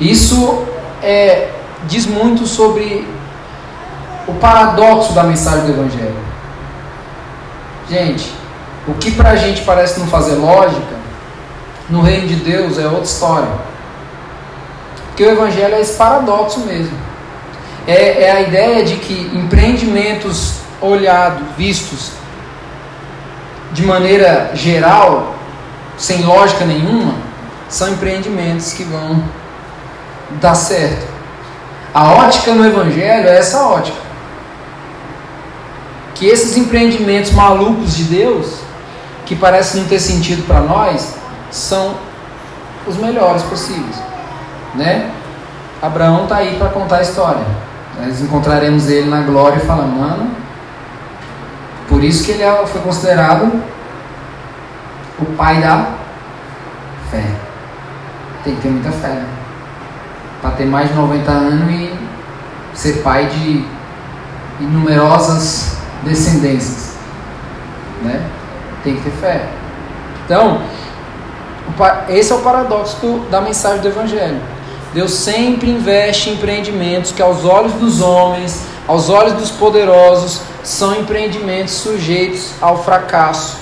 Isso 0.00 0.64
é, 1.02 1.50
diz 1.86 2.06
muito 2.06 2.46
sobre 2.46 3.06
o 4.30 4.34
paradoxo 4.34 5.12
da 5.12 5.24
mensagem 5.24 5.66
do 5.66 5.72
Evangelho. 5.72 6.16
Gente, 7.88 8.32
o 8.86 8.94
que 8.94 9.10
para 9.10 9.30
a 9.30 9.36
gente 9.36 9.62
parece 9.62 9.98
não 9.98 10.06
fazer 10.06 10.34
lógica, 10.34 11.00
no 11.88 12.00
reino 12.00 12.28
de 12.28 12.36
Deus 12.36 12.78
é 12.78 12.86
outra 12.86 13.02
história. 13.02 13.48
Porque 15.08 15.24
o 15.24 15.30
Evangelho 15.30 15.74
é 15.74 15.80
esse 15.80 15.96
paradoxo 15.96 16.60
mesmo. 16.60 16.96
É, 17.86 18.22
é 18.22 18.30
a 18.30 18.40
ideia 18.42 18.84
de 18.84 18.96
que 18.96 19.30
empreendimentos 19.34 20.60
olhados, 20.80 21.42
vistos 21.56 22.12
de 23.72 23.82
maneira 23.82 24.52
geral, 24.54 25.34
sem 25.98 26.22
lógica 26.22 26.64
nenhuma, 26.64 27.14
são 27.68 27.88
empreendimentos 27.88 28.72
que 28.72 28.84
vão 28.84 29.22
dar 30.40 30.54
certo. 30.54 31.06
A 31.92 32.12
ótica 32.12 32.52
no 32.52 32.64
Evangelho 32.64 33.28
é 33.28 33.38
essa 33.38 33.64
ótica. 33.64 34.09
Que 36.20 36.26
esses 36.26 36.54
empreendimentos 36.58 37.32
malucos 37.32 37.96
de 37.96 38.04
Deus, 38.04 38.60
que 39.24 39.34
parecem 39.34 39.80
não 39.80 39.88
ter 39.88 39.98
sentido 39.98 40.46
para 40.46 40.60
nós, 40.60 41.16
são 41.50 41.94
os 42.86 42.98
melhores 42.98 43.42
possíveis. 43.44 43.96
Né? 44.74 45.10
Abraão 45.80 46.24
está 46.24 46.36
aí 46.36 46.58
para 46.58 46.68
contar 46.68 46.96
a 46.96 47.00
história. 47.00 47.42
Nós 47.98 48.20
encontraremos 48.20 48.90
ele 48.90 49.08
na 49.08 49.22
glória 49.22 49.56
e 49.56 49.66
falando, 49.66 49.98
mano, 49.98 50.30
por 51.88 52.04
isso 52.04 52.22
que 52.22 52.32
ele 52.32 52.42
é, 52.42 52.66
foi 52.66 52.82
considerado 52.82 53.50
o 55.18 55.24
pai 55.38 55.58
da 55.62 55.86
fé. 57.10 57.24
Tem 58.44 58.56
que 58.56 58.60
ter 58.60 58.68
muita 58.68 58.92
fé. 58.92 59.08
Né? 59.08 59.26
Para 60.42 60.50
ter 60.50 60.66
mais 60.66 60.90
de 60.90 60.94
90 60.96 61.30
anos 61.30 61.70
e 61.70 61.98
ser 62.74 63.02
pai 63.02 63.24
de 63.24 63.64
numerosas 64.60 65.79
descendências. 66.02 66.94
Né? 68.02 68.24
Tem 68.82 68.96
que 68.96 69.02
ter 69.02 69.10
fé. 69.10 69.48
Então, 70.24 70.62
esse 72.08 72.32
é 72.32 72.34
o 72.34 72.40
paradoxo 72.40 72.96
do, 73.00 73.30
da 73.30 73.40
mensagem 73.40 73.80
do 73.80 73.88
Evangelho. 73.88 74.40
Deus 74.92 75.12
sempre 75.12 75.70
investe 75.70 76.30
em 76.30 76.34
empreendimentos 76.34 77.12
que, 77.12 77.22
aos 77.22 77.44
olhos 77.44 77.72
dos 77.74 78.00
homens, 78.00 78.64
aos 78.88 79.08
olhos 79.08 79.34
dos 79.34 79.50
poderosos, 79.50 80.40
são 80.64 80.94
empreendimentos 80.96 81.74
sujeitos 81.74 82.52
ao 82.60 82.82
fracasso. 82.82 83.58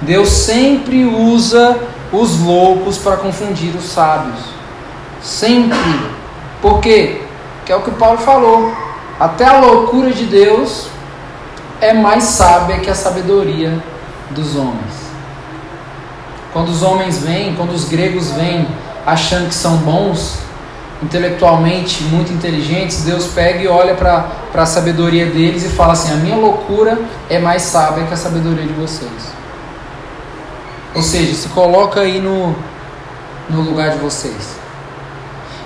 Deus 0.00 0.28
sempre 0.28 1.04
usa 1.04 1.78
os 2.12 2.40
loucos 2.40 2.98
para 2.98 3.16
confundir 3.16 3.74
os 3.74 3.84
sábios. 3.84 4.38
Sempre. 5.22 5.78
Por 6.62 6.80
quê? 6.80 7.22
Que 7.66 7.72
é 7.72 7.76
o 7.76 7.82
que 7.82 7.90
Paulo 7.92 8.18
falou. 8.18 8.72
Até 9.18 9.44
a 9.44 9.60
loucura 9.60 10.10
de 10.12 10.24
Deus 10.24 10.86
é 11.80 11.92
mais 11.92 12.24
sábia 12.24 12.78
que 12.78 12.90
a 12.90 12.94
sabedoria 12.94 13.82
dos 14.30 14.56
homens. 14.56 15.10
Quando 16.52 16.68
os 16.68 16.82
homens 16.82 17.18
vêm, 17.18 17.54
quando 17.54 17.70
os 17.70 17.84
gregos 17.84 18.30
vêm 18.32 18.66
achando 19.06 19.48
que 19.48 19.54
são 19.54 19.76
bons, 19.78 20.38
intelectualmente 21.02 22.02
muito 22.04 22.32
inteligentes, 22.32 23.02
Deus 23.04 23.28
pega 23.28 23.62
e 23.62 23.68
olha 23.68 23.94
para 23.94 24.28
a 24.54 24.66
sabedoria 24.66 25.26
deles 25.26 25.64
e 25.64 25.68
fala 25.68 25.92
assim: 25.92 26.12
a 26.12 26.16
minha 26.16 26.36
loucura 26.36 26.98
é 27.28 27.38
mais 27.38 27.62
sábia 27.62 28.04
que 28.04 28.12
a 28.12 28.16
sabedoria 28.16 28.64
de 28.64 28.72
vocês. 28.72 29.40
Ou 30.94 31.02
seja, 31.02 31.34
se 31.34 31.48
coloca 31.50 32.00
aí 32.00 32.20
no, 32.20 32.54
no 33.48 33.62
lugar 33.62 33.90
de 33.90 33.98
vocês. 33.98 34.58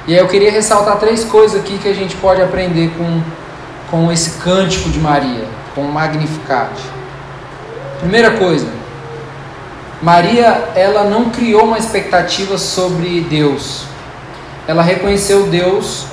E 0.06 0.12
aí 0.12 0.20
eu 0.20 0.28
queria 0.28 0.52
ressaltar 0.52 0.98
três 0.98 1.24
coisas 1.24 1.58
aqui 1.58 1.78
que 1.78 1.88
a 1.88 1.94
gente 1.94 2.14
pode 2.16 2.42
aprender 2.42 2.92
com, 2.96 3.22
com 3.90 4.12
esse 4.12 4.38
cântico 4.38 4.90
de 4.90 4.98
Maria, 4.98 5.46
com 5.74 5.82
Magnificat. 5.82 6.70
Primeira 8.00 8.32
coisa, 8.32 8.68
Maria 10.02 10.68
ela 10.74 11.04
não 11.04 11.30
criou 11.30 11.64
uma 11.64 11.78
expectativa 11.78 12.58
sobre 12.58 13.20
Deus 13.22 13.86
ela 14.66 14.82
reconheceu 14.82 15.46
Deus 15.46 16.06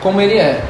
como 0.00 0.20
Ele 0.20 0.36
é. 0.38 0.64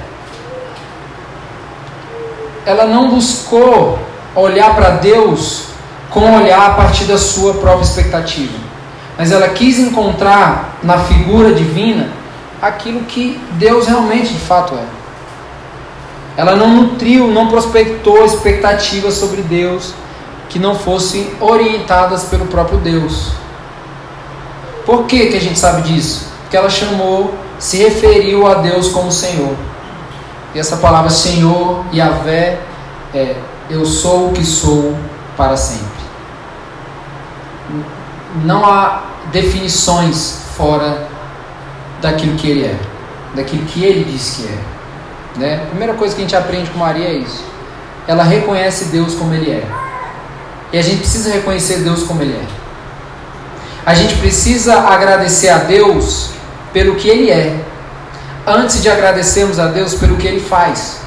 Ela 2.67 2.87
não 2.87 3.11
buscou 3.11 3.99
olhar 4.35 4.75
para 4.75 4.91
Deus 4.91 5.67
com 6.11 6.37
olhar 6.37 6.67
a 6.67 6.75
partir 6.75 7.05
da 7.05 7.19
sua 7.19 7.55
própria 7.55 7.85
expectativa, 7.85 8.57
mas 9.19 9.33
ela 9.33 9.49
quis 9.49 9.79
encontrar 9.79 10.79
na 10.83 10.99
figura 10.99 11.53
divina 11.53 12.09
aquilo 12.63 13.01
que 13.01 13.41
Deus 13.53 13.87
realmente 13.87 14.33
de 14.33 14.41
fato 14.41 14.75
é. 14.75 15.04
Ela 16.37 16.57
não 16.57 16.69
nutriu, 16.69 17.29
não 17.29 17.49
prospectou 17.49 18.25
expectativas 18.25 19.15
sobre 19.15 19.43
Deus 19.43 19.95
que 20.49 20.59
não 20.59 20.75
fossem 20.75 21.31
orientadas 21.41 22.25
pelo 22.25 22.47
próprio 22.47 22.79
Deus. 22.79 23.33
Por 24.85 25.05
que, 25.05 25.27
que 25.27 25.37
a 25.37 25.41
gente 25.41 25.59
sabe 25.59 25.83
disso? 25.83 26.35
que 26.55 26.59
ela 26.59 26.71
chamou, 26.71 27.35
se 27.59 27.79
referiu 27.79 28.47
a 28.47 28.55
Deus 28.55 28.87
como 28.91 29.11
Senhor. 29.11 29.57
E 30.55 30.59
essa 30.61 30.77
palavra 30.77 31.11
Senhor, 31.11 31.85
Yahvé, 31.93 32.61
é 33.13 33.35
eu 33.69 33.85
sou 33.85 34.29
o 34.29 34.33
que 34.33 34.45
sou 34.45 34.97
para 35.37 35.57
sempre. 35.57 36.05
Não 38.45 38.65
há 38.65 39.03
definições 39.33 40.43
fora 40.57 41.09
daquilo 42.01 42.37
que 42.37 42.49
ele 42.49 42.67
é, 42.67 42.79
daquilo 43.35 43.67
que 43.67 43.83
ele 43.83 44.05
diz 44.05 44.37
que 44.37 44.47
é. 44.47 44.74
Né? 45.37 45.61
A 45.63 45.67
primeira 45.67 45.95
coisa 45.95 46.15
que 46.15 46.21
a 46.21 46.25
gente 46.25 46.37
aprende 46.37 46.71
com 46.71 46.79
Maria 46.79 47.09
é 47.09 47.15
isso. 47.15 47.45
Ela 48.07 48.23
reconhece 48.23 48.87
Deus 48.87 49.15
como 49.15 49.35
ele 49.35 49.51
é. 49.51 49.65
E 50.73 50.79
a 50.79 50.83
gente 50.83 50.99
precisa 50.99 51.33
reconhecer 51.33 51.79
Deus 51.79 52.03
como 52.03 52.23
ele 52.23 52.35
é. 52.35 52.65
A 53.87 53.93
gente 53.93 54.15
precisa 54.17 54.79
agradecer 54.79 55.51
a 55.51 55.59
Deus 55.59 56.31
pelo 56.73 56.95
que 56.95 57.07
Ele 57.07 57.31
é, 57.31 57.55
antes 58.47 58.83
de 58.83 58.89
agradecermos 58.89 59.59
a 59.59 59.67
Deus 59.67 59.95
pelo 59.95 60.17
que 60.17 60.27
Ele 60.27 60.41
faz. 60.41 61.01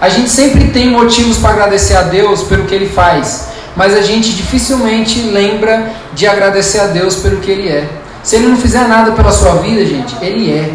A 0.00 0.08
gente 0.08 0.30
sempre 0.30 0.68
tem 0.68 0.90
motivos 0.90 1.36
para 1.36 1.50
agradecer 1.50 1.96
a 1.96 2.02
Deus 2.02 2.42
pelo 2.42 2.64
que 2.64 2.74
Ele 2.74 2.88
faz, 2.88 3.48
mas 3.76 3.94
a 3.94 4.00
gente 4.00 4.34
dificilmente 4.34 5.20
lembra 5.20 5.92
de 6.14 6.26
agradecer 6.26 6.80
a 6.80 6.86
Deus 6.86 7.16
pelo 7.16 7.36
que 7.36 7.50
Ele 7.50 7.68
é. 7.68 7.88
Se 8.22 8.36
Ele 8.36 8.46
não 8.46 8.56
fizer 8.56 8.88
nada 8.88 9.12
pela 9.12 9.30
sua 9.30 9.56
vida, 9.56 9.84
gente, 9.84 10.16
Ele 10.22 10.50
é. 10.50 10.72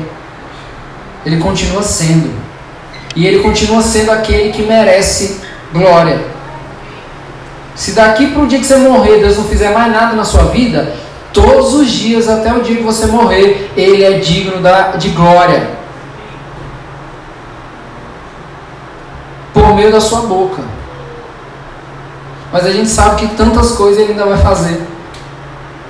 Ele 1.26 1.38
continua 1.38 1.84
sendo. 1.84 2.32
E 3.16 3.26
Ele 3.26 3.40
continua 3.40 3.82
sendo 3.82 4.12
aquele 4.12 4.52
que 4.52 4.64
merece 4.64 5.42
glória. 5.74 6.20
Se 7.76 7.92
daqui 7.92 8.28
para 8.28 8.44
o 8.44 8.48
dia 8.48 8.60
que 8.60 8.66
você 8.66 8.78
morrer, 8.78 9.20
Deus 9.20 9.38
não 9.38 9.46
fizer 9.46 9.74
mais 9.74 9.92
nada 9.92 10.16
na 10.16 10.26
sua 10.26 10.46
vida, 10.46 10.94
Todos 11.32 11.76
os 11.76 11.92
dias, 11.92 12.28
até 12.28 12.52
o 12.54 12.62
dia 12.62 12.78
que 12.78 12.84
você 12.84 13.06
morrer, 13.06 13.72
Ele 13.78 14.04
é 14.04 14.18
digno 14.18 14.62
da, 14.62 14.92
de 14.92 15.10
glória. 15.10 15.70
Por 19.54 19.76
meio 19.76 19.92
da 19.92 20.02
sua 20.02 20.22
boca. 20.22 20.64
Mas 22.52 22.66
a 22.66 22.72
gente 22.72 22.90
sabe 22.90 23.28
que 23.28 23.36
tantas 23.36 23.74
coisas 23.74 24.02
Ele 24.02 24.14
ainda 24.14 24.26
vai 24.26 24.40
fazer. 24.40 24.82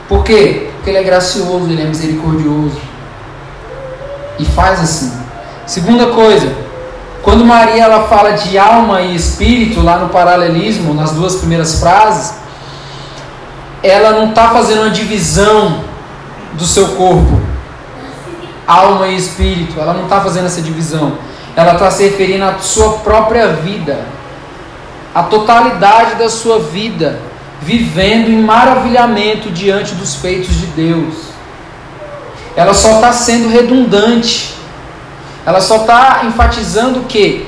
Por 0.09 0.23
quê? 0.23 0.71
Porque 0.75 0.89
Ele 0.89 0.99
é 0.99 1.03
gracioso, 1.03 1.69
Ele 1.69 1.82
é 1.82 1.86
misericordioso. 1.86 2.77
E 4.38 4.45
faz 4.45 4.82
assim. 4.82 5.18
Segunda 5.70 6.07
coisa, 6.07 6.51
quando 7.22 7.45
Maria 7.45 7.84
ela 7.84 8.07
fala 8.07 8.32
de 8.32 8.57
alma 8.57 9.01
e 9.01 9.15
espírito, 9.15 9.84
lá 9.84 9.99
no 9.99 10.09
paralelismo, 10.09 10.95
nas 10.95 11.11
duas 11.11 11.36
primeiras 11.36 11.80
frases, 11.80 12.34
ela 13.84 14.13
não 14.13 14.30
está 14.32 14.49
fazendo 14.49 14.82
uma 14.82 14.89
divisão 14.89 15.84
do 16.53 16.65
seu 16.65 16.88
corpo, 16.95 17.39
alma 18.65 19.09
e 19.09 19.15
espírito. 19.15 19.80
Ela 19.80 19.93
não 19.93 20.05
está 20.05 20.20
fazendo 20.22 20.47
essa 20.47 20.59
divisão. 20.59 21.20
Ela 21.55 21.74
está 21.74 21.91
se 21.91 22.01
referindo 22.01 22.45
à 22.45 22.57
sua 22.57 22.93
própria 22.93 23.49
vida, 23.49 24.07
a 25.13 25.22
totalidade 25.22 26.15
da 26.15 26.30
sua 26.30 26.57
vida, 26.61 27.20
vivendo 27.61 28.28
em 28.28 28.41
maravilhamento 28.41 29.51
diante 29.51 29.93
dos 29.93 30.15
feitos 30.15 30.55
de 30.55 30.65
Deus. 30.65 31.13
Ela 32.55 32.74
só 32.74 32.95
está 32.95 33.13
sendo 33.13 33.49
redundante. 33.49 34.57
Ela 35.49 35.61
só 35.61 35.77
está 35.77 36.21
enfatizando 36.25 37.05
que 37.05 37.47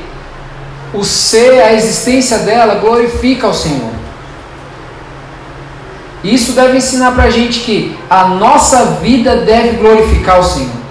o 0.91 1.03
ser, 1.03 1.61
a 1.61 1.71
existência 1.71 2.39
dela 2.39 2.79
glorifica 2.79 3.45
ao 3.45 3.53
Senhor. 3.53 3.91
Isso 6.23 6.53
deve 6.53 6.79
ensinar 6.79 7.11
para 7.11 7.25
a 7.25 7.29
gente 7.29 7.59
que 7.59 7.95
a 8.09 8.23
nossa 8.23 8.85
vida 9.03 9.35
deve 9.35 9.77
glorificar 9.77 10.39
o 10.39 10.43
Senhor. 10.43 10.81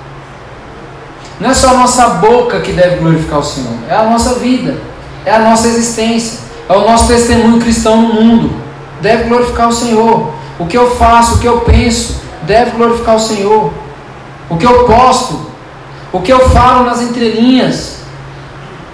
Não 1.41 1.51
é 1.51 1.55
só 1.55 1.71
a 1.71 1.79
nossa 1.79 2.07
boca 2.11 2.61
que 2.61 2.71
deve 2.71 2.99
glorificar 3.01 3.41
o 3.41 3.45
Senhor, 3.45 3.75
é 3.89 3.97
a 3.97 4.05
nossa 4.05 4.35
vida, 4.35 4.79
é 5.25 5.35
a 5.35 5.41
nossa 5.41 5.67
existência, 5.67 6.39
é 6.69 6.73
o 6.75 6.83
nosso 6.83 7.09
testemunho 7.09 7.61
cristão 7.61 8.01
no 8.01 8.15
mundo. 8.23 8.53
Deve 9.01 9.25
glorificar 9.25 9.69
o 9.69 9.73
Senhor. 9.73 10.33
O 10.61 10.67
que 10.67 10.79
eu 10.79 10.95
faço, 10.95 11.35
o 11.35 11.39
que 11.41 11.49
eu 11.49 11.63
penso, 11.63 12.21
deve 12.43 12.71
glorificar 12.71 13.17
o 13.17 13.21
Senhor. 13.21 13.73
O 14.49 14.57
que 14.57 14.65
eu 14.65 14.85
posto, 14.85 15.50
o 16.13 16.21
que 16.21 16.33
eu 16.33 16.51
falo 16.51 16.85
nas 16.87 17.01
entrelinhas, 17.03 18.01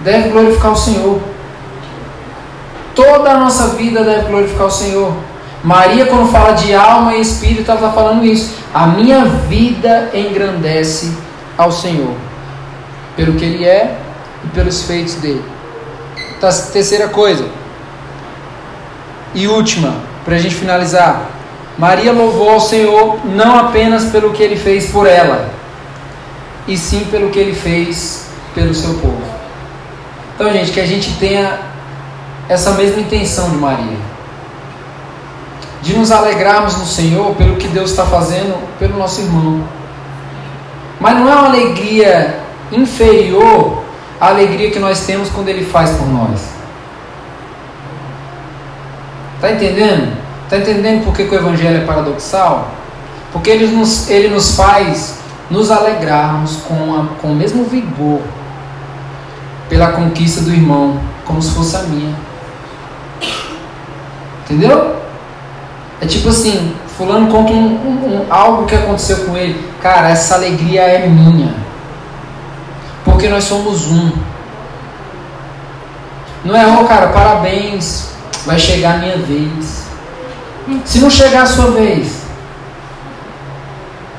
deve 0.01 0.29
glorificar 0.29 0.71
o 0.71 0.75
Senhor. 0.75 1.19
Toda 2.93 3.31
a 3.31 3.37
nossa 3.37 3.69
vida 3.69 4.03
deve 4.03 4.27
glorificar 4.27 4.67
o 4.67 4.71
Senhor. 4.71 5.13
Maria, 5.63 6.05
quando 6.05 6.31
fala 6.31 6.53
de 6.53 6.73
alma 6.73 7.15
e 7.15 7.21
espírito, 7.21 7.69
ela 7.69 7.79
está 7.79 7.91
falando 7.91 8.23
isso. 8.23 8.55
A 8.73 8.87
minha 8.87 9.25
vida 9.25 10.11
engrandece 10.13 11.15
ao 11.57 11.71
Senhor, 11.71 12.13
pelo 13.15 13.33
que 13.33 13.45
Ele 13.45 13.65
é 13.65 13.99
e 14.43 14.47
pelos 14.49 14.83
feitos 14.83 15.15
dele. 15.15 15.43
Tá, 16.39 16.49
terceira 16.71 17.07
coisa, 17.07 17.45
e 19.33 19.47
última, 19.47 19.95
para 20.23 20.35
a 20.35 20.39
gente 20.39 20.55
finalizar. 20.55 21.29
Maria 21.77 22.11
louvou 22.11 22.49
ao 22.49 22.59
Senhor 22.59 23.19
não 23.25 23.57
apenas 23.57 24.05
pelo 24.05 24.31
que 24.31 24.41
Ele 24.41 24.55
fez 24.55 24.91
por 24.91 25.07
ela, 25.07 25.49
e 26.67 26.77
sim 26.77 27.05
pelo 27.11 27.29
que 27.29 27.39
Ele 27.39 27.53
fez 27.53 28.27
pelo 28.53 28.73
seu 28.73 28.95
povo. 28.95 29.21
Então, 30.35 30.51
gente, 30.51 30.71
que 30.71 30.79
a 30.79 30.85
gente 30.85 31.13
tenha 31.15 31.59
essa 32.49 32.71
mesma 32.71 33.01
intenção 33.01 33.49
de 33.49 33.57
Maria 33.57 33.97
de 35.81 35.95
nos 35.97 36.11
alegrarmos 36.11 36.77
no 36.77 36.85
Senhor 36.85 37.35
pelo 37.35 37.55
que 37.55 37.67
Deus 37.67 37.91
está 37.91 38.05
fazendo 38.05 38.57
pelo 38.77 38.97
nosso 38.97 39.21
irmão. 39.21 39.63
Mas 40.99 41.15
não 41.15 41.29
é 41.29 41.35
uma 41.35 41.47
alegria 41.47 42.39
inferior 42.71 43.83
à 44.19 44.27
alegria 44.27 44.71
que 44.71 44.79
nós 44.79 45.05
temos 45.05 45.29
quando 45.29 45.49
Ele 45.49 45.63
faz 45.65 45.91
por 45.91 46.07
nós. 46.07 46.41
Está 49.35 49.51
entendendo? 49.51 50.17
Está 50.43 50.57
entendendo 50.57 51.03
por 51.03 51.13
que, 51.13 51.25
que, 51.25 51.35
o 51.35 51.37
Evangelho 51.37 51.77
é 51.77 51.85
paradoxal? 51.85 52.71
Porque 53.31 53.49
ele 53.49 53.67
nos, 53.67 54.09
ele 54.09 54.29
nos 54.29 54.55
faz 54.55 55.19
nos 55.49 55.71
alegrarmos 55.71 56.57
com, 56.67 56.95
a, 56.95 57.21
com 57.21 57.31
o 57.31 57.35
mesmo 57.35 57.63
vigor 57.65 58.21
pela 59.69 59.91
conquista 59.93 60.41
do 60.41 60.51
irmão, 60.51 60.99
como 61.25 61.41
se 61.41 61.53
fosse 61.53 61.75
a 61.75 61.83
minha. 61.83 62.15
Entendeu? 64.43 64.95
É 66.01 66.05
tipo 66.05 66.29
assim, 66.29 66.73
fulano 66.97 67.27
conta 67.31 67.51
um, 67.51 67.65
um, 67.65 68.21
um, 68.21 68.25
algo 68.29 68.65
que 68.65 68.75
aconteceu 68.75 69.25
com 69.25 69.35
ele. 69.37 69.69
Cara, 69.81 70.09
essa 70.09 70.35
alegria 70.35 70.81
é 70.81 71.07
minha. 71.07 71.53
Porque 73.03 73.27
nós 73.27 73.43
somos 73.43 73.87
um. 73.87 74.11
Não 76.45 76.55
é, 76.55 76.65
oh, 76.65 76.85
cara, 76.85 77.07
parabéns, 77.07 78.11
vai 78.45 78.57
chegar 78.57 78.95
a 78.95 78.97
minha 78.97 79.17
vez. 79.17 79.87
Se 80.85 80.99
não 80.99 81.09
chegar 81.09 81.43
a 81.43 81.45
sua 81.45 81.71
vez, 81.71 82.16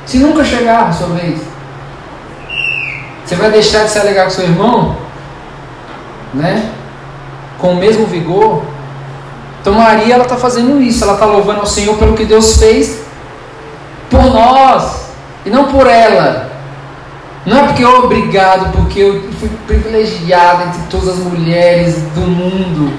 se 0.09 0.17
nunca 0.17 0.43
chegar 0.43 0.89
a 0.89 0.93
sua 0.93 1.09
vez, 1.09 1.39
você 3.25 3.37
vai 3.37 3.51
deixar 3.51 3.85
de 3.85 3.91
se 3.91 3.99
alegrar 3.99 4.25
com 4.25 4.31
seu 4.31 4.45
irmão? 4.45 4.97
Né? 6.33 6.73
Com 7.59 7.73
o 7.73 7.77
mesmo 7.77 8.07
vigor? 8.07 8.63
Então 9.61 9.75
Maria 9.75 10.15
ela 10.15 10.23
está 10.25 10.39
fazendo 10.39 10.81
isso, 10.81 11.05
ela 11.05 11.13
está 11.13 11.27
louvando 11.27 11.61
ao 11.61 11.67
Senhor 11.67 11.99
pelo 11.99 12.17
que 12.17 12.25
Deus 12.25 12.57
fez 12.57 13.03
por 14.09 14.25
nós 14.25 15.11
e 15.45 15.51
não 15.51 15.67
por 15.67 15.87
ela. 15.87 16.53
Não 17.45 17.59
é 17.59 17.63
porque 17.65 17.85
eu 17.85 18.05
obrigado, 18.05 18.73
porque 18.73 19.01
eu 19.01 19.31
fui 19.39 19.51
privilegiada 19.67 20.65
entre 20.65 20.81
todas 20.89 21.11
as 21.11 21.19
mulheres 21.19 21.97
do 22.15 22.23
mundo. 22.23 22.99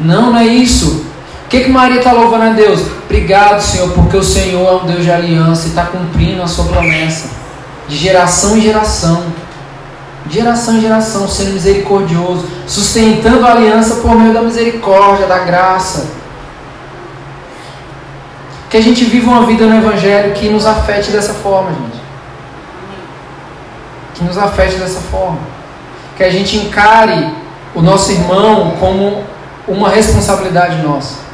Não, 0.00 0.30
não 0.30 0.38
é 0.38 0.46
isso. 0.46 1.05
O 1.46 1.48
que, 1.48 1.60
que 1.60 1.70
Maria 1.70 1.98
está 1.98 2.12
louvando 2.12 2.44
a 2.44 2.50
Deus? 2.50 2.80
Obrigado, 3.04 3.62
Senhor, 3.62 3.90
porque 3.92 4.16
o 4.16 4.22
Senhor 4.22 4.68
é 4.68 4.82
um 4.82 4.86
Deus 4.86 5.04
de 5.04 5.12
aliança 5.12 5.66
e 5.66 5.70
está 5.70 5.86
cumprindo 5.86 6.42
a 6.42 6.46
sua 6.48 6.64
promessa 6.64 7.30
de 7.88 7.96
geração 7.96 8.56
em 8.56 8.60
geração 8.60 9.22
de 10.26 10.34
geração 10.34 10.76
em 10.76 10.80
geração, 10.80 11.28
sendo 11.28 11.52
misericordioso, 11.52 12.48
sustentando 12.66 13.46
a 13.46 13.52
aliança 13.52 13.96
por 13.96 14.16
meio 14.16 14.34
da 14.34 14.42
misericórdia, 14.42 15.26
da 15.26 15.38
graça. 15.38 16.08
Que 18.68 18.76
a 18.76 18.80
gente 18.80 19.04
viva 19.04 19.30
uma 19.30 19.46
vida 19.46 19.66
no 19.66 19.76
Evangelho 19.76 20.34
que 20.34 20.48
nos 20.48 20.66
afete 20.66 21.10
dessa 21.10 21.32
forma, 21.32 21.70
gente. 21.70 22.02
Que 24.14 24.24
nos 24.24 24.36
afete 24.36 24.76
dessa 24.76 25.00
forma. 25.00 25.38
Que 26.16 26.24
a 26.24 26.30
gente 26.30 26.56
encare 26.56 27.32
o 27.74 27.80
nosso 27.80 28.10
irmão 28.10 28.74
como 28.80 29.22
uma 29.68 29.88
responsabilidade 29.88 30.82
nossa. 30.82 31.25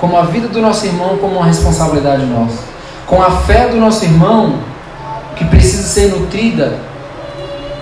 Como 0.00 0.16
a 0.16 0.22
vida 0.22 0.48
do 0.48 0.60
nosso 0.62 0.86
irmão 0.86 1.18
como 1.18 1.36
uma 1.36 1.46
responsabilidade 1.46 2.24
nossa. 2.24 2.58
Com 3.06 3.22
a 3.22 3.30
fé 3.42 3.68
do 3.68 3.76
nosso 3.76 4.04
irmão 4.04 4.58
que 5.36 5.44
precisa 5.44 5.82
ser 5.82 6.08
nutrida 6.08 6.78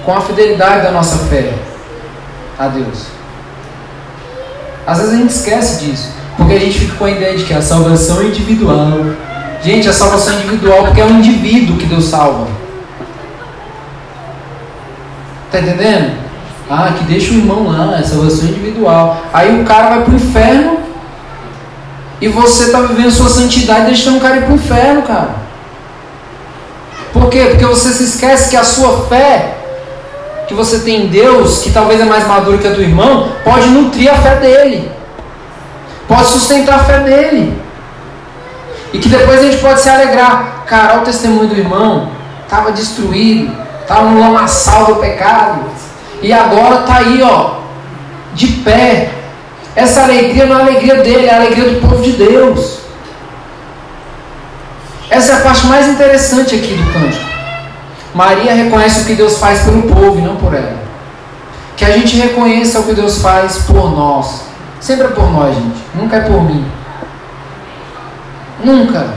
com 0.05 0.15
a 0.15 0.21
fidelidade 0.21 0.83
da 0.83 0.91
nossa 0.91 1.17
fé 1.27 1.53
a 2.59 2.67
Deus. 2.69 3.07
Às 4.87 4.99
vezes 4.99 5.13
a 5.13 5.17
gente 5.19 5.31
esquece 5.31 5.85
disso, 5.85 6.13
porque 6.37 6.55
a 6.55 6.59
gente 6.59 6.79
fica 6.79 6.95
com 6.95 7.05
a 7.05 7.11
ideia 7.11 7.37
de 7.37 7.45
que 7.45 7.53
a 7.53 7.61
salvação 7.61 8.23
é 8.23 8.25
individual. 8.25 8.91
Gente, 9.63 9.89
a 9.89 9.93
salvação 9.93 10.33
é 10.33 10.37
individual 10.37 10.85
porque 10.85 11.01
é 11.01 11.05
um 11.05 11.19
indivíduo 11.19 11.77
que 11.77 11.87
Deus 11.87 12.07
salva. 12.07 12.49
Tá 15.53 15.61
entendendo? 15.61 16.17
Ah, 16.71 16.93
que 16.97 17.05
deixa 17.05 17.33
o 17.33 17.37
irmão 17.37 17.69
lá, 17.69 17.99
é 17.99 18.03
salvação 18.03 18.49
individual. 18.49 19.23
Aí 19.33 19.61
o 19.61 19.65
cara 19.65 19.91
vai 19.91 20.05
pro 20.05 20.15
inferno 20.15 20.78
e 22.21 22.29
você 22.29 22.65
está 22.65 22.81
vivendo 22.81 23.11
sua 23.11 23.29
santidade 23.29 23.87
deixando 23.87 24.19
o 24.19 24.21
cara 24.21 24.39
ir 24.39 24.45
pro 24.45 24.55
inferno, 24.55 25.03
cara. 25.03 25.37
Por 27.13 27.29
quê? 27.29 27.47
Porque 27.51 27.65
você 27.65 27.91
se 27.91 28.05
esquece 28.05 28.51
que 28.51 28.57
a 28.57 28.65
sua 28.65 29.07
fé 29.07 29.55
que 30.49 30.55
você 30.55 30.79
tem 30.79 31.05
em 31.05 31.07
Deus, 31.09 31.59
que 31.59 31.71
talvez 31.71 32.01
é 32.01 32.05
mais 32.05 32.27
maduro 32.27 32.57
que 32.57 32.67
a 32.67 32.71
do 32.71 32.81
irmão, 32.81 33.33
pode 33.45 33.69
nutrir 33.69 34.11
a 34.11 34.17
fé 34.17 34.37
dele, 34.37 34.91
pode 36.09 36.25
sustentar 36.25 36.77
a 36.77 36.85
fé 36.85 37.01
dele. 37.01 37.61
E 38.93 38.99
que 38.99 39.11
depois 39.11 39.41
a 39.41 39.43
gente 39.43 39.59
pode 39.59 39.81
se 39.81 39.91
alegrar. 39.91 40.65
Cara, 40.67 40.95
olha 40.95 41.03
o 41.03 41.05
testemunho 41.05 41.49
do 41.49 41.55
irmão, 41.55 42.11
estava 42.43 42.73
destruído, 42.73 43.55
estava 43.83 44.09
no 44.09 44.19
lamaçal 44.19 44.87
do 44.87 44.97
pecado, 44.97 45.61
e 46.23 46.33
agora 46.33 46.81
está 46.81 46.97
aí, 46.97 47.23
ó, 47.23 47.59
de 48.33 48.47
pé. 48.47 49.11
Essa 49.79 50.03
alegria 50.03 50.45
não 50.45 50.57
é 50.57 50.59
a 50.59 50.67
alegria 50.67 51.03
dele, 51.05 51.27
é 51.27 51.33
a 51.33 51.37
alegria 51.37 51.71
do 51.71 51.81
povo 51.81 52.03
de 52.03 52.11
Deus. 52.11 52.81
Essa 55.09 55.35
é 55.35 55.37
a 55.37 55.41
parte 55.41 55.67
mais 55.69 55.87
interessante 55.87 56.57
aqui 56.57 56.75
do 56.75 56.93
cântico. 56.93 57.25
Maria 58.13 58.55
reconhece 58.55 59.03
o 59.03 59.05
que 59.05 59.15
Deus 59.15 59.39
faz 59.39 59.61
pelo 59.61 59.83
povo 59.83 60.19
e 60.19 60.23
não 60.23 60.35
por 60.35 60.53
ela. 60.53 60.79
Que 61.77 61.85
a 61.85 61.93
gente 61.93 62.17
reconheça 62.17 62.81
o 62.81 62.87
que 62.87 62.93
Deus 62.93 63.23
faz 63.23 63.59
por 63.59 63.97
nós. 63.97 64.43
Sempre 64.81 65.07
é 65.07 65.11
por 65.11 65.31
nós, 65.31 65.55
gente. 65.55 65.81
Nunca 65.95 66.17
é 66.17 66.21
por 66.23 66.43
mim. 66.43 66.67
Nunca. 68.65 69.15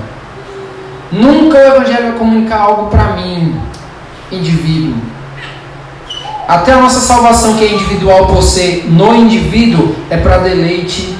Nunca 1.11 1.57
o 1.57 1.61
Evangelho 1.61 2.09
vai 2.09 2.19
comunicar 2.19 2.59
algo 2.59 2.91
para 2.91 3.13
mim, 3.13 3.59
indivíduo. 4.31 5.01
Até 6.47 6.73
a 6.73 6.81
nossa 6.81 6.99
salvação, 6.99 7.55
que 7.55 7.63
é 7.63 7.73
individual 7.73 8.27
por 8.27 8.41
ser 8.41 8.85
no 8.89 9.15
indivíduo, 9.15 9.95
é 10.09 10.17
para 10.17 10.39
deleite 10.39 11.17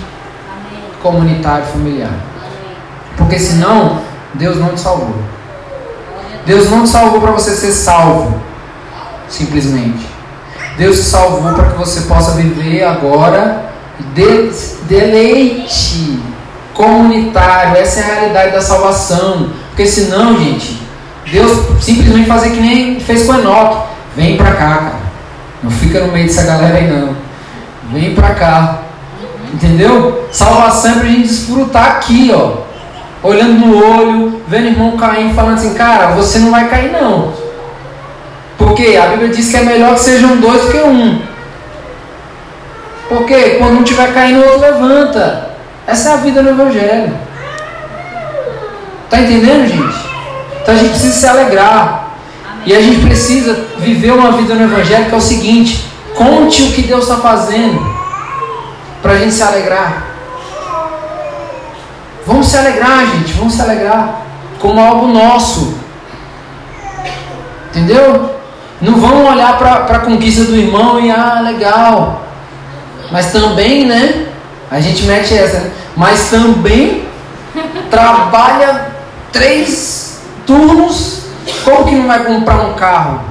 comunitário 1.02 1.66
familiar. 1.66 2.12
Porque 3.18 3.40
senão, 3.40 4.02
Deus 4.34 4.58
não 4.58 4.70
te 4.70 4.80
salvou. 4.80 5.16
Deus 6.46 6.70
não 6.70 6.84
te 6.84 6.90
salvou 6.90 7.22
para 7.22 7.32
você 7.32 7.52
ser 7.52 7.72
salvo, 7.72 8.42
simplesmente. 9.30 10.06
Deus 10.78 10.98
te 10.98 11.04
salvou 11.04 11.54
para 11.54 11.70
que 11.70 11.78
você 11.78 12.02
possa 12.02 12.32
viver 12.32 12.84
agora 12.84 13.72
de, 14.14 14.50
deleite 14.88 16.20
comunitário. 16.74 17.78
Essa 17.78 18.00
é 18.00 18.04
a 18.04 18.16
realidade 18.16 18.52
da 18.54 18.62
salvação. 18.62 19.52
Porque 19.70 19.86
senão, 19.86 20.38
gente, 20.38 20.82
Deus 21.32 21.84
simplesmente 21.84 22.28
fazer 22.28 22.52
que 22.52 22.60
nem 22.60 23.00
fez 23.00 23.26
com 23.26 23.36
Enoque. 23.36 23.92
Vem 24.16 24.38
para 24.38 24.52
cá, 24.52 24.78
cara. 24.78 25.01
Não 25.64 25.70
fica 25.70 26.00
no 26.00 26.12
meio 26.12 26.28
dessa 26.28 26.44
galera 26.44 26.78
aí 26.78 26.88
não. 26.88 27.16
Vem 27.92 28.16
para 28.16 28.34
cá. 28.36 28.80
Entendeu? 29.54 30.28
Salvação 30.32 30.92
é 30.92 30.96
para 30.96 31.04
a 31.04 31.12
gente 31.12 31.28
desfrutar 31.28 31.86
aqui, 31.92 32.32
ó. 32.34 32.62
Olhando 33.24 33.66
no 33.66 33.78
olho, 33.78 34.42
vendo 34.48 34.66
o 34.66 34.70
irmão 34.70 34.98
caindo, 34.98 35.36
falando 35.36 35.56
assim, 35.56 35.74
cara, 35.76 36.08
você 36.08 36.40
não 36.40 36.52
vai 36.52 36.68
cair 36.70 36.92
não. 36.92 37.34
Porque 38.58 38.96
a 38.96 39.08
Bíblia 39.08 39.30
diz 39.30 39.50
que 39.50 39.58
é 39.58 39.64
melhor 39.64 39.94
que 39.94 40.00
sejam 40.00 40.38
dois 40.38 40.62
do 40.64 40.72
que 40.72 40.78
um. 40.78 41.22
Porque 43.10 43.58
quando 43.60 43.80
um 43.80 43.84
estiver 43.84 44.14
caindo, 44.14 44.40
o 44.40 44.46
outro 44.46 44.62
levanta. 44.62 45.50
Essa 45.86 46.10
é 46.10 46.14
a 46.14 46.18
vida 46.18 46.42
no 46.42 46.52
Evangelho. 46.52 47.14
Tá 49.10 49.20
entendendo, 49.20 49.68
gente? 49.68 50.10
Então 50.62 50.74
a 50.74 50.78
gente 50.78 50.92
precisa 50.92 51.14
se 51.14 51.28
alegrar. 51.28 52.01
E 52.66 52.76
a 52.76 52.82
gente 52.82 53.02
precisa 53.02 53.66
viver 53.78 54.12
uma 54.12 54.34
vida 54.34 54.54
no 54.54 54.64
Evangelho 54.64 55.06
que 55.06 55.14
é 55.14 55.18
o 55.18 55.22
seguinte: 55.22 55.86
conte 56.16 56.64
o 56.64 56.72
que 56.72 56.84
Deus 56.84 57.04
está 57.04 57.18
fazendo 57.18 57.82
para 59.02 59.14
a 59.14 59.18
gente 59.18 59.34
se 59.34 59.42
alegrar. 59.42 60.08
Vamos 62.26 62.48
se 62.48 62.58
alegrar, 62.58 63.06
gente, 63.08 63.34
vamos 63.34 63.54
se 63.54 63.62
alegrar 63.62 64.22
como 64.60 64.80
algo 64.80 65.08
nosso. 65.08 65.76
Entendeu? 67.70 68.36
Não 68.80 69.00
vamos 69.00 69.30
olhar 69.30 69.58
para 69.58 69.98
a 69.98 70.00
conquista 70.00 70.44
do 70.44 70.56
irmão 70.56 71.00
e, 71.00 71.10
ah, 71.10 71.42
legal. 71.44 72.26
Mas 73.12 73.32
também, 73.32 73.86
né? 73.86 74.28
A 74.70 74.80
gente 74.80 75.04
mete 75.04 75.34
essa, 75.34 75.60
né? 75.60 75.72
Mas 75.96 76.30
também 76.30 77.08
trabalha 77.90 78.92
três 79.32 80.22
turnos. 80.46 81.21
Como 81.64 81.86
que 81.86 81.96
não 81.96 82.08
vai 82.08 82.24
comprar 82.24 82.62
um 82.66 82.74
carro? 82.74 83.22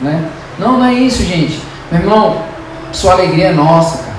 Né? 0.00 0.28
Não, 0.58 0.78
não 0.78 0.84
é 0.84 0.94
isso, 0.94 1.22
gente. 1.22 1.60
Meu 1.90 2.00
irmão, 2.00 2.42
sua 2.92 3.12
alegria 3.12 3.48
é 3.48 3.52
nossa, 3.52 3.98
cara. 3.98 4.16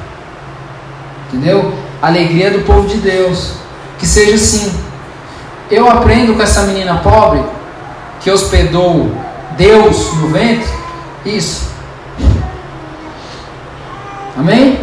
Entendeu? 1.28 1.82
alegria 2.02 2.52
do 2.52 2.66
povo 2.66 2.88
de 2.88 2.98
Deus. 2.98 3.54
Que 4.00 4.08
seja 4.08 4.36
assim. 4.36 4.74
Eu 5.70 5.88
aprendo 5.88 6.34
com 6.34 6.42
essa 6.42 6.64
menina 6.64 6.98
pobre 6.98 7.42
que 8.20 8.32
hospedou 8.32 9.12
Deus 9.56 10.14
no 10.16 10.28
ventre. 10.30 10.68
Isso. 11.24 11.70
Amém? 14.38 14.80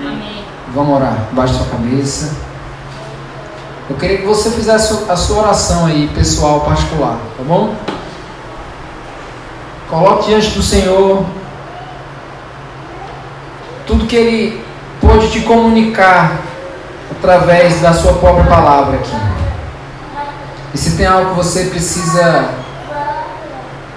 Amém. 0.00 0.44
Vamos 0.74 0.96
orar. 0.96 1.28
Baixe 1.32 1.54
sua 1.54 1.66
cabeça. 1.66 2.34
Eu 3.88 3.96
queria 3.96 4.18
que 4.18 4.26
você 4.26 4.50
fizesse 4.50 5.04
a 5.08 5.14
sua 5.14 5.44
oração 5.44 5.86
aí, 5.86 6.10
pessoal, 6.12 6.62
particular, 6.62 7.18
bom? 7.46 7.74
Coloque 9.88 10.26
diante 10.26 10.50
do 10.50 10.62
Senhor 10.62 11.24
tudo 13.86 14.06
que 14.06 14.16
Ele 14.16 14.64
pôde 15.00 15.30
te 15.30 15.40
comunicar 15.40 16.40
através 17.10 17.80
da 17.80 17.92
sua 17.92 18.14
própria 18.14 18.44
palavra 18.46 18.96
aqui. 18.96 19.16
E 20.74 20.78
se 20.78 20.96
tem 20.96 21.06
algo 21.06 21.30
que 21.30 21.36
você 21.36 21.66
precisa 21.66 22.50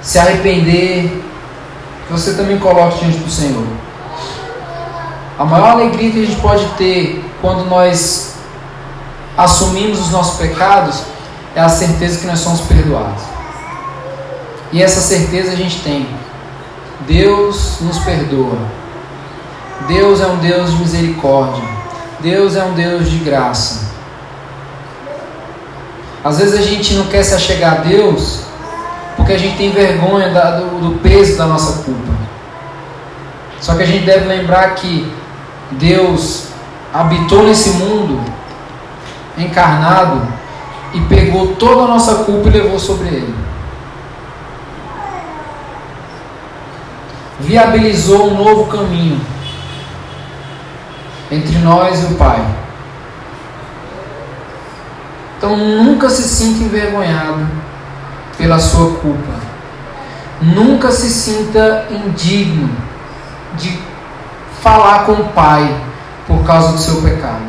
se 0.02 0.20
arrepender, 0.20 1.24
que 2.06 2.14
você 2.14 2.34
também 2.34 2.60
coloque 2.60 3.00
diante 3.00 3.18
do 3.18 3.30
Senhor. 3.30 3.66
A 5.38 5.44
maior 5.44 5.72
alegria 5.72 6.12
que 6.12 6.24
a 6.24 6.26
gente 6.26 6.40
pode 6.40 6.66
ter 6.78 7.26
quando 7.42 7.66
nós 7.66 8.36
assumimos 9.36 10.00
os 10.00 10.12
nossos 10.12 10.38
pecados 10.38 11.04
é 11.56 11.62
a 11.62 11.70
certeza 11.70 12.20
que 12.20 12.28
nós 12.28 12.40
somos 12.40 12.62
perdoados. 12.62 13.39
E 14.72 14.82
essa 14.82 15.02
certeza 15.02 15.52
a 15.52 15.56
gente 15.56 15.82
tem. 15.82 16.08
Deus 17.08 17.80
nos 17.82 17.98
perdoa. 18.00 18.58
Deus 19.88 20.22
é 20.22 20.28
um 20.28 20.38
Deus 20.38 20.72
de 20.72 20.78
misericórdia. 20.78 21.64
Deus 22.20 22.56
é 22.56 22.64
um 22.64 22.74
Deus 22.74 23.10
de 23.10 23.18
graça. 23.20 23.90
Às 26.24 26.38
vezes 26.38 26.60
a 26.60 26.62
gente 26.62 26.94
não 26.94 27.06
quer 27.08 27.24
se 27.24 27.34
achegar 27.34 27.74
a 27.74 27.78
Deus 27.78 28.42
porque 29.16 29.34
a 29.34 29.38
gente 29.38 29.58
tem 29.58 29.72
vergonha 29.72 30.30
da, 30.30 30.60
do, 30.60 30.90
do 30.90 31.00
peso 31.00 31.38
da 31.38 31.46
nossa 31.46 31.84
culpa. 31.84 32.14
Só 33.62 33.76
que 33.76 33.84
a 33.84 33.86
gente 33.86 34.06
deve 34.06 34.26
lembrar 34.26 34.76
que 34.76 35.12
Deus 35.72 36.48
habitou 36.94 37.44
nesse 37.44 37.72
mundo 37.72 38.20
encarnado 39.38 40.22
e 40.94 41.02
pegou 41.02 41.56
toda 41.56 41.84
a 41.84 41.88
nossa 41.88 42.24
culpa 42.24 42.50
e 42.50 42.52
levou 42.52 42.80
sobre 42.80 43.08
ele. 43.08 43.49
Viabilizou 47.40 48.32
um 48.32 48.38
novo 48.38 48.66
caminho 48.66 49.20
entre 51.32 51.58
nós 51.60 52.04
e 52.04 52.14
o 52.14 52.16
Pai. 52.16 52.46
Então 55.38 55.56
nunca 55.56 56.10
se 56.10 56.24
sinta 56.24 56.64
envergonhado 56.64 57.48
pela 58.38 58.60
sua 58.60 58.96
culpa. 59.00 59.40
Nunca 60.42 60.92
se 60.92 61.10
sinta 61.10 61.88
indigno 61.90 62.70
de 63.58 63.80
falar 64.62 65.06
com 65.06 65.14
o 65.14 65.30
Pai 65.30 65.74
por 66.28 66.44
causa 66.46 66.74
do 66.74 66.78
seu 66.78 67.02
pecado. 67.02 67.48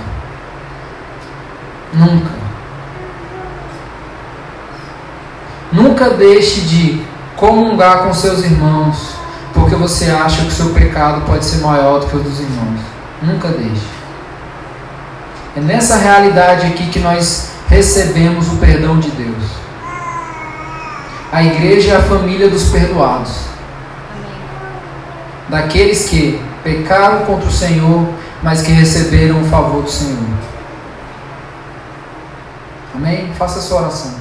Nunca. 1.93 2.30
Nunca 5.72 6.11
deixe 6.11 6.61
de 6.62 7.05
comungar 7.36 8.05
com 8.05 8.14
seus 8.14 8.45
irmãos 8.45 9.20
porque 9.71 9.77
você 9.77 10.11
acha 10.11 10.43
que 10.43 10.49
o 10.49 10.51
seu 10.51 10.71
pecado 10.71 11.21
pode 11.25 11.45
ser 11.45 11.59
maior 11.59 12.01
do 12.01 12.07
que 12.07 12.16
o 12.16 12.21
dos 12.21 12.41
irmãos. 12.41 12.81
Nunca 13.23 13.47
deixe. 13.51 13.87
É 15.57 15.61
nessa 15.61 15.95
realidade 15.95 16.66
aqui 16.66 16.89
que 16.89 16.99
nós 16.99 17.53
recebemos 17.68 18.53
o 18.53 18.57
perdão 18.57 18.99
de 18.99 19.09
Deus. 19.12 19.45
A 21.31 21.45
igreja 21.45 21.93
é 21.93 21.97
a 21.99 22.03
família 22.03 22.49
dos 22.49 22.64
perdoados. 22.71 23.45
Daqueles 25.49 26.09
que 26.09 26.43
pecaram 26.64 27.25
contra 27.25 27.47
o 27.49 27.53
Senhor, 27.53 28.09
mas 28.43 28.62
que 28.62 28.73
receberam 28.73 29.41
o 29.41 29.45
favor 29.45 29.83
do 29.85 29.91
Senhor. 29.91 30.18
Amém? 32.93 33.33
Faça 33.39 33.61
a 33.61 33.62
sua 33.62 33.83
oração. 33.83 34.20